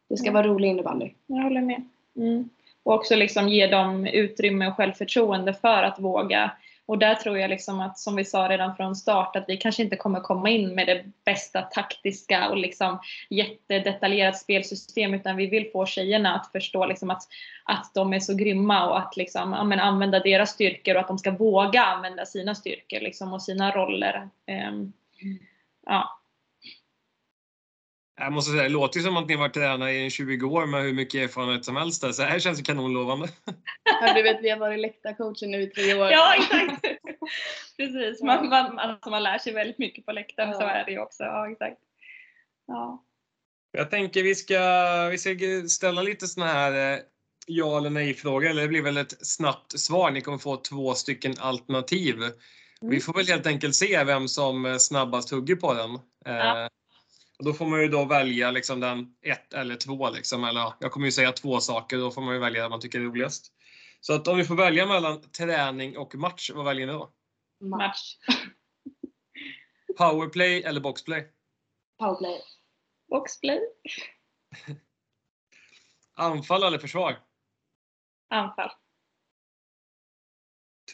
Det 0.10 0.17
ska 0.17 0.30
mm. 0.30 0.34
vara 0.34 0.54
rolig 0.54 0.69
innebandy. 0.69 1.12
Jag 1.26 1.43
håller 1.43 1.62
med. 1.62 1.84
Mm. 2.15 2.50
Och 2.84 2.93
också 2.93 3.15
liksom 3.15 3.50
ge 3.50 3.67
dem 3.67 4.06
utrymme 4.06 4.67
och 4.67 4.76
självförtroende 4.76 5.54
för 5.54 5.84
att 5.84 6.00
våga 6.00 6.52
och 6.86 6.98
där 6.98 7.15
tror 7.15 7.38
jag 7.38 7.50
liksom 7.50 7.80
att, 7.80 8.00
som 8.00 8.15
vi 8.15 8.26
sa 8.26 8.50
redan 8.50 8.76
från 8.76 8.96
start, 8.96 9.36
att 9.36 9.46
vi 9.48 9.58
kanske 9.58 9.84
inte 9.84 9.96
kommer 9.96 10.19
komma 10.19 10.50
in 10.50 10.76
med 10.76 10.88
det 10.88 11.04
bästa 11.26 11.62
taktiska 11.62 12.50
och 12.50 12.58
liksom 12.58 13.00
jättedetaljerat 13.30 14.38
spelsystem, 14.38 15.13
utan 15.13 15.36
vi 15.36 15.48
vill 15.48 15.72
få 15.72 15.86
tjejerna 15.86 16.36
att 16.36 16.52
förstå 16.52 16.86
liksom 16.86 17.10
att, 17.10 17.24
att 17.63 17.91
de 17.93 18.13
är 18.13 18.19
så 18.19 18.34
grymma 18.36 18.89
och 18.89 19.00
att 19.00 19.17
liksom, 19.17 19.54
ja, 19.54 19.63
men 19.63 19.80
använda 19.80 20.19
deras 20.19 20.50
styrkor 20.50 20.96
och 20.96 21.02
att 21.02 21.08
de 21.08 21.17
ska 21.17 21.32
våga 21.32 21.84
använda 21.84 22.26
sina 22.26 22.56
styrkor 22.56 23.00
liksom, 23.00 23.34
och 23.34 23.41
sina 23.41 23.72
roller. 23.72 24.30
Um, 24.69 24.93
ja. 25.86 26.19
Jag 28.15 28.34
måste 28.34 28.52
säga, 28.52 28.63
det 28.63 28.69
låter 28.69 28.99
ju 28.99 29.06
som 29.06 29.17
att 29.17 29.28
ni 29.28 29.36
varit 29.36 29.54
tränare 29.54 29.93
i 29.93 30.10
20 30.10 30.45
år 30.45 30.65
med 30.65 30.84
hur 30.84 30.93
mycket 30.93 31.21
erfarenhet 31.21 31.65
som 31.65 31.76
helst 31.76 32.02
där, 32.02 32.12
så 32.12 32.23
här 32.23 32.39
känns 32.39 32.62
kanonlovande. 32.62 33.28
Ja, 34.02 34.13
du 34.13 34.21
vet, 34.23 34.41
vi 34.41 34.49
har 34.49 34.58
varit 34.58 34.80
läktarcoacher 34.80 35.47
nu 35.47 35.62
i 35.62 35.67
tre 35.67 35.93
år. 35.93 36.12
Ja, 36.12 36.36
exakt. 36.36 36.82
Precis, 37.78 38.21
man, 38.21 38.49
man, 38.49 38.80
alltså 38.80 39.10
man 39.10 39.23
lär 39.23 39.38
sig 39.38 39.54
väldigt 39.54 39.78
mycket 39.78 40.06
på 40.06 40.12
läktaren, 40.12 40.49
ja. 40.49 40.60
så 40.60 40.63
är 40.63 40.86
det 40.86 40.91
ju 40.91 40.99
också. 40.99 41.23
Ja, 41.23 41.52
exakt. 41.52 41.78
Ja. 42.67 43.04
Jag 43.71 43.91
tänker 43.91 44.23
vi 44.23 44.36
ska, 44.36 44.60
vi 45.12 45.17
ska 45.17 45.34
ställa 45.67 46.02
lite 46.02 46.28
sådana 46.28 46.52
här 46.52 46.93
eh, 46.93 46.99
ja 47.47 47.78
eller 47.78 47.89
nej 47.89 48.13
frågor, 48.13 48.49
eller 48.49 48.62
det 48.62 48.67
blir 48.67 48.82
väl 48.82 48.97
ett 48.97 49.26
snabbt 49.26 49.80
svar. 49.80 50.12
Ni 50.12 50.21
kommer 50.21 50.38
få 50.38 50.58
två 50.58 50.93
stycken 50.93 51.34
alternativ. 51.39 52.15
Mm. 52.15 52.34
Vi 52.82 52.99
får 52.99 53.13
väl 53.13 53.28
helt 53.28 53.47
enkelt 53.47 53.76
se 53.76 54.04
vem 54.04 54.28
som 54.28 54.80
snabbast 54.80 55.32
hugger 55.32 55.56
på 55.56 55.73
den. 55.73 55.99
Ja. 56.26 56.69
Och 57.39 57.46
då 57.46 57.54
får 57.54 57.65
man 57.65 57.82
ju 57.82 57.88
då 57.88 58.06
välja 58.06 58.52
liksom 58.52 58.80
den 58.80 59.15
ett 59.22 59.54
eller 59.54 59.76
två. 59.76 60.10
Liksom, 60.10 60.43
eller, 60.43 60.74
jag 60.80 60.91
kommer 60.91 61.06
ju 61.06 61.12
säga 61.12 61.32
två 61.32 61.60
saker, 61.60 61.98
då 61.98 62.12
får 62.12 62.22
man 62.22 62.34
ju 62.34 62.39
välja 62.39 62.63
det 62.63 62.69
man 62.69 62.80
tycker 62.80 63.00
är 63.00 63.04
roligast. 63.04 63.54
Så 64.02 64.13
att 64.13 64.28
om 64.28 64.38
vi 64.38 64.43
får 64.43 64.56
välja 64.56 64.86
mellan 64.86 65.22
träning 65.22 65.98
och 65.98 66.15
match, 66.15 66.52
vad 66.54 66.65
väljer 66.65 66.88
ni 66.88 66.93
då? 66.93 67.13
Match. 67.60 68.17
Powerplay 69.98 70.63
eller 70.63 70.82
boxplay? 70.82 71.28
Powerplay. 72.00 72.41
Boxplay. 73.10 73.60
Anfall 76.13 76.63
eller 76.63 76.78
försvar? 76.78 77.19
Anfall. 78.30 78.72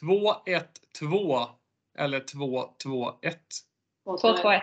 2-1-2 0.01 1.47
eller 1.97 2.19
2-2-1? 2.19 3.37
2-2-1. 4.05 4.61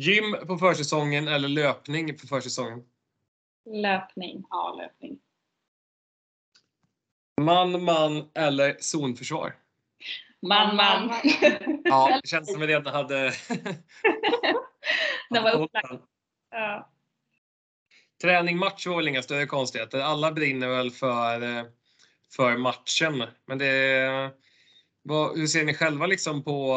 Gym 0.00 0.46
på 0.46 0.58
försäsongen 0.58 1.28
eller 1.28 1.48
löpning 1.48 2.18
på 2.18 2.26
försäsongen? 2.26 2.84
Löpning. 3.70 4.44
Ja, 4.50 4.74
löpning. 4.78 5.18
Man, 7.40 7.84
man 7.84 8.30
eller 8.34 8.76
zonförsvar? 8.80 9.56
Man, 10.42 10.76
man. 10.76 11.12
Ja, 11.84 12.20
det 12.22 12.28
känns 12.28 12.52
som 12.52 12.60
vi 12.60 12.66
redan 12.66 12.94
hade... 12.94 13.32
Den 15.30 15.42
var 15.42 15.52
upplagd. 15.52 16.02
Ja. 16.50 16.90
Träning, 18.22 18.58
match 18.58 18.86
var 18.86 18.96
väl 18.96 19.08
inga 19.08 19.22
större 19.22 19.46
konstigheter. 19.46 20.00
Alla 20.00 20.32
brinner 20.32 20.68
väl 20.68 20.90
för, 20.90 21.42
eh, 21.42 21.64
för 22.36 22.56
matchen. 22.56 23.24
Men 23.46 23.58
det, 23.58 24.30
vad, 25.02 25.38
hur 25.38 25.46
ser 25.46 25.64
ni 25.64 25.74
själva 25.74 26.06
liksom 26.06 26.44
på, 26.44 26.74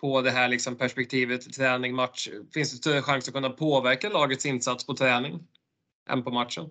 på 0.00 0.22
det 0.22 0.30
här 0.30 0.48
liksom 0.48 0.76
perspektivet 0.76 1.54
träning, 1.54 1.94
match? 1.94 2.28
Finns 2.54 2.70
det 2.72 2.76
större 2.76 3.02
chans 3.02 3.28
att 3.28 3.34
kunna 3.34 3.50
påverka 3.50 4.08
lagets 4.08 4.46
insats 4.46 4.86
på 4.86 4.94
träning 4.94 5.38
än 6.10 6.22
på 6.22 6.30
matchen? 6.30 6.70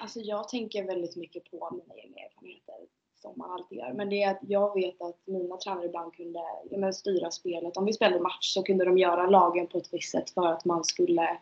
Alltså 0.00 0.20
jag 0.20 0.48
tänker 0.48 0.84
väldigt 0.84 1.16
mycket 1.16 1.50
på 1.50 1.70
mina 1.72 1.94
egna 2.02 2.16
erfarenheter 2.16 2.74
som 3.22 3.34
man 3.36 3.50
alltid 3.50 3.78
gör. 3.78 3.92
Men 3.92 4.10
det 4.10 4.22
är 4.22 4.30
att 4.30 4.40
jag 4.40 4.74
vet 4.74 5.02
att 5.02 5.20
mina 5.24 5.56
tränare 5.56 5.86
ibland 5.86 6.14
kunde 6.14 6.38
ja, 6.70 6.78
men 6.78 6.92
styra 6.94 7.30
spelet. 7.30 7.76
Om 7.76 7.84
vi 7.84 7.92
spelade 7.92 8.20
match 8.20 8.54
så 8.54 8.62
kunde 8.62 8.84
de 8.84 8.98
göra 8.98 9.26
lagen 9.26 9.66
på 9.66 9.78
ett 9.78 9.88
visst 9.92 10.10
sätt 10.10 10.30
för 10.30 10.46
att 10.46 10.64
man 10.64 10.84
skulle 10.84 11.38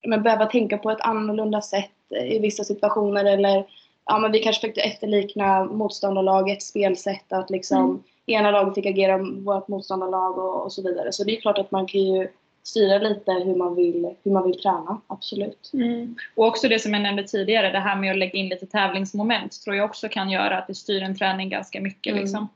ja, 0.00 0.08
men 0.08 0.22
behöva 0.22 0.46
tänka 0.46 0.78
på 0.78 0.90
ett 0.90 1.00
annorlunda 1.00 1.62
sätt 1.62 1.90
i 2.22 2.38
vissa 2.38 2.64
situationer 2.64 3.24
eller 3.24 3.66
ja, 4.04 4.18
men 4.18 4.32
vi 4.32 4.38
kanske 4.38 4.68
fick 4.68 4.78
efterlikna 4.78 5.64
motståndarlagets 5.64 6.66
spelsätt. 6.66 7.32
Att 7.32 7.50
liksom 7.50 7.84
mm. 7.84 8.02
Ena 8.26 8.50
laget 8.50 8.74
fick 8.74 8.86
agera 8.86 9.18
vårt 9.18 9.68
motståndarlag 9.68 10.38
och, 10.38 10.64
och 10.64 10.72
så 10.72 10.82
vidare. 10.82 11.12
Så 11.12 11.24
det 11.24 11.36
är 11.36 11.40
klart 11.40 11.58
att 11.58 11.70
man 11.70 11.86
kan 11.86 12.00
ju 12.00 12.28
styra 12.62 12.98
lite 12.98 13.32
hur 13.32 13.56
man 13.56 13.74
vill, 13.74 14.14
hur 14.22 14.32
man 14.32 14.46
vill 14.46 14.60
träna, 14.60 15.00
absolut. 15.06 15.70
Mm. 15.74 16.16
Och 16.34 16.46
också 16.46 16.68
det 16.68 16.78
som 16.78 16.94
jag 16.94 17.02
nämnde 17.02 17.22
tidigare, 17.22 17.70
det 17.70 17.78
här 17.78 17.96
med 17.96 18.10
att 18.10 18.18
lägga 18.18 18.32
in 18.32 18.48
lite 18.48 18.66
tävlingsmoment 18.66 19.62
tror 19.64 19.76
jag 19.76 19.84
också 19.84 20.08
kan 20.08 20.30
göra 20.30 20.58
att 20.58 20.66
det 20.66 20.74
styr 20.74 21.02
en 21.02 21.18
träning 21.18 21.50
ganska 21.50 21.80
mycket. 21.80 22.10
Mm. 22.10 22.22
Liksom. 22.22 22.48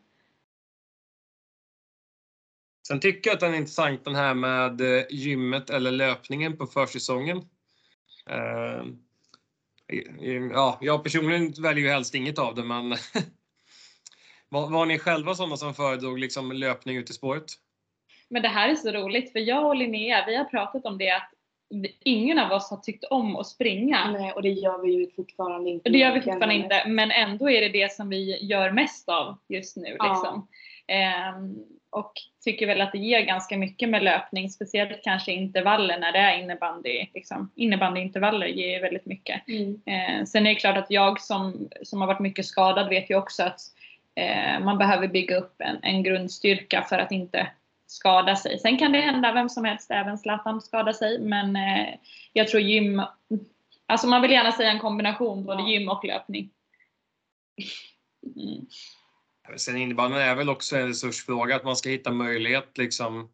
Sen 2.89 3.01
tycker 3.01 3.31
jag 3.31 3.35
att 3.35 3.41
den 3.41 3.55
är 3.55 3.59
intressant 3.59 4.05
den 4.05 4.15
här 4.15 4.35
med 4.35 4.81
eh, 4.81 5.05
gymmet 5.11 5.71
eller 5.71 5.91
löpningen 5.91 6.57
på 6.57 6.67
försäsongen. 6.67 7.37
Uh, 8.31 8.85
ja, 10.53 10.79
jag 10.81 11.03
personligen 11.03 11.53
väljer 11.63 11.85
ju 11.85 11.91
helst 11.91 12.15
inget 12.15 12.39
av 12.39 12.55
det 12.55 12.65
men 12.65 12.91
var, 14.49 14.71
var 14.71 14.87
ni 14.87 14.99
själva 14.99 15.35
sådana 15.35 15.57
som 15.57 15.75
föredrog 15.75 16.19
liksom 16.19 16.53
löpning 16.53 16.97
ut 16.97 17.11
i 17.11 17.13
spåret? 17.13 17.45
Men 18.29 18.43
det 18.43 18.49
här 18.49 18.69
är 18.69 18.75
så 18.75 18.91
roligt 18.91 19.33
för 19.33 19.39
jag 19.39 19.67
och 19.67 19.77
Linnea, 19.77 20.25
vi 20.27 20.37
har 20.37 20.45
pratat 20.45 20.85
om 20.85 20.99
det 20.99 21.11
att 21.11 21.31
ingen 22.01 22.39
av 22.39 22.53
oss 22.53 22.71
har 22.71 22.77
tyckt 22.77 23.05
om 23.05 23.37
att 23.37 23.47
springa. 23.47 24.11
Nej, 24.11 24.33
och 24.33 24.43
det 24.43 24.49
gör 24.49 24.83
vi 24.83 24.93
ju 24.93 25.11
fortfarande 25.11 25.71
inte. 25.71 25.91
Det 25.91 25.99
gör 25.99 26.13
vi 26.13 26.21
fortfarande 26.21 26.55
inte, 26.55 26.85
men 26.87 27.11
ändå 27.11 27.51
är 27.51 27.61
det 27.61 27.69
det 27.69 27.93
som 27.93 28.09
vi 28.09 28.45
gör 28.45 28.71
mest 28.71 29.09
av 29.09 29.39
just 29.49 29.77
nu. 29.77 29.97
Ja. 29.99 30.09
Liksom. 30.09 30.49
Ehm, 30.87 31.57
och 31.91 32.13
tycker 32.45 32.67
väl 32.67 32.81
att 32.81 32.93
det 32.93 32.99
ger 32.99 33.21
ganska 33.21 33.59
mycket 33.59 33.89
med 33.89 34.05
löpning, 34.05 34.51
speciellt 34.51 35.03
kanske 35.03 35.33
intervaller 35.33 35.99
när 35.99 36.13
det 36.13 36.19
är 36.19 36.39
innebandy. 36.39 37.07
Liksom. 37.15 37.51
Innebandyintervaller 37.55 38.47
ger 38.47 38.81
väldigt 38.81 39.07
mycket. 39.07 39.49
Mm. 39.49 39.81
Ehm, 39.87 40.27
sen 40.27 40.47
är 40.47 40.51
det 40.51 40.61
klart 40.61 40.77
att 40.77 40.91
jag 40.91 41.21
som, 41.21 41.69
som 41.83 42.01
har 42.01 42.09
varit 42.09 42.21
mycket 42.21 42.47
skadad 42.47 42.89
vet 42.89 43.11
ju 43.11 43.17
också 43.17 43.43
att 43.43 43.61
man 44.61 44.79
behöver 44.79 45.09
bygga 45.09 45.37
upp 45.37 45.55
en, 45.59 45.79
en 45.83 46.03
grundstyrka 46.03 46.83
för 46.89 46.99
att 46.99 47.13
inte 47.13 47.51
skada 47.87 48.37
sig. 48.37 48.59
Sen 48.59 48.79
kan 48.79 48.93
det 48.93 49.01
hända 49.01 49.33
vem 49.33 49.49
som 49.49 49.65
helst, 49.65 49.91
även 49.91 50.19
Zlatan 50.19 50.61
skada 50.61 50.93
sig. 50.93 51.19
Men 51.21 51.57
eh, 51.57 51.95
jag 52.33 52.49
tror 52.49 52.63
gym, 52.63 53.03
alltså 53.87 54.07
man 54.07 54.23
vill 54.23 54.31
gärna 54.31 54.53
säga 54.53 54.71
en 54.71 54.79
kombination 54.79 55.45
både 55.45 55.63
gym 55.63 55.89
och 55.89 56.05
löpning. 56.05 56.51
Mm. 58.37 58.67
Sen 59.57 59.77
innebandyn 59.77 60.21
är 60.21 60.35
väl 60.35 60.49
också 60.49 60.77
en 60.77 60.87
resursfråga, 60.87 61.57
att 61.57 61.65
man 61.65 61.77
ska 61.77 61.89
hitta 61.89 62.13
möjlighet 62.13 62.79
liksom 62.79 63.29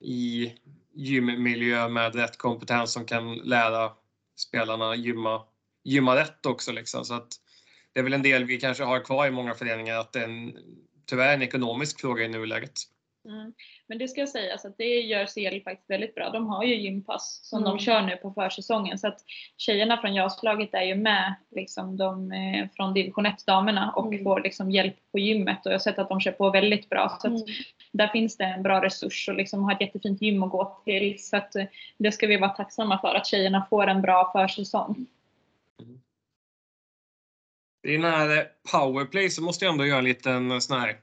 i 0.00 0.52
gymmiljö 0.94 1.88
med 1.88 2.14
rätt 2.14 2.38
kompetens 2.38 2.92
som 2.92 3.04
kan 3.06 3.34
lära 3.34 3.92
spelarna 4.36 4.94
gymma, 4.94 5.42
gymma 5.84 6.16
rätt 6.16 6.46
också. 6.46 6.72
Liksom. 6.72 7.04
Så 7.04 7.14
att 7.14 7.28
det 7.96 8.00
är 8.00 8.04
väl 8.04 8.12
en 8.12 8.22
del 8.22 8.44
vi 8.44 8.60
kanske 8.60 8.84
har 8.84 9.00
kvar 9.00 9.26
i 9.26 9.30
många 9.30 9.54
föreningar, 9.54 9.98
att 9.98 10.12
det 10.12 10.18
är 10.18 10.24
en, 10.24 10.56
tyvärr 11.06 11.34
en 11.34 11.42
ekonomisk 11.42 12.00
fråga 12.00 12.24
i 12.24 12.28
nuläget. 12.28 12.72
Mm. 13.28 13.52
Men 13.88 13.98
det 13.98 14.08
ska 14.08 14.20
jag 14.20 14.28
säga, 14.28 14.58
så 14.58 14.68
att 14.68 14.78
det 14.78 14.84
gör 14.84 15.26
CL 15.26 15.62
faktiskt 15.64 15.90
väldigt 15.90 16.14
bra. 16.14 16.30
De 16.30 16.46
har 16.46 16.64
ju 16.64 16.74
gympass 16.74 17.40
som 17.42 17.58
mm. 17.58 17.70
de 17.70 17.78
kör 17.78 18.02
nu 18.02 18.16
på 18.16 18.32
försäsongen. 18.32 18.98
Så 18.98 19.08
att 19.08 19.18
tjejerna 19.56 19.96
från 19.96 20.14
JAS-laget 20.14 20.74
är 20.74 20.82
ju 20.82 20.94
med 20.94 21.34
liksom 21.50 21.96
de, 21.96 22.32
eh, 22.32 22.68
från 22.76 22.94
division 22.94 23.26
1-damerna 23.26 23.92
och 23.96 24.06
mm. 24.12 24.24
får 24.24 24.40
liksom 24.40 24.70
hjälp 24.70 24.96
på 25.12 25.18
gymmet. 25.18 25.66
Och 25.66 25.72
jag 25.72 25.74
har 25.74 25.78
sett 25.78 25.98
att 25.98 26.08
de 26.08 26.20
kör 26.20 26.32
på 26.32 26.50
väldigt 26.50 26.88
bra. 26.88 27.18
Så 27.20 27.26
att 27.28 27.34
mm. 27.34 27.46
där 27.92 28.08
finns 28.08 28.36
det 28.36 28.44
en 28.44 28.62
bra 28.62 28.84
resurs 28.84 29.28
och 29.28 29.34
liksom 29.34 29.64
har 29.64 29.72
ett 29.72 29.80
jättefint 29.80 30.22
gym 30.22 30.42
att 30.42 30.50
gå 30.50 30.82
till. 30.84 31.16
Så 31.18 31.36
att 31.36 31.56
eh, 31.56 31.64
det 31.98 32.12
ska 32.12 32.26
vi 32.26 32.36
vara 32.36 32.50
tacksamma 32.50 33.00
för, 33.00 33.14
att 33.14 33.26
tjejerna 33.26 33.66
får 33.70 33.86
en 33.86 34.02
bra 34.02 34.32
försäsong. 34.32 35.06
I 37.86 37.92
den 37.92 38.04
här 38.04 38.48
powerplay 38.72 39.30
så 39.30 39.42
måste 39.42 39.64
jag 39.64 39.72
ändå 39.72 39.86
göra 39.86 39.98
en 39.98 40.04
liten 40.04 40.60
sån 40.60 40.80
här 40.80 40.96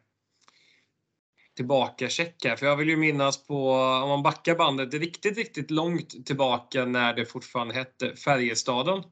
tillbaka-check 1.56 2.46
här. 2.46 2.56
För 2.56 2.66
jag 2.66 2.78
vill 2.78 2.90
ju 2.90 2.98
minnas 2.98 3.48
på, 3.48 3.72
om 3.74 4.10
man 4.10 4.24
backar 4.24 4.56
bandet 4.56 4.94
riktigt, 4.94 5.38
riktigt 5.38 5.72
långt 5.72 6.26
tillbaka 6.26 6.86
när 6.86 7.14
det 7.14 7.26
fortfarande 7.26 7.74
hette 7.74 8.16
Färjestaden. 8.16 9.04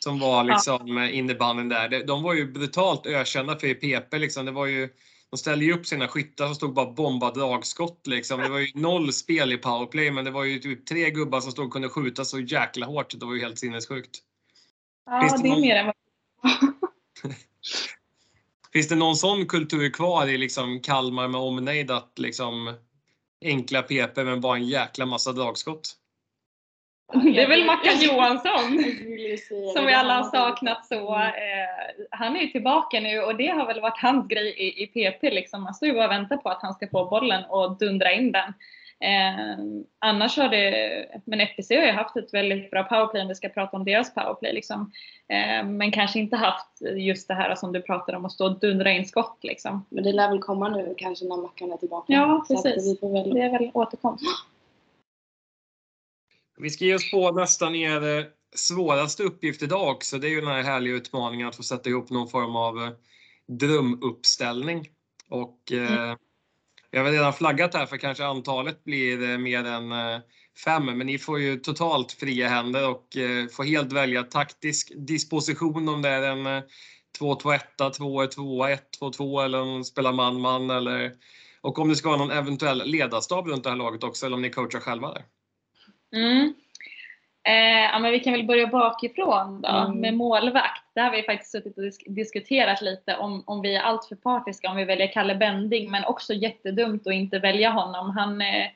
Som 0.00 0.18
var 0.18 0.44
liksom 0.44 0.96
ja. 0.96 1.08
innebanden 1.08 1.68
där. 1.68 2.06
De 2.06 2.22
var 2.22 2.34
ju 2.34 2.52
brutalt 2.52 3.06
ökända 3.06 3.58
för 3.58 3.74
PP 3.74 4.18
liksom. 4.18 4.46
Det 4.46 4.52
var 4.52 4.66
ju, 4.66 4.88
de 5.30 5.36
ställde 5.36 5.64
ju 5.64 5.72
upp 5.72 5.86
sina 5.86 6.08
skyttar 6.08 6.46
som 6.46 6.54
stod 6.54 6.74
bara 6.74 6.92
bomba 6.92 7.30
dragskott 7.30 8.06
liksom. 8.06 8.40
Det 8.40 8.48
var 8.48 8.58
ju 8.58 8.72
noll 8.74 9.12
spel 9.12 9.52
i 9.52 9.56
powerplay 9.56 10.10
men 10.10 10.24
det 10.24 10.30
var 10.30 10.44
ju 10.44 10.58
typ 10.58 10.86
tre 10.86 11.10
gubbar 11.10 11.40
som 11.40 11.52
stod 11.52 11.66
och 11.66 11.72
kunde 11.72 11.88
skjuta 11.88 12.24
så 12.24 12.40
jäkla 12.40 12.86
hårt. 12.86 13.20
Det 13.20 13.26
var 13.26 13.34
ju 13.34 13.40
helt 13.40 13.58
sinnessjukt. 13.58 14.18
Ja, 15.06 15.20
det, 15.20 15.42
det 15.42 15.48
är 15.48 15.60
mer 15.60 15.76
än 15.76 15.86
vad 15.86 15.94
Finns 18.72 18.88
det 18.88 18.96
någon 18.96 19.16
sån 19.16 19.46
kultur 19.46 19.90
kvar 19.90 20.26
i 20.26 20.38
liksom 20.38 20.80
Kalmar 20.80 21.28
med 21.28 21.40
omnejd 21.40 21.90
att 21.90 22.18
liksom 22.18 22.74
enkla 23.44 23.82
PP 23.82 24.16
men 24.16 24.40
bara 24.40 24.56
en 24.56 24.68
jäkla 24.68 25.06
massa 25.06 25.32
dragskott? 25.32 25.96
Det 27.12 27.42
är 27.42 27.48
väl 27.48 27.64
Mackan 27.64 28.00
Johansson 28.00 28.48
som 29.74 29.86
vi 29.86 29.92
alla 29.92 30.16
har 30.16 30.30
saknat 30.30 30.86
så. 30.86 31.14
Eh, 31.14 32.06
han 32.10 32.36
är 32.36 32.40
ju 32.40 32.46
tillbaka 32.46 33.00
nu 33.00 33.20
och 33.20 33.36
det 33.36 33.48
har 33.48 33.66
väl 33.66 33.80
varit 33.80 34.00
hans 34.00 34.28
grej 34.28 34.48
i, 34.48 34.82
i 34.82 34.86
PP 34.86 35.22
liksom. 35.22 35.62
Man 35.62 35.74
står 35.74 35.88
ju 35.88 35.94
bara 35.94 36.04
och 36.04 36.10
väntar 36.10 36.36
på 36.36 36.48
att 36.48 36.62
han 36.62 36.74
ska 36.74 36.88
få 36.88 37.04
bollen 37.04 37.44
och 37.44 37.78
dundra 37.78 38.12
in 38.12 38.32
den. 38.32 38.54
Eh, 39.02 39.58
annars 39.98 40.36
har 40.36 40.48
det, 40.48 41.20
men 41.24 41.40
FBC 41.40 41.70
har 41.70 41.86
ju 41.86 41.92
haft 41.92 42.16
ett 42.16 42.34
väldigt 42.34 42.70
bra 42.70 42.84
powerplay 42.84 43.22
om 43.22 43.28
vi 43.28 43.34
ska 43.34 43.48
prata 43.48 43.76
om 43.76 43.84
deras 43.84 44.14
powerplay. 44.14 44.52
Liksom. 44.52 44.92
Eh, 45.28 45.66
men 45.66 45.92
kanske 45.92 46.18
inte 46.18 46.36
haft 46.36 46.82
just 46.96 47.28
det 47.28 47.34
här 47.34 47.54
som 47.54 47.72
du 47.72 47.82
pratar 47.82 48.14
om 48.14 48.24
att 48.24 48.32
stå 48.32 48.46
och 48.46 48.60
dundra 48.60 48.92
in 48.92 49.04
skott. 49.04 49.38
Liksom. 49.42 49.86
Men 49.88 50.04
det 50.04 50.12
lär 50.12 50.28
väl 50.28 50.38
komma 50.38 50.68
nu 50.68 50.94
kanske 50.98 51.24
när 51.24 51.36
Mackan 51.36 51.72
är 51.72 51.76
tillbaka. 51.76 52.12
Ja 52.12 52.44
precis, 52.48 53.02
väl... 53.02 53.34
det 53.34 53.40
är 53.40 53.50
väl 53.50 53.70
återkomst. 53.74 54.24
Vi 56.56 56.70
ska 56.70 56.84
ge 56.84 56.94
oss 56.94 57.10
på 57.10 57.30
nästan 57.30 57.74
er 57.74 58.26
svåraste 58.54 59.22
uppgift 59.22 59.62
idag 59.62 59.88
också. 59.88 60.18
Det 60.18 60.26
är 60.26 60.30
ju 60.30 60.40
den 60.40 60.50
här 60.50 60.62
härliga 60.62 60.94
utmaningen 60.94 61.48
att 61.48 61.56
få 61.56 61.62
sätta 61.62 61.90
ihop 61.90 62.10
någon 62.10 62.28
form 62.28 62.56
av 62.56 62.78
eh, 62.78 62.90
drömuppställning. 63.46 64.88
Och 65.28 65.72
mm. 65.72 66.16
Jag 66.94 67.04
har 67.04 67.10
redan 67.10 67.32
flaggat 67.32 67.74
här 67.74 67.86
för 67.86 67.96
kanske 67.96 68.24
antalet 68.24 68.84
blir 68.84 69.38
mer 69.38 69.64
än 69.64 69.92
eh, 69.92 70.20
fem, 70.64 70.84
men 70.84 71.06
ni 71.06 71.18
får 71.18 71.40
ju 71.40 71.56
totalt 71.56 72.12
fria 72.12 72.48
händer 72.48 72.88
och 72.88 73.16
eh, 73.16 73.48
får 73.48 73.64
helt 73.64 73.92
välja 73.92 74.22
taktisk 74.22 74.92
disposition 74.96 75.88
om 75.88 76.02
det 76.02 76.08
är 76.08 76.22
en 76.22 76.62
2-2-1, 77.18 77.60
2-2, 77.78 78.78
1-2-2 79.00 79.44
eller 79.44 79.60
om 79.60 79.84
spelar 79.84 80.12
man-man 80.12 80.70
eller 80.70 81.12
och 81.60 81.78
om 81.78 81.88
det 81.88 81.96
ska 81.96 82.08
vara 82.08 82.18
någon 82.18 82.30
eventuell 82.30 82.82
ledarstab 82.86 83.48
runt 83.48 83.64
det 83.64 83.70
här 83.70 83.76
laget 83.76 84.04
också 84.04 84.26
eller 84.26 84.36
om 84.36 84.42
ni 84.42 84.50
coachar 84.50 84.80
själva 84.80 85.12
där. 85.12 85.24
Mm. 86.16 86.54
Eh, 87.44 87.90
ja, 87.92 87.98
men 87.98 88.12
vi 88.12 88.20
kan 88.20 88.32
väl 88.32 88.46
börja 88.46 88.66
bakifrån 88.66 89.60
då 89.60 89.68
mm. 89.68 90.00
med 90.00 90.14
målvakt. 90.14 90.84
Där 90.94 91.02
har 91.02 91.10
vi 91.10 91.22
faktiskt 91.22 91.52
suttit 91.52 91.76
och 91.76 91.82
disk 91.82 92.02
diskuterat 92.06 92.82
lite 92.82 93.16
om, 93.16 93.44
om 93.46 93.62
vi 93.62 93.76
är 93.76 93.80
alltför 93.80 94.16
partiska 94.16 94.70
om 94.70 94.76
vi 94.76 94.84
väljer 94.84 95.12
Kalle 95.12 95.34
Bending 95.34 95.90
men 95.90 96.04
också 96.04 96.34
jättedumt 96.34 97.06
att 97.06 97.12
inte 97.12 97.38
välja 97.38 97.70
honom. 97.70 98.10
Han, 98.10 98.40
eh, 98.40 98.66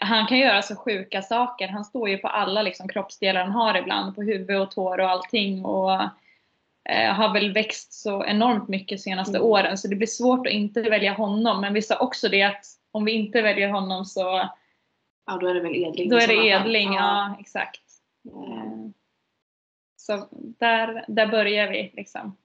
han 0.00 0.26
kan 0.26 0.38
göra 0.38 0.62
så 0.62 0.76
sjuka 0.76 1.22
saker. 1.22 1.68
Han 1.68 1.84
står 1.84 2.08
ju 2.08 2.18
på 2.18 2.28
alla 2.28 2.62
liksom, 2.62 2.88
kroppsdelar 2.88 3.40
han 3.40 3.52
har 3.52 3.78
ibland, 3.78 4.14
på 4.14 4.22
huvud 4.22 4.60
och 4.60 4.70
tår 4.70 5.00
och 5.00 5.10
allting. 5.10 5.64
Och, 5.64 5.92
eh, 6.88 7.12
har 7.12 7.32
väl 7.32 7.52
växt 7.52 7.92
så 7.92 8.24
enormt 8.24 8.68
mycket 8.68 8.98
de 8.98 9.02
senaste 9.02 9.36
mm. 9.36 9.48
åren 9.48 9.78
så 9.78 9.88
det 9.88 9.96
blir 9.96 10.06
svårt 10.06 10.46
att 10.46 10.52
inte 10.52 10.82
välja 10.82 11.12
honom. 11.12 11.60
Men 11.60 11.74
vi 11.74 11.82
sa 11.82 11.98
också 11.98 12.28
det 12.28 12.42
att 12.42 12.64
om 12.92 13.04
vi 13.04 13.12
inte 13.12 13.42
väljer 13.42 13.68
honom 13.68 14.04
så 14.04 14.48
Ja, 15.26 15.38
då 15.40 15.46
är 15.46 15.54
det 15.54 15.60
väl 15.60 15.74
Edling. 15.74 16.08
Då 16.08 16.16
är 16.16 16.26
det 16.26 16.46
Edling, 16.46 16.92
ja, 16.92 16.94
ja 16.94 17.36
exakt. 17.40 17.82
Mm. 18.34 18.92
Så 19.96 20.28
där, 20.58 21.04
där 21.08 21.26
börjar 21.26 21.70
vi 21.70 21.92
liksom. 21.96 22.36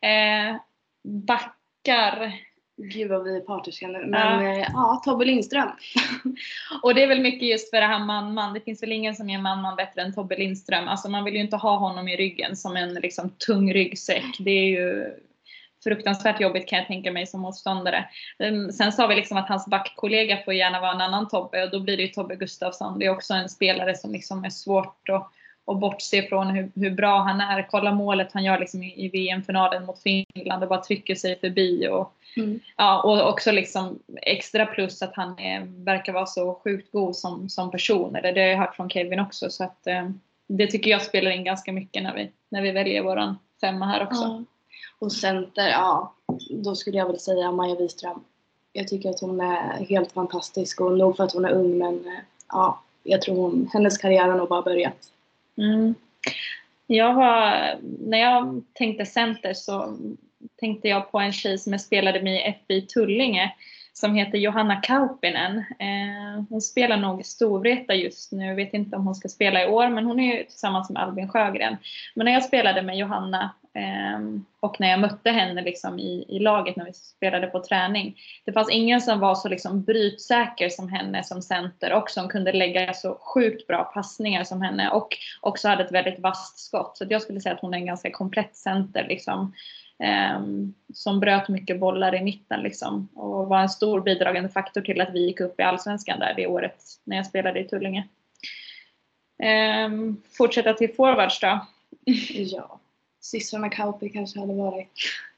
Eh, 0.00 0.56
backar. 1.04 2.32
Gud 2.76 3.10
vad 3.10 3.24
vi 3.24 3.36
är 3.36 3.40
partiska 3.40 3.88
nu. 3.88 4.06
Men 4.06 4.44
ja, 4.44 4.66
ja 4.72 5.02
Tobbe 5.04 5.24
Lindström. 5.24 5.68
och 6.82 6.94
det 6.94 7.02
är 7.02 7.08
väl 7.08 7.22
mycket 7.22 7.48
just 7.48 7.70
för 7.70 7.80
det 7.80 7.86
här 7.86 8.04
man-man. 8.04 8.54
Det 8.54 8.60
finns 8.60 8.82
väl 8.82 8.92
ingen 8.92 9.14
som 9.14 9.30
är 9.30 9.38
man-man 9.38 9.76
bättre 9.76 10.02
än 10.02 10.14
Tobbe 10.14 10.36
Lindström. 10.36 10.88
Alltså 10.88 11.08
man 11.08 11.24
vill 11.24 11.34
ju 11.34 11.40
inte 11.40 11.56
ha 11.56 11.76
honom 11.76 12.08
i 12.08 12.16
ryggen 12.16 12.56
som 12.56 12.76
en 12.76 12.94
liksom 12.94 13.30
tung 13.30 13.72
ryggsäck. 13.72 14.36
Det 14.38 14.50
är 14.50 14.66
ju 14.66 15.16
fruktansvärt 15.84 16.40
jobbigt 16.40 16.68
kan 16.68 16.78
jag 16.78 16.86
tänka 16.86 17.12
mig 17.12 17.26
som 17.26 17.40
motståndare. 17.40 18.04
Ehm, 18.38 18.72
sen 18.72 18.92
sa 18.92 19.06
vi 19.06 19.14
liksom 19.14 19.36
att 19.36 19.48
hans 19.48 19.66
backkollega 19.66 20.38
får 20.44 20.54
gärna 20.54 20.80
vara 20.80 20.92
en 20.92 21.00
annan 21.00 21.28
Tobbe 21.28 21.64
och 21.64 21.70
då 21.70 21.80
blir 21.80 21.96
det 21.96 22.02
ju 22.02 22.08
Tobbe 22.08 22.36
Gustafsson. 22.36 22.98
Det 22.98 23.06
är 23.06 23.10
också 23.10 23.34
en 23.34 23.48
spelare 23.48 23.94
som 23.94 24.12
liksom 24.12 24.44
är 24.44 24.50
svårt 24.50 25.08
att, 25.08 25.30
att 25.66 25.80
bortse 25.80 26.16
ifrån 26.16 26.46
hur, 26.46 26.70
hur 26.74 26.90
bra 26.90 27.18
han 27.18 27.40
är. 27.40 27.66
Kolla 27.70 27.92
målet 27.92 28.32
han 28.32 28.44
gör 28.44 28.58
liksom 28.58 28.82
i, 28.82 29.08
VM-finalen 29.12 29.86
mot 29.86 30.02
Finland 30.02 30.62
och 30.62 30.68
bara 30.68 30.82
trycker 30.82 31.14
sig 31.14 31.40
förbi. 31.40 31.88
Och, 31.88 32.14
mm. 32.36 32.60
ja, 32.76 33.02
och 33.02 33.28
också 33.28 33.52
liksom 33.52 33.98
extra 34.22 34.66
plus 34.66 35.02
att 35.02 35.14
han 35.14 35.38
är, 35.38 35.84
verkar 35.84 36.12
vara 36.12 36.26
så 36.26 36.60
sjukt 36.64 36.92
god 36.92 37.16
som, 37.16 37.48
som 37.48 37.70
person. 37.70 38.16
Eller 38.16 38.32
det 38.32 38.40
har 38.40 38.48
jag 38.48 38.58
hört 38.58 38.76
från 38.76 38.90
Kevin 38.90 39.20
också. 39.20 39.50
Så 39.50 39.64
att, 39.64 39.86
eh, 39.86 40.10
det 40.48 40.66
tycker 40.66 40.90
jag 40.90 41.02
spelar 41.02 41.30
in 41.30 41.44
ganska 41.44 41.72
mycket 41.72 42.02
när 42.02 42.14
vi, 42.14 42.30
när 42.48 42.62
vi 42.62 42.70
väljer 42.70 43.02
våran 43.02 43.38
femma 43.60 43.86
här 43.86 44.02
också. 44.02 44.22
Ja. 44.22 44.44
Och 45.02 45.12
center, 45.12 45.68
ja, 45.68 46.12
då 46.50 46.74
skulle 46.74 46.98
jag 46.98 47.06
väl 47.06 47.18
säga 47.18 47.52
Maja 47.52 47.74
Wiström. 47.74 48.24
Jag 48.72 48.88
tycker 48.88 49.10
att 49.10 49.20
hon 49.20 49.40
är 49.40 49.84
helt 49.84 50.12
fantastisk 50.12 50.80
och 50.80 50.98
nog 50.98 51.16
för 51.16 51.24
att 51.24 51.32
hon 51.32 51.44
är 51.44 51.52
ung 51.52 51.78
men 51.78 51.94
eh, 51.94 52.20
ja, 52.48 52.82
jag 53.02 53.22
tror 53.22 53.36
hon, 53.36 53.70
hennes 53.72 53.98
karriär 53.98 54.28
har 54.28 54.36
nog 54.36 54.48
bara 54.48 54.62
börjat. 54.62 55.12
Mm. 55.58 55.94
Jag 56.86 57.14
var, 57.14 57.74
när 57.82 58.18
jag 58.18 58.62
tänkte 58.72 59.06
center 59.06 59.54
så 59.54 59.96
tänkte 60.60 60.88
jag 60.88 61.12
på 61.12 61.18
en 61.18 61.32
tjej 61.32 61.58
som 61.58 61.72
jag 61.72 61.80
spelade 61.80 62.22
med 62.22 62.48
i 62.48 62.54
FI 62.66 62.82
Tullinge 62.82 63.54
som 63.92 64.14
heter 64.14 64.38
Johanna 64.38 64.76
Kaupinen. 64.76 65.58
Eh, 65.58 66.44
hon 66.48 66.60
spelar 66.60 66.96
nog 66.96 67.20
i 67.20 67.24
Storvreta 67.24 67.94
just 67.94 68.32
nu, 68.32 68.54
vet 68.54 68.74
inte 68.74 68.96
om 68.96 69.06
hon 69.06 69.14
ska 69.14 69.28
spela 69.28 69.64
i 69.64 69.68
år, 69.68 69.88
men 69.88 70.04
hon 70.04 70.20
är 70.20 70.36
ju 70.36 70.44
tillsammans 70.44 70.90
med 70.90 71.02
Albin 71.02 71.28
Sjögren. 71.28 71.76
Men 72.14 72.24
när 72.24 72.32
jag 72.32 72.44
spelade 72.44 72.82
med 72.82 72.98
Johanna 72.98 73.50
Ehm, 73.74 74.44
och 74.60 74.80
när 74.80 74.90
jag 74.90 75.00
mötte 75.00 75.30
henne 75.30 75.62
liksom 75.62 75.98
i, 75.98 76.24
i 76.28 76.38
laget 76.38 76.76
när 76.76 76.84
vi 76.84 76.92
spelade 76.92 77.46
på 77.46 77.60
träning, 77.60 78.16
det 78.44 78.52
fanns 78.52 78.70
ingen 78.70 79.00
som 79.00 79.20
var 79.20 79.34
så 79.34 79.48
liksom 79.48 79.82
brytsäker 79.82 80.68
som 80.68 80.88
henne 80.88 81.24
som 81.24 81.42
center 81.42 81.92
och 81.92 82.10
som 82.10 82.28
kunde 82.28 82.52
lägga 82.52 82.94
så 82.94 83.14
sjukt 83.14 83.66
bra 83.66 83.84
passningar 83.84 84.44
som 84.44 84.62
henne 84.62 84.90
och 84.90 85.16
också 85.40 85.68
hade 85.68 85.84
ett 85.84 85.92
väldigt 85.92 86.18
vasst 86.18 86.58
skott. 86.58 86.96
Så 86.96 87.04
jag 87.08 87.22
skulle 87.22 87.40
säga 87.40 87.54
att 87.54 87.60
hon 87.60 87.74
är 87.74 87.78
en 87.78 87.86
ganska 87.86 88.10
komplett 88.10 88.56
center 88.56 89.06
liksom. 89.08 89.52
Um, 90.36 90.74
som 90.94 91.20
bröt 91.20 91.48
mycket 91.48 91.80
bollar 91.80 92.14
i 92.14 92.22
mitten 92.22 92.60
liksom, 92.60 93.08
och 93.14 93.48
var 93.48 93.60
en 93.60 93.68
stor 93.68 94.00
bidragande 94.00 94.48
faktor 94.48 94.80
till 94.80 95.00
att 95.00 95.14
vi 95.14 95.26
gick 95.26 95.40
upp 95.40 95.60
i 95.60 95.62
Allsvenskan 95.62 96.18
där 96.18 96.34
det 96.34 96.46
året 96.46 96.76
när 97.04 97.16
jag 97.16 97.26
spelade 97.26 97.60
i 97.60 97.64
Tullinge. 97.64 98.08
Um, 99.86 100.22
fortsätta 100.38 100.74
till 100.74 100.94
forwards 100.94 101.40
då. 101.40 101.66
ja, 102.34 102.80
systrarna 103.22 103.68
Kauppi 103.68 104.08
kanske 104.08 104.40
hade 104.40 104.54
varit 104.54 104.88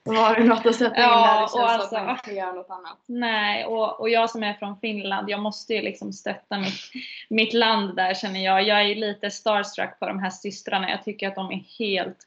var 0.07 0.37
det 0.37 0.45
något 0.45 0.67
att 0.67 0.75
sätta 0.75 0.97
in 0.97 1.03
ja, 1.03 1.27
där? 1.27 1.35
Det 1.35 1.39
känns 1.39 1.55
och 1.55 1.71
alltså, 1.71 1.97
att 1.97 2.07
man 2.07 2.15
inte 2.15 2.33
göra 2.33 2.53
något 2.53 2.71
annat. 2.71 2.99
Nej, 3.07 3.65
och, 3.65 4.01
och 4.01 4.09
jag 4.11 4.31
som 4.31 4.43
är 4.43 4.55
från 4.55 4.81
Finland, 4.81 5.31
jag 5.31 5.41
måste 5.41 5.75
ju 5.75 5.83
liksom 5.83 6.13
stötta 6.13 6.59
mitt, 6.59 6.81
mitt 7.29 7.53
land 7.53 7.97
där 7.97 8.15
känner 8.15 8.45
jag. 8.45 8.63
Jag 8.63 8.83
är 8.83 8.95
lite 8.95 9.31
starstruck 9.31 9.99
på 9.99 10.07
de 10.07 10.19
här 10.19 10.31
systrarna. 10.31 10.91
Jag 10.91 11.05
tycker 11.05 11.29
att 11.29 11.35
de 11.35 11.53
är 11.53 11.65
helt 11.79 12.19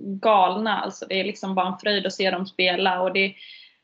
galna. 0.00 0.78
Alltså, 0.78 1.06
det 1.08 1.20
är 1.20 1.24
liksom 1.24 1.54
bara 1.54 1.66
en 1.66 1.78
fröjd 1.78 2.06
att 2.06 2.12
se 2.12 2.30
dem 2.30 2.46
spela. 2.46 3.00
Och 3.00 3.12
det, 3.12 3.34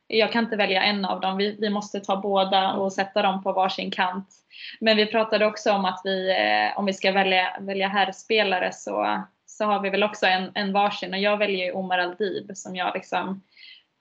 jag 0.06 0.32
kan 0.32 0.44
inte 0.44 0.56
välja 0.56 0.82
en 0.82 1.04
av 1.04 1.20
dem. 1.20 1.36
Vi, 1.36 1.56
vi 1.60 1.70
måste 1.70 2.00
ta 2.00 2.16
båda 2.16 2.72
och 2.72 2.92
sätta 2.92 3.22
dem 3.22 3.42
på 3.42 3.52
varsin 3.52 3.90
kant. 3.90 4.28
Men 4.80 4.96
vi 4.96 5.06
pratade 5.06 5.46
också 5.46 5.72
om 5.72 5.84
att 5.84 6.00
vi, 6.04 6.30
eh, 6.30 6.78
om 6.78 6.86
vi 6.86 6.92
ska 6.92 7.12
välja, 7.12 7.56
välja 7.60 7.88
herrspelare 7.88 8.72
så 8.72 9.22
så 9.62 9.66
har 9.66 9.80
vi 9.80 9.90
väl 9.90 10.02
också 10.02 10.26
en, 10.26 10.50
en 10.54 10.72
varsin 10.72 11.14
och 11.14 11.20
jag 11.20 11.36
väljer 11.36 11.66
ju 11.66 11.72
Omar 11.72 11.98
Aldib 11.98 12.50
som 12.54 12.76
jag 12.76 12.94
liksom 12.94 13.42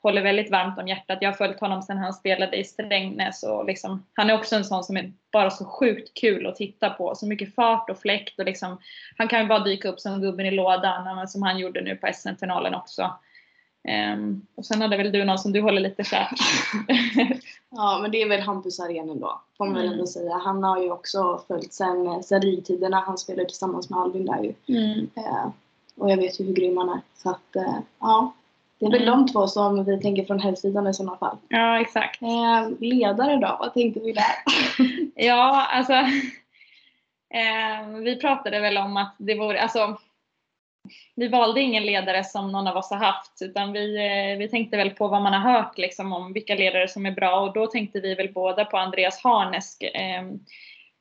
håller 0.03 0.21
väldigt 0.21 0.51
varmt 0.51 0.79
om 0.79 0.87
hjärtat. 0.87 1.17
Jag 1.21 1.29
har 1.29 1.33
följt 1.33 1.59
honom 1.59 1.81
sedan 1.81 1.97
han 1.97 2.13
spelade 2.13 2.57
i 2.57 2.63
Strängnäs 2.63 3.43
och 3.43 3.65
liksom, 3.65 4.05
han 4.13 4.29
är 4.29 4.33
också 4.33 4.55
en 4.55 4.65
sån 4.65 4.83
som 4.83 4.97
är 4.97 5.13
bara 5.31 5.49
så 5.49 5.65
sjukt 5.65 6.13
kul 6.13 6.47
att 6.47 6.55
titta 6.55 6.89
på. 6.89 7.15
Så 7.15 7.27
mycket 7.27 7.55
fart 7.55 7.89
och 7.89 7.97
fläkt 7.97 8.39
och 8.39 8.45
liksom, 8.45 8.77
han 9.17 9.27
kan 9.27 9.41
ju 9.41 9.47
bara 9.47 9.63
dyka 9.63 9.89
upp 9.89 9.99
som 9.99 10.21
gubben 10.21 10.45
i 10.45 10.51
lådan 10.51 11.27
som 11.27 11.43
han 11.43 11.59
gjorde 11.59 11.81
nu 11.81 11.95
på 11.95 12.09
SM-finalen 12.13 12.75
också. 12.75 13.11
Um, 13.87 14.45
och 14.55 14.65
sen 14.65 14.81
hade 14.81 14.97
väl 14.97 15.11
du 15.11 15.23
någon 15.23 15.39
som 15.39 15.51
du 15.51 15.61
håller 15.61 15.81
lite 15.81 16.03
kärt. 16.03 16.31
ja, 17.69 17.99
men 18.01 18.11
det 18.11 18.21
är 18.21 18.29
väl 18.29 18.41
Hampus 18.41 18.79
Arenen 18.79 19.19
då, 19.19 19.41
får 19.57 19.65
man 19.65 19.75
mm. 19.75 19.83
väl 19.83 19.93
ändå 19.93 20.07
säga. 20.07 20.37
Han 20.37 20.63
har 20.63 20.81
ju 20.81 20.91
också 20.91 21.43
följt 21.47 21.73
sen, 21.73 22.23
sen 22.23 22.41
RIG-tiderna. 22.41 23.03
Han 23.05 23.17
spelade 23.17 23.49
tillsammans 23.49 23.89
med 23.89 23.99
Albin 23.99 24.25
där 24.25 24.43
ju. 24.43 24.53
Mm. 24.67 25.09
Uh, 25.17 25.49
och 25.97 26.11
jag 26.11 26.17
vet 26.17 26.39
ju 26.39 26.45
hur 26.45 26.53
grym 26.53 26.77
han 26.77 26.89
är. 26.89 27.01
Så 27.15 27.29
att, 27.29 27.55
uh, 27.55 27.77
ja. 27.99 28.33
Det 28.79 28.85
är 28.85 28.91
väl 28.91 29.07
mm. 29.07 29.25
de 29.25 29.31
två 29.31 29.47
som 29.47 29.85
vi 29.85 30.01
tänker 30.01 30.25
från 30.25 30.39
hemsidan 30.39 30.87
i 30.87 30.93
sådana 30.93 31.17
fall. 31.17 31.37
Ja, 31.47 31.81
exakt. 31.81 32.21
Uh, 32.21 32.69
ledare 32.79 33.35
då, 33.35 33.57
vad 33.59 33.73
tänkte 33.73 33.99
vi 33.99 34.11
där? 34.11 34.35
ja, 35.25 35.67
alltså. 35.71 35.93
vi 38.03 38.15
pratade 38.15 38.59
väl 38.59 38.77
om 38.77 38.97
att 38.97 39.15
det 39.17 39.35
vore, 39.35 39.61
alltså 39.61 39.97
vi 41.15 41.27
valde 41.27 41.61
ingen 41.61 41.85
ledare 41.85 42.23
som 42.23 42.51
någon 42.51 42.67
av 42.67 42.77
oss 42.77 42.89
har 42.89 42.97
haft 42.97 43.41
utan 43.41 43.73
vi, 43.73 43.95
eh, 43.95 44.37
vi 44.37 44.49
tänkte 44.49 44.77
väl 44.77 44.89
på 44.89 45.07
vad 45.07 45.21
man 45.21 45.33
har 45.33 45.53
hört 45.53 45.77
liksom 45.77 46.13
om 46.13 46.33
vilka 46.33 46.55
ledare 46.55 46.87
som 46.87 47.05
är 47.05 47.11
bra 47.11 47.39
och 47.39 47.53
då 47.53 47.67
tänkte 47.67 47.99
vi 47.99 48.15
väl 48.15 48.33
båda 48.33 48.65
på 48.65 48.77
Andreas 48.77 49.23
Harnesk. 49.23 49.83
Ehm, 49.93 50.39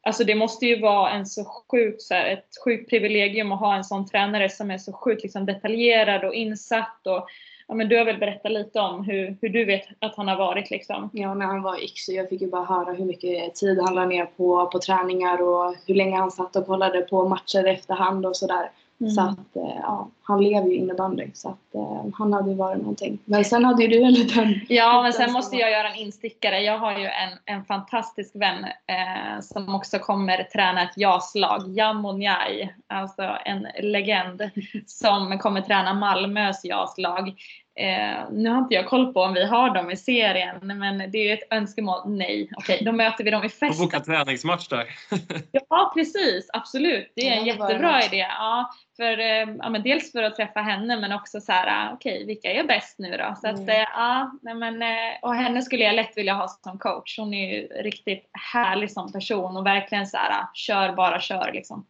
alltså 0.02 0.24
det 0.24 0.34
måste 0.34 0.66
ju 0.66 0.80
vara 0.80 1.10
en 1.10 1.26
så 1.26 1.44
sjukt, 1.44 2.02
så 2.02 2.14
här, 2.14 2.26
ett 2.26 2.48
sjukt 2.64 2.90
privilegium 2.90 3.52
att 3.52 3.60
ha 3.60 3.76
en 3.76 3.84
sån 3.84 4.08
tränare 4.08 4.48
som 4.48 4.70
är 4.70 4.78
så 4.78 4.92
sjukt 4.92 5.22
liksom 5.22 5.46
detaljerad 5.46 6.24
och 6.24 6.34
insatt 6.34 7.06
och 7.06 7.28
ja, 7.70 7.74
men 7.74 7.88
du 7.88 7.98
har 7.98 8.04
väl 8.04 8.18
berättat 8.18 8.52
lite 8.52 8.80
om 8.80 9.04
hur, 9.04 9.36
hur 9.40 9.48
du 9.48 9.64
vet 9.64 9.86
att 9.98 10.16
han 10.16 10.28
har 10.28 10.36
varit 10.36 10.70
liksom? 10.70 11.10
Ja, 11.12 11.34
när 11.34 11.46
han 11.46 11.62
var 11.62 11.82
i 11.82 11.84
X 11.84 12.08
jag 12.08 12.28
fick 12.28 12.40
ju 12.40 12.50
bara 12.50 12.64
höra 12.64 12.92
hur 12.92 13.04
mycket 13.04 13.54
tid 13.54 13.78
han 13.80 13.94
la 13.94 14.04
ner 14.04 14.26
på, 14.26 14.66
på 14.66 14.78
träningar 14.78 15.42
och 15.42 15.74
hur 15.86 15.94
länge 15.94 16.16
han 16.16 16.30
satt 16.30 16.56
och 16.56 16.66
kollade 16.66 17.00
på 17.00 17.28
matcher 17.28 17.64
efterhand 17.64 18.26
och 18.26 18.36
sådär. 18.36 18.70
Mm. 19.00 19.10
Så 19.10 19.20
att 19.20 19.56
eh, 19.56 19.76
ja, 19.82 20.08
han 20.22 20.44
lever 20.44 20.68
ju 20.68 20.74
innebandy 20.74 21.30
så 21.34 21.48
att 21.48 21.74
eh, 21.74 22.04
han 22.14 22.32
hade 22.32 22.50
ju 22.50 22.56
varit 22.56 22.78
någonting. 22.78 23.18
Men 23.24 23.44
sen 23.44 23.64
hade 23.64 23.82
ju 23.82 23.88
du 23.88 24.02
en 24.02 24.12
liten... 24.12 24.60
Ja 24.68 25.02
men 25.02 25.12
sen 25.12 25.32
måste 25.32 25.56
jag 25.56 25.70
göra 25.70 25.88
en 25.88 25.96
instickare. 25.96 26.60
Jag 26.60 26.78
har 26.78 26.98
ju 26.98 27.04
en, 27.06 27.38
en 27.44 27.64
fantastisk 27.64 28.30
vän 28.34 28.64
eh, 28.64 29.40
som 29.42 29.74
också 29.74 29.98
kommer 29.98 30.42
träna 30.42 30.82
ett 30.82 30.96
jaslag, 30.96 31.68
Jamonjaj, 31.68 32.74
alltså 32.86 33.36
en 33.44 33.66
legend 33.82 34.50
som 34.86 35.38
kommer 35.38 35.60
träna 35.60 35.94
Malmös 35.94 36.64
jaslag. 36.64 37.34
Eh, 37.74 38.30
nu 38.30 38.48
har 38.48 38.58
inte 38.58 38.74
jag 38.74 38.88
koll 38.88 39.12
på 39.12 39.22
om 39.22 39.34
vi 39.34 39.46
har 39.46 39.74
dem 39.74 39.90
i 39.90 39.96
serien, 39.96 40.56
men 40.62 41.10
det 41.10 41.18
är 41.18 41.34
ett 41.34 41.52
önskemål. 41.52 42.00
Nej, 42.06 42.48
okej, 42.56 42.74
okay, 42.74 42.84
då 42.84 42.92
möter 42.92 43.24
vi 43.24 43.30
dem 43.30 43.44
i 43.44 43.48
fest. 43.48 43.80
Och 43.80 43.86
boka 43.86 44.00
träningsmatch 44.00 44.68
där. 44.68 44.86
ja, 45.68 45.92
precis. 45.94 46.50
Absolut. 46.52 47.12
Det 47.16 47.28
är 47.28 47.36
en 47.36 47.46
jättebra 47.46 48.04
idé. 48.04 48.16
Ja, 48.16 48.70
för, 48.96 49.18
eh, 49.18 49.56
ja, 49.58 49.68
men 49.68 49.82
dels 49.82 50.12
för 50.12 50.22
att 50.22 50.36
träffa 50.36 50.60
henne, 50.60 51.00
men 51.00 51.12
också 51.12 51.40
så 51.40 51.52
här, 51.52 51.66
ah, 51.66 51.94
okej, 51.94 52.14
okay, 52.14 52.26
vilka 52.26 52.52
är 52.52 52.64
bäst 52.64 52.98
nu 52.98 53.16
då? 53.16 53.34
Så 53.40 53.46
mm. 53.46 53.62
att, 53.62 53.68
eh, 53.68 53.74
ja, 53.76 54.32
nej, 54.42 54.54
men, 54.54 54.82
eh, 54.82 55.18
och 55.22 55.34
henne 55.34 55.62
skulle 55.62 55.84
jag 55.84 55.94
lätt 55.94 56.16
vilja 56.16 56.34
ha 56.34 56.48
som 56.48 56.78
coach. 56.78 57.18
Hon 57.18 57.34
är 57.34 57.54
ju 57.54 57.66
riktigt 57.66 58.30
härlig 58.52 58.90
som 58.90 59.12
person 59.12 59.56
och 59.56 59.66
verkligen 59.66 60.06
så 60.06 60.16
här, 60.16 60.30
ah, 60.30 60.50
kör 60.54 60.92
bara 60.92 61.20
kör 61.20 61.52
liksom. 61.52 61.86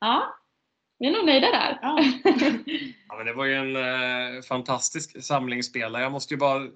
Ja, 0.00 0.34
vi 1.00 1.06
är 1.06 1.10
nog 1.12 1.26
nöjda 1.26 1.50
där. 1.50 1.78
Ja. 1.82 2.04
ja, 3.08 3.16
men 3.16 3.26
det 3.26 3.32
var 3.32 3.44
ju 3.44 3.54
en 3.54 3.76
eh, 3.76 4.42
fantastisk 4.42 5.24
samlingsspelare. 5.24 6.02
Jag 6.02 6.12
måste 6.12 6.34
ju 6.34 6.38
bara 6.38 6.66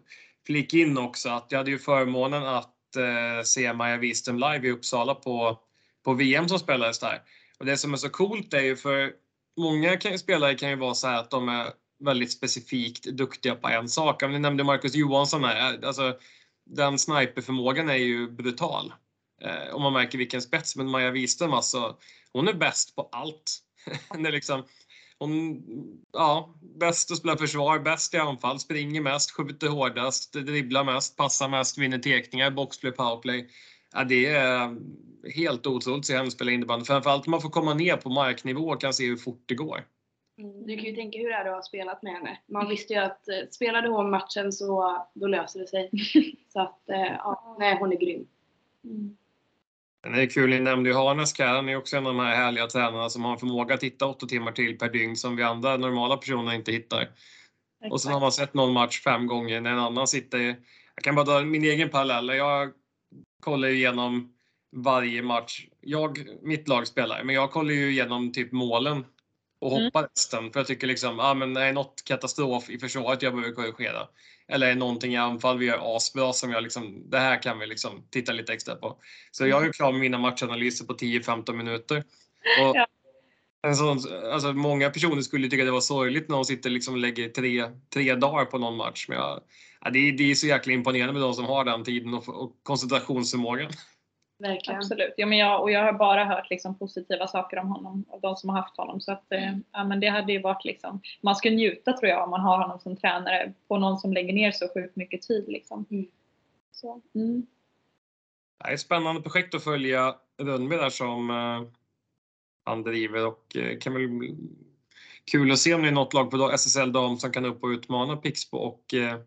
flika 0.46 0.76
in 0.76 0.98
också 0.98 1.28
att 1.28 1.46
jag 1.50 1.58
hade 1.58 1.70
ju 1.70 1.78
förmånen 1.78 2.46
att 2.46 2.96
eh, 2.96 3.42
se 3.44 3.72
Maja 3.72 3.96
Wisström 3.96 4.38
live 4.38 4.68
i 4.68 4.70
Uppsala 4.70 5.14
på, 5.14 5.58
på 6.04 6.14
VM 6.14 6.48
som 6.48 6.58
spelades 6.58 6.98
där. 6.98 7.22
Och 7.58 7.66
det 7.66 7.76
som 7.76 7.92
är 7.92 7.96
så 7.96 8.08
coolt 8.08 8.54
är 8.54 8.60
ju 8.60 8.76
för 8.76 9.12
många 9.56 9.96
kan, 9.96 10.18
spelare 10.18 10.54
kan 10.54 10.70
ju 10.70 10.76
vara 10.76 10.94
så 10.94 11.06
här 11.06 11.20
att 11.20 11.30
de 11.30 11.48
är 11.48 11.66
väldigt 12.04 12.32
specifikt 12.32 13.04
duktiga 13.04 13.54
på 13.54 13.68
en 13.68 13.88
sak. 13.88 14.22
Ni 14.22 14.38
nämnde 14.38 14.64
Marcus 14.64 14.94
Johansson 14.94 15.44
här. 15.44 15.84
Alltså, 15.84 16.18
den 16.66 16.98
sniperförmågan 16.98 17.90
är 17.90 17.94
ju 17.94 18.30
brutal. 18.30 18.92
Eh, 19.42 19.74
om 19.74 19.82
man 19.82 19.92
märker 19.92 20.18
vilken 20.18 20.42
spets. 20.42 20.76
Men 20.76 20.90
Maja 20.90 21.10
Wisström 21.10 21.52
alltså, 21.52 21.96
hon 22.32 22.48
är 22.48 22.52
bäst 22.52 22.96
på 22.96 23.08
allt. 23.12 23.60
det 24.18 24.28
är 24.28 24.32
liksom, 24.32 24.62
hon, 25.18 25.62
ja, 26.12 26.54
bäst 26.60 27.10
att 27.10 27.18
spela 27.18 27.36
försvar, 27.36 27.78
bäst 27.78 28.14
i 28.14 28.18
anfall, 28.18 28.58
springer 28.58 29.00
mest, 29.00 29.30
skjuter 29.30 29.68
hårdast, 29.68 30.32
dribblar 30.32 30.84
mest, 30.84 31.16
passar 31.16 31.48
mest, 31.48 31.78
vinner 31.78 31.98
tekningar, 31.98 32.50
boxplay, 32.50 32.92
powerplay. 32.92 33.48
Ja, 33.92 34.04
det 34.04 34.26
är 34.26 34.76
helt 35.34 35.66
otroligt 35.66 35.98
att 35.98 36.06
se 36.06 36.16
henne 36.16 36.30
spela 36.30 36.50
innebandy. 36.50 36.84
Framförallt 36.84 37.26
om 37.26 37.30
man 37.30 37.40
får 37.40 37.50
komma 37.50 37.74
ner 37.74 37.96
på 37.96 38.10
marknivå 38.10 38.68
och 38.68 38.80
kan 38.80 38.92
se 38.92 39.06
hur 39.06 39.16
fort 39.16 39.42
det 39.46 39.54
går. 39.54 39.84
Mm. 40.38 40.66
Du 40.66 40.76
kan 40.76 40.84
ju 40.84 40.94
tänka 40.94 41.18
hur 41.18 41.28
det 41.28 41.34
är 41.34 41.44
att 41.44 41.54
ha 41.54 41.62
spelat 41.62 42.02
med 42.02 42.12
henne. 42.12 42.38
Man 42.46 42.68
visste 42.68 42.92
ju 42.92 42.98
att 42.98 43.28
eh, 43.28 43.48
spelade 43.50 43.88
hon 43.88 44.10
matchen 44.10 44.52
så 44.52 44.98
då 45.14 45.26
löser 45.26 45.60
det 45.60 45.66
sig. 45.66 45.90
så 46.52 46.60
att 46.60 46.88
eh, 46.88 47.12
ja, 47.18 47.56
nej 47.58 47.76
hon 47.78 47.92
är 47.92 47.96
grym. 47.96 48.26
Mm. 48.84 49.16
Det 50.04 50.22
är 50.22 50.26
kul, 50.26 50.50
ni 50.50 50.60
nämnde 50.60 50.90
ju 50.90 50.96
Harnesk 50.96 51.38
här. 51.38 51.54
Han 51.54 51.68
är 51.68 51.76
också 51.76 51.96
en 51.96 52.06
av 52.06 52.14
de 52.14 52.24
här 52.24 52.36
härliga 52.36 52.66
tränarna 52.66 53.10
som 53.10 53.24
har 53.24 53.32
en 53.32 53.38
förmåga 53.38 53.74
att 53.74 53.82
hitta 53.82 54.06
åtta 54.06 54.26
timmar 54.26 54.52
till 54.52 54.78
per 54.78 54.88
dygn 54.88 55.16
som 55.16 55.36
vi 55.36 55.42
andra 55.42 55.76
normala 55.76 56.16
personer 56.16 56.52
inte 56.52 56.72
hittar. 56.72 57.08
Och 57.90 58.00
sen 58.00 58.12
har 58.12 58.20
man 58.20 58.32
sett 58.32 58.54
någon 58.54 58.72
match 58.72 59.02
fem 59.02 59.26
gånger 59.26 59.60
när 59.60 59.72
en 59.72 59.78
annan 59.78 60.06
sitter... 60.06 60.38
Jag 60.94 61.04
kan 61.04 61.14
bara 61.14 61.24
dra 61.24 61.40
min 61.44 61.64
egen 61.64 61.88
parallell. 61.88 62.28
Jag 62.28 62.72
kollar 63.42 63.68
ju 63.68 63.74
igenom 63.74 64.34
varje 64.76 65.22
match. 65.22 65.66
Jag, 65.80 66.18
mitt 66.42 66.68
lag 66.68 66.86
spelar, 66.86 67.24
men 67.24 67.34
jag 67.34 67.50
kollar 67.50 67.72
ju 67.72 67.90
igenom 67.90 68.32
typ 68.32 68.52
målen 68.52 69.04
och 69.64 69.72
Mm. 69.72 69.84
hoppar 69.84 70.02
resten. 70.14 70.52
För 70.52 70.60
jag 70.60 70.66
tycker 70.66 70.86
liksom, 70.86 71.18
ja 71.18 71.34
men 71.34 71.56
är 71.56 71.72
något 71.72 72.02
katastrof 72.04 72.70
i 72.70 72.78
försvaret 72.78 73.22
jag 73.22 73.34
behöver 73.34 73.54
korrigera? 73.54 74.08
Eller 74.48 74.66
är 74.66 74.70
det 74.70 74.78
någonting 74.78 75.12
i 75.12 75.16
anfall 75.16 75.58
vi 75.58 75.66
gör 75.66 75.96
asbra 75.96 76.32
som 76.32 76.50
jag 76.50 76.62
liksom, 76.62 77.10
det 77.10 77.18
här 77.18 77.42
kan 77.42 77.58
vi 77.58 77.66
liksom 77.66 78.06
titta 78.10 78.32
lite 78.32 78.52
extra 78.52 78.74
på. 78.74 78.98
Så 79.30 79.46
jag 79.46 79.62
är 79.62 79.66
ju 79.66 79.72
klar 79.72 79.92
med 79.92 80.00
mina 80.00 80.18
matchanalyser 80.18 80.84
på 80.84 80.94
10-15 80.94 81.52
minuter. 81.56 81.96
Och 82.60 82.76
Ja. 83.62 83.74
sån, 83.74 84.00
alltså 84.32 84.52
många 84.52 84.90
personer 84.90 85.22
skulle 85.22 85.48
tycka 85.48 85.64
det 85.64 85.70
var 85.70 85.80
sorgligt 85.80 86.28
när 86.28 86.36
de 86.36 86.44
sitter 86.44 86.70
liksom 86.70 86.94
och 86.94 87.00
lägger 87.00 87.28
tre, 87.28 87.64
tre 87.94 88.14
dagar 88.14 88.44
på 88.44 88.58
någon 88.58 88.76
match. 88.76 89.06
Men 89.08 89.18
jag, 89.18 89.40
ja, 89.80 89.90
det, 89.90 89.98
är, 89.98 90.12
det 90.12 90.30
är 90.30 90.34
så 90.34 90.46
jäkla 90.46 90.72
imponerande 90.72 91.12
med 91.12 91.22
de 91.22 91.34
som 91.34 91.44
har 91.44 91.64
den 91.64 91.84
tiden 91.84 92.14
och, 92.14 92.28
och 92.28 92.52
koncentrationsförmågan. 92.62 93.70
Verkligen. 94.44 94.78
Absolut. 94.78 95.14
Ja, 95.16 95.26
men 95.26 95.38
jag, 95.38 95.62
och 95.62 95.70
jag 95.70 95.84
har 95.84 95.92
bara 95.92 96.24
hört 96.24 96.50
liksom 96.50 96.78
positiva 96.78 97.26
saker 97.26 97.58
om 97.58 97.68
honom 97.68 98.04
av 98.10 98.20
de 98.20 98.36
som 98.36 98.50
har 98.50 98.56
haft 98.56 98.76
honom. 98.76 99.00
Så 99.00 99.12
att, 99.12 99.32
eh, 99.32 99.56
ja, 99.72 99.84
men 99.84 100.00
det 100.00 100.08
hade 100.08 100.32
ju 100.32 100.40
varit 100.40 100.64
liksom, 100.64 101.00
man 101.20 101.36
ska 101.36 101.50
njuta 101.50 101.92
tror 101.92 102.10
jag 102.10 102.24
om 102.24 102.30
man 102.30 102.40
har 102.40 102.58
honom 102.58 102.78
som 102.78 102.96
tränare 102.96 103.52
på 103.68 103.78
någon 103.78 103.98
som 103.98 104.12
lägger 104.12 104.32
ner 104.32 104.52
så 104.52 104.68
sjukt 104.74 104.96
mycket 104.96 105.22
tid. 105.22 105.44
Liksom. 105.48 105.86
Mm. 105.90 106.06
Så, 106.72 107.00
mm. 107.14 107.46
Det 108.64 108.70
är 108.70 108.74
ett 108.74 108.80
spännande 108.80 109.22
projekt 109.22 109.54
att 109.54 109.64
följa 109.64 110.14
Rönnby 110.42 110.76
där 110.76 110.90
som 110.90 111.30
eh, 111.30 111.70
han 112.64 112.82
driver 112.82 113.26
och 113.26 113.56
eh, 113.56 113.78
kan 113.78 113.94
väl 113.94 114.08
bli 114.08 114.36
kul 115.30 115.52
att 115.52 115.58
se 115.58 115.74
om 115.74 115.82
det 115.82 115.88
är 115.88 115.92
något 115.92 116.14
lag 116.14 116.30
på 116.30 116.50
SSL 116.50 116.92
dam 116.92 117.16
som 117.16 117.32
kan 117.32 117.44
upp 117.44 117.62
och 117.64 117.68
utmana 117.68 118.16
Pixbo 118.16 118.58
och 118.58 118.94
eh, 118.94 119.18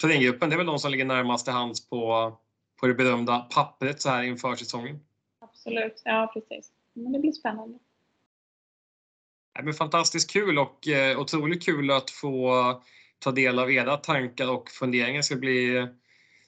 Terränggruppen. 0.00 0.48
Det 0.48 0.54
är 0.54 0.58
väl 0.58 0.66
de 0.66 0.78
som 0.78 0.90
ligger 0.90 1.04
närmast 1.04 1.46
till 1.46 1.54
hands 1.54 1.88
på, 1.88 2.32
på 2.80 2.86
det 2.86 2.94
berömda 2.94 3.38
pappret 3.38 4.02
så 4.02 4.08
här 4.08 4.22
inför 4.22 4.54
säsongen. 4.56 5.00
Absolut, 5.40 6.02
ja 6.04 6.30
precis. 6.34 6.72
Men 6.92 7.12
det 7.12 7.18
blir 7.18 7.32
spännande. 7.32 7.78
Nej, 9.54 9.64
men 9.64 9.74
fantastiskt 9.74 10.30
kul 10.30 10.58
och 10.58 10.88
eh, 10.88 11.20
otroligt 11.20 11.64
kul 11.64 11.90
att 11.90 12.10
få 12.10 12.82
ta 13.18 13.30
del 13.30 13.58
av 13.58 13.72
era 13.72 13.96
tankar 13.96 14.50
och 14.50 14.70
funderingar. 14.70 15.16
Det 15.16 15.22
ska 15.22 15.36
bli, 15.36 15.88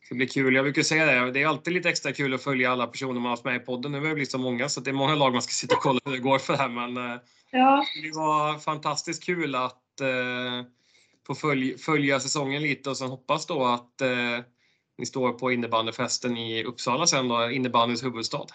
ska 0.05 0.14
bli 0.14 0.26
kul. 0.28 0.55
Jag 0.55 0.64
brukar 0.64 0.83
säga 0.83 1.07
det, 1.07 1.33
det 1.33 1.43
är 1.43 1.47
alltid 1.47 1.74
lite 1.74 1.89
extra 1.89 2.12
kul 2.12 2.35
att 2.35 2.43
följa 2.43 2.72
alla 2.72 2.87
personer 2.87 3.14
man 3.14 3.22
har 3.22 3.31
haft 3.31 3.45
med 3.45 3.57
i 3.57 3.59
podden. 3.59 3.93
Nu 3.93 3.99
har 3.99 4.09
det 4.09 4.14
blivit 4.14 4.31
så 4.31 4.39
många 4.39 4.68
så 4.68 4.81
det 4.81 4.91
är 4.91 4.95
många 4.95 5.14
lag 5.14 5.33
man 5.33 5.43
ska 5.43 5.53
sitta 5.53 5.76
och 5.76 5.83
kolla 5.83 6.01
hur 6.05 6.12
det 6.12 6.18
går 6.18 6.39
för 6.39 6.53
det 6.53 6.59
här. 6.59 6.68
Men 6.68 6.97
eh, 6.97 7.20
Ja, 7.51 7.85
det 8.03 8.11
var 8.14 8.59
fantastiskt 8.59 9.24
kul 9.24 9.55
att 9.55 10.01
eh, 10.01 10.66
få 11.26 11.35
följ, 11.35 11.78
följa 11.78 12.20
säsongen 12.20 12.62
lite 12.62 12.91
och 12.91 12.97
sen 12.97 13.09
hoppas 13.09 13.47
då 13.47 13.64
att 13.64 14.01
eh, 14.01 14.39
ni 15.01 15.07
står 15.07 15.32
på 15.32 15.53
innebandyfesten 15.53 16.36
i 16.36 16.64
Uppsala 16.64 17.07
sen 17.07 17.28
då, 17.28 17.51
innebandyns 17.51 18.05
huvudstad. 18.05 18.46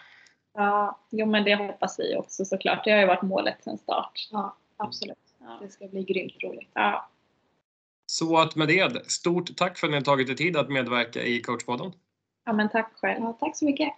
ja, 0.53 0.99
jo 1.11 1.25
men 1.25 1.43
det 1.43 1.55
hoppas 1.55 1.99
vi 1.99 2.15
också 2.15 2.45
såklart. 2.45 2.83
Det 2.85 2.91
har 2.91 2.99
ju 2.99 3.05
varit 3.07 3.21
målet 3.21 3.63
sedan 3.63 3.77
start. 3.77 4.27
Ja, 4.31 4.57
absolut. 4.77 5.17
Ja. 5.39 5.59
Det 5.61 5.69
ska 5.69 5.87
bli 5.87 6.03
grymt 6.03 6.43
roligt. 6.43 6.69
Ja. 6.73 7.09
Så 8.05 8.37
att 8.37 8.55
med 8.55 8.67
det, 8.67 9.11
stort 9.11 9.57
tack 9.57 9.77
för 9.77 9.87
att 9.87 9.91
ni 9.91 9.97
har 9.97 10.03
tagit 10.03 10.29
er 10.29 10.33
tid 10.33 10.57
att 10.57 10.69
medverka 10.69 11.23
i 11.23 11.41
coachpodden. 11.41 11.91
ja, 12.45 12.53
men 12.53 12.69
tack 12.69 12.93
själv. 13.01 13.23
Ja, 13.23 13.37
tack 13.39 13.57
så 13.57 13.65
mycket. 13.65 13.89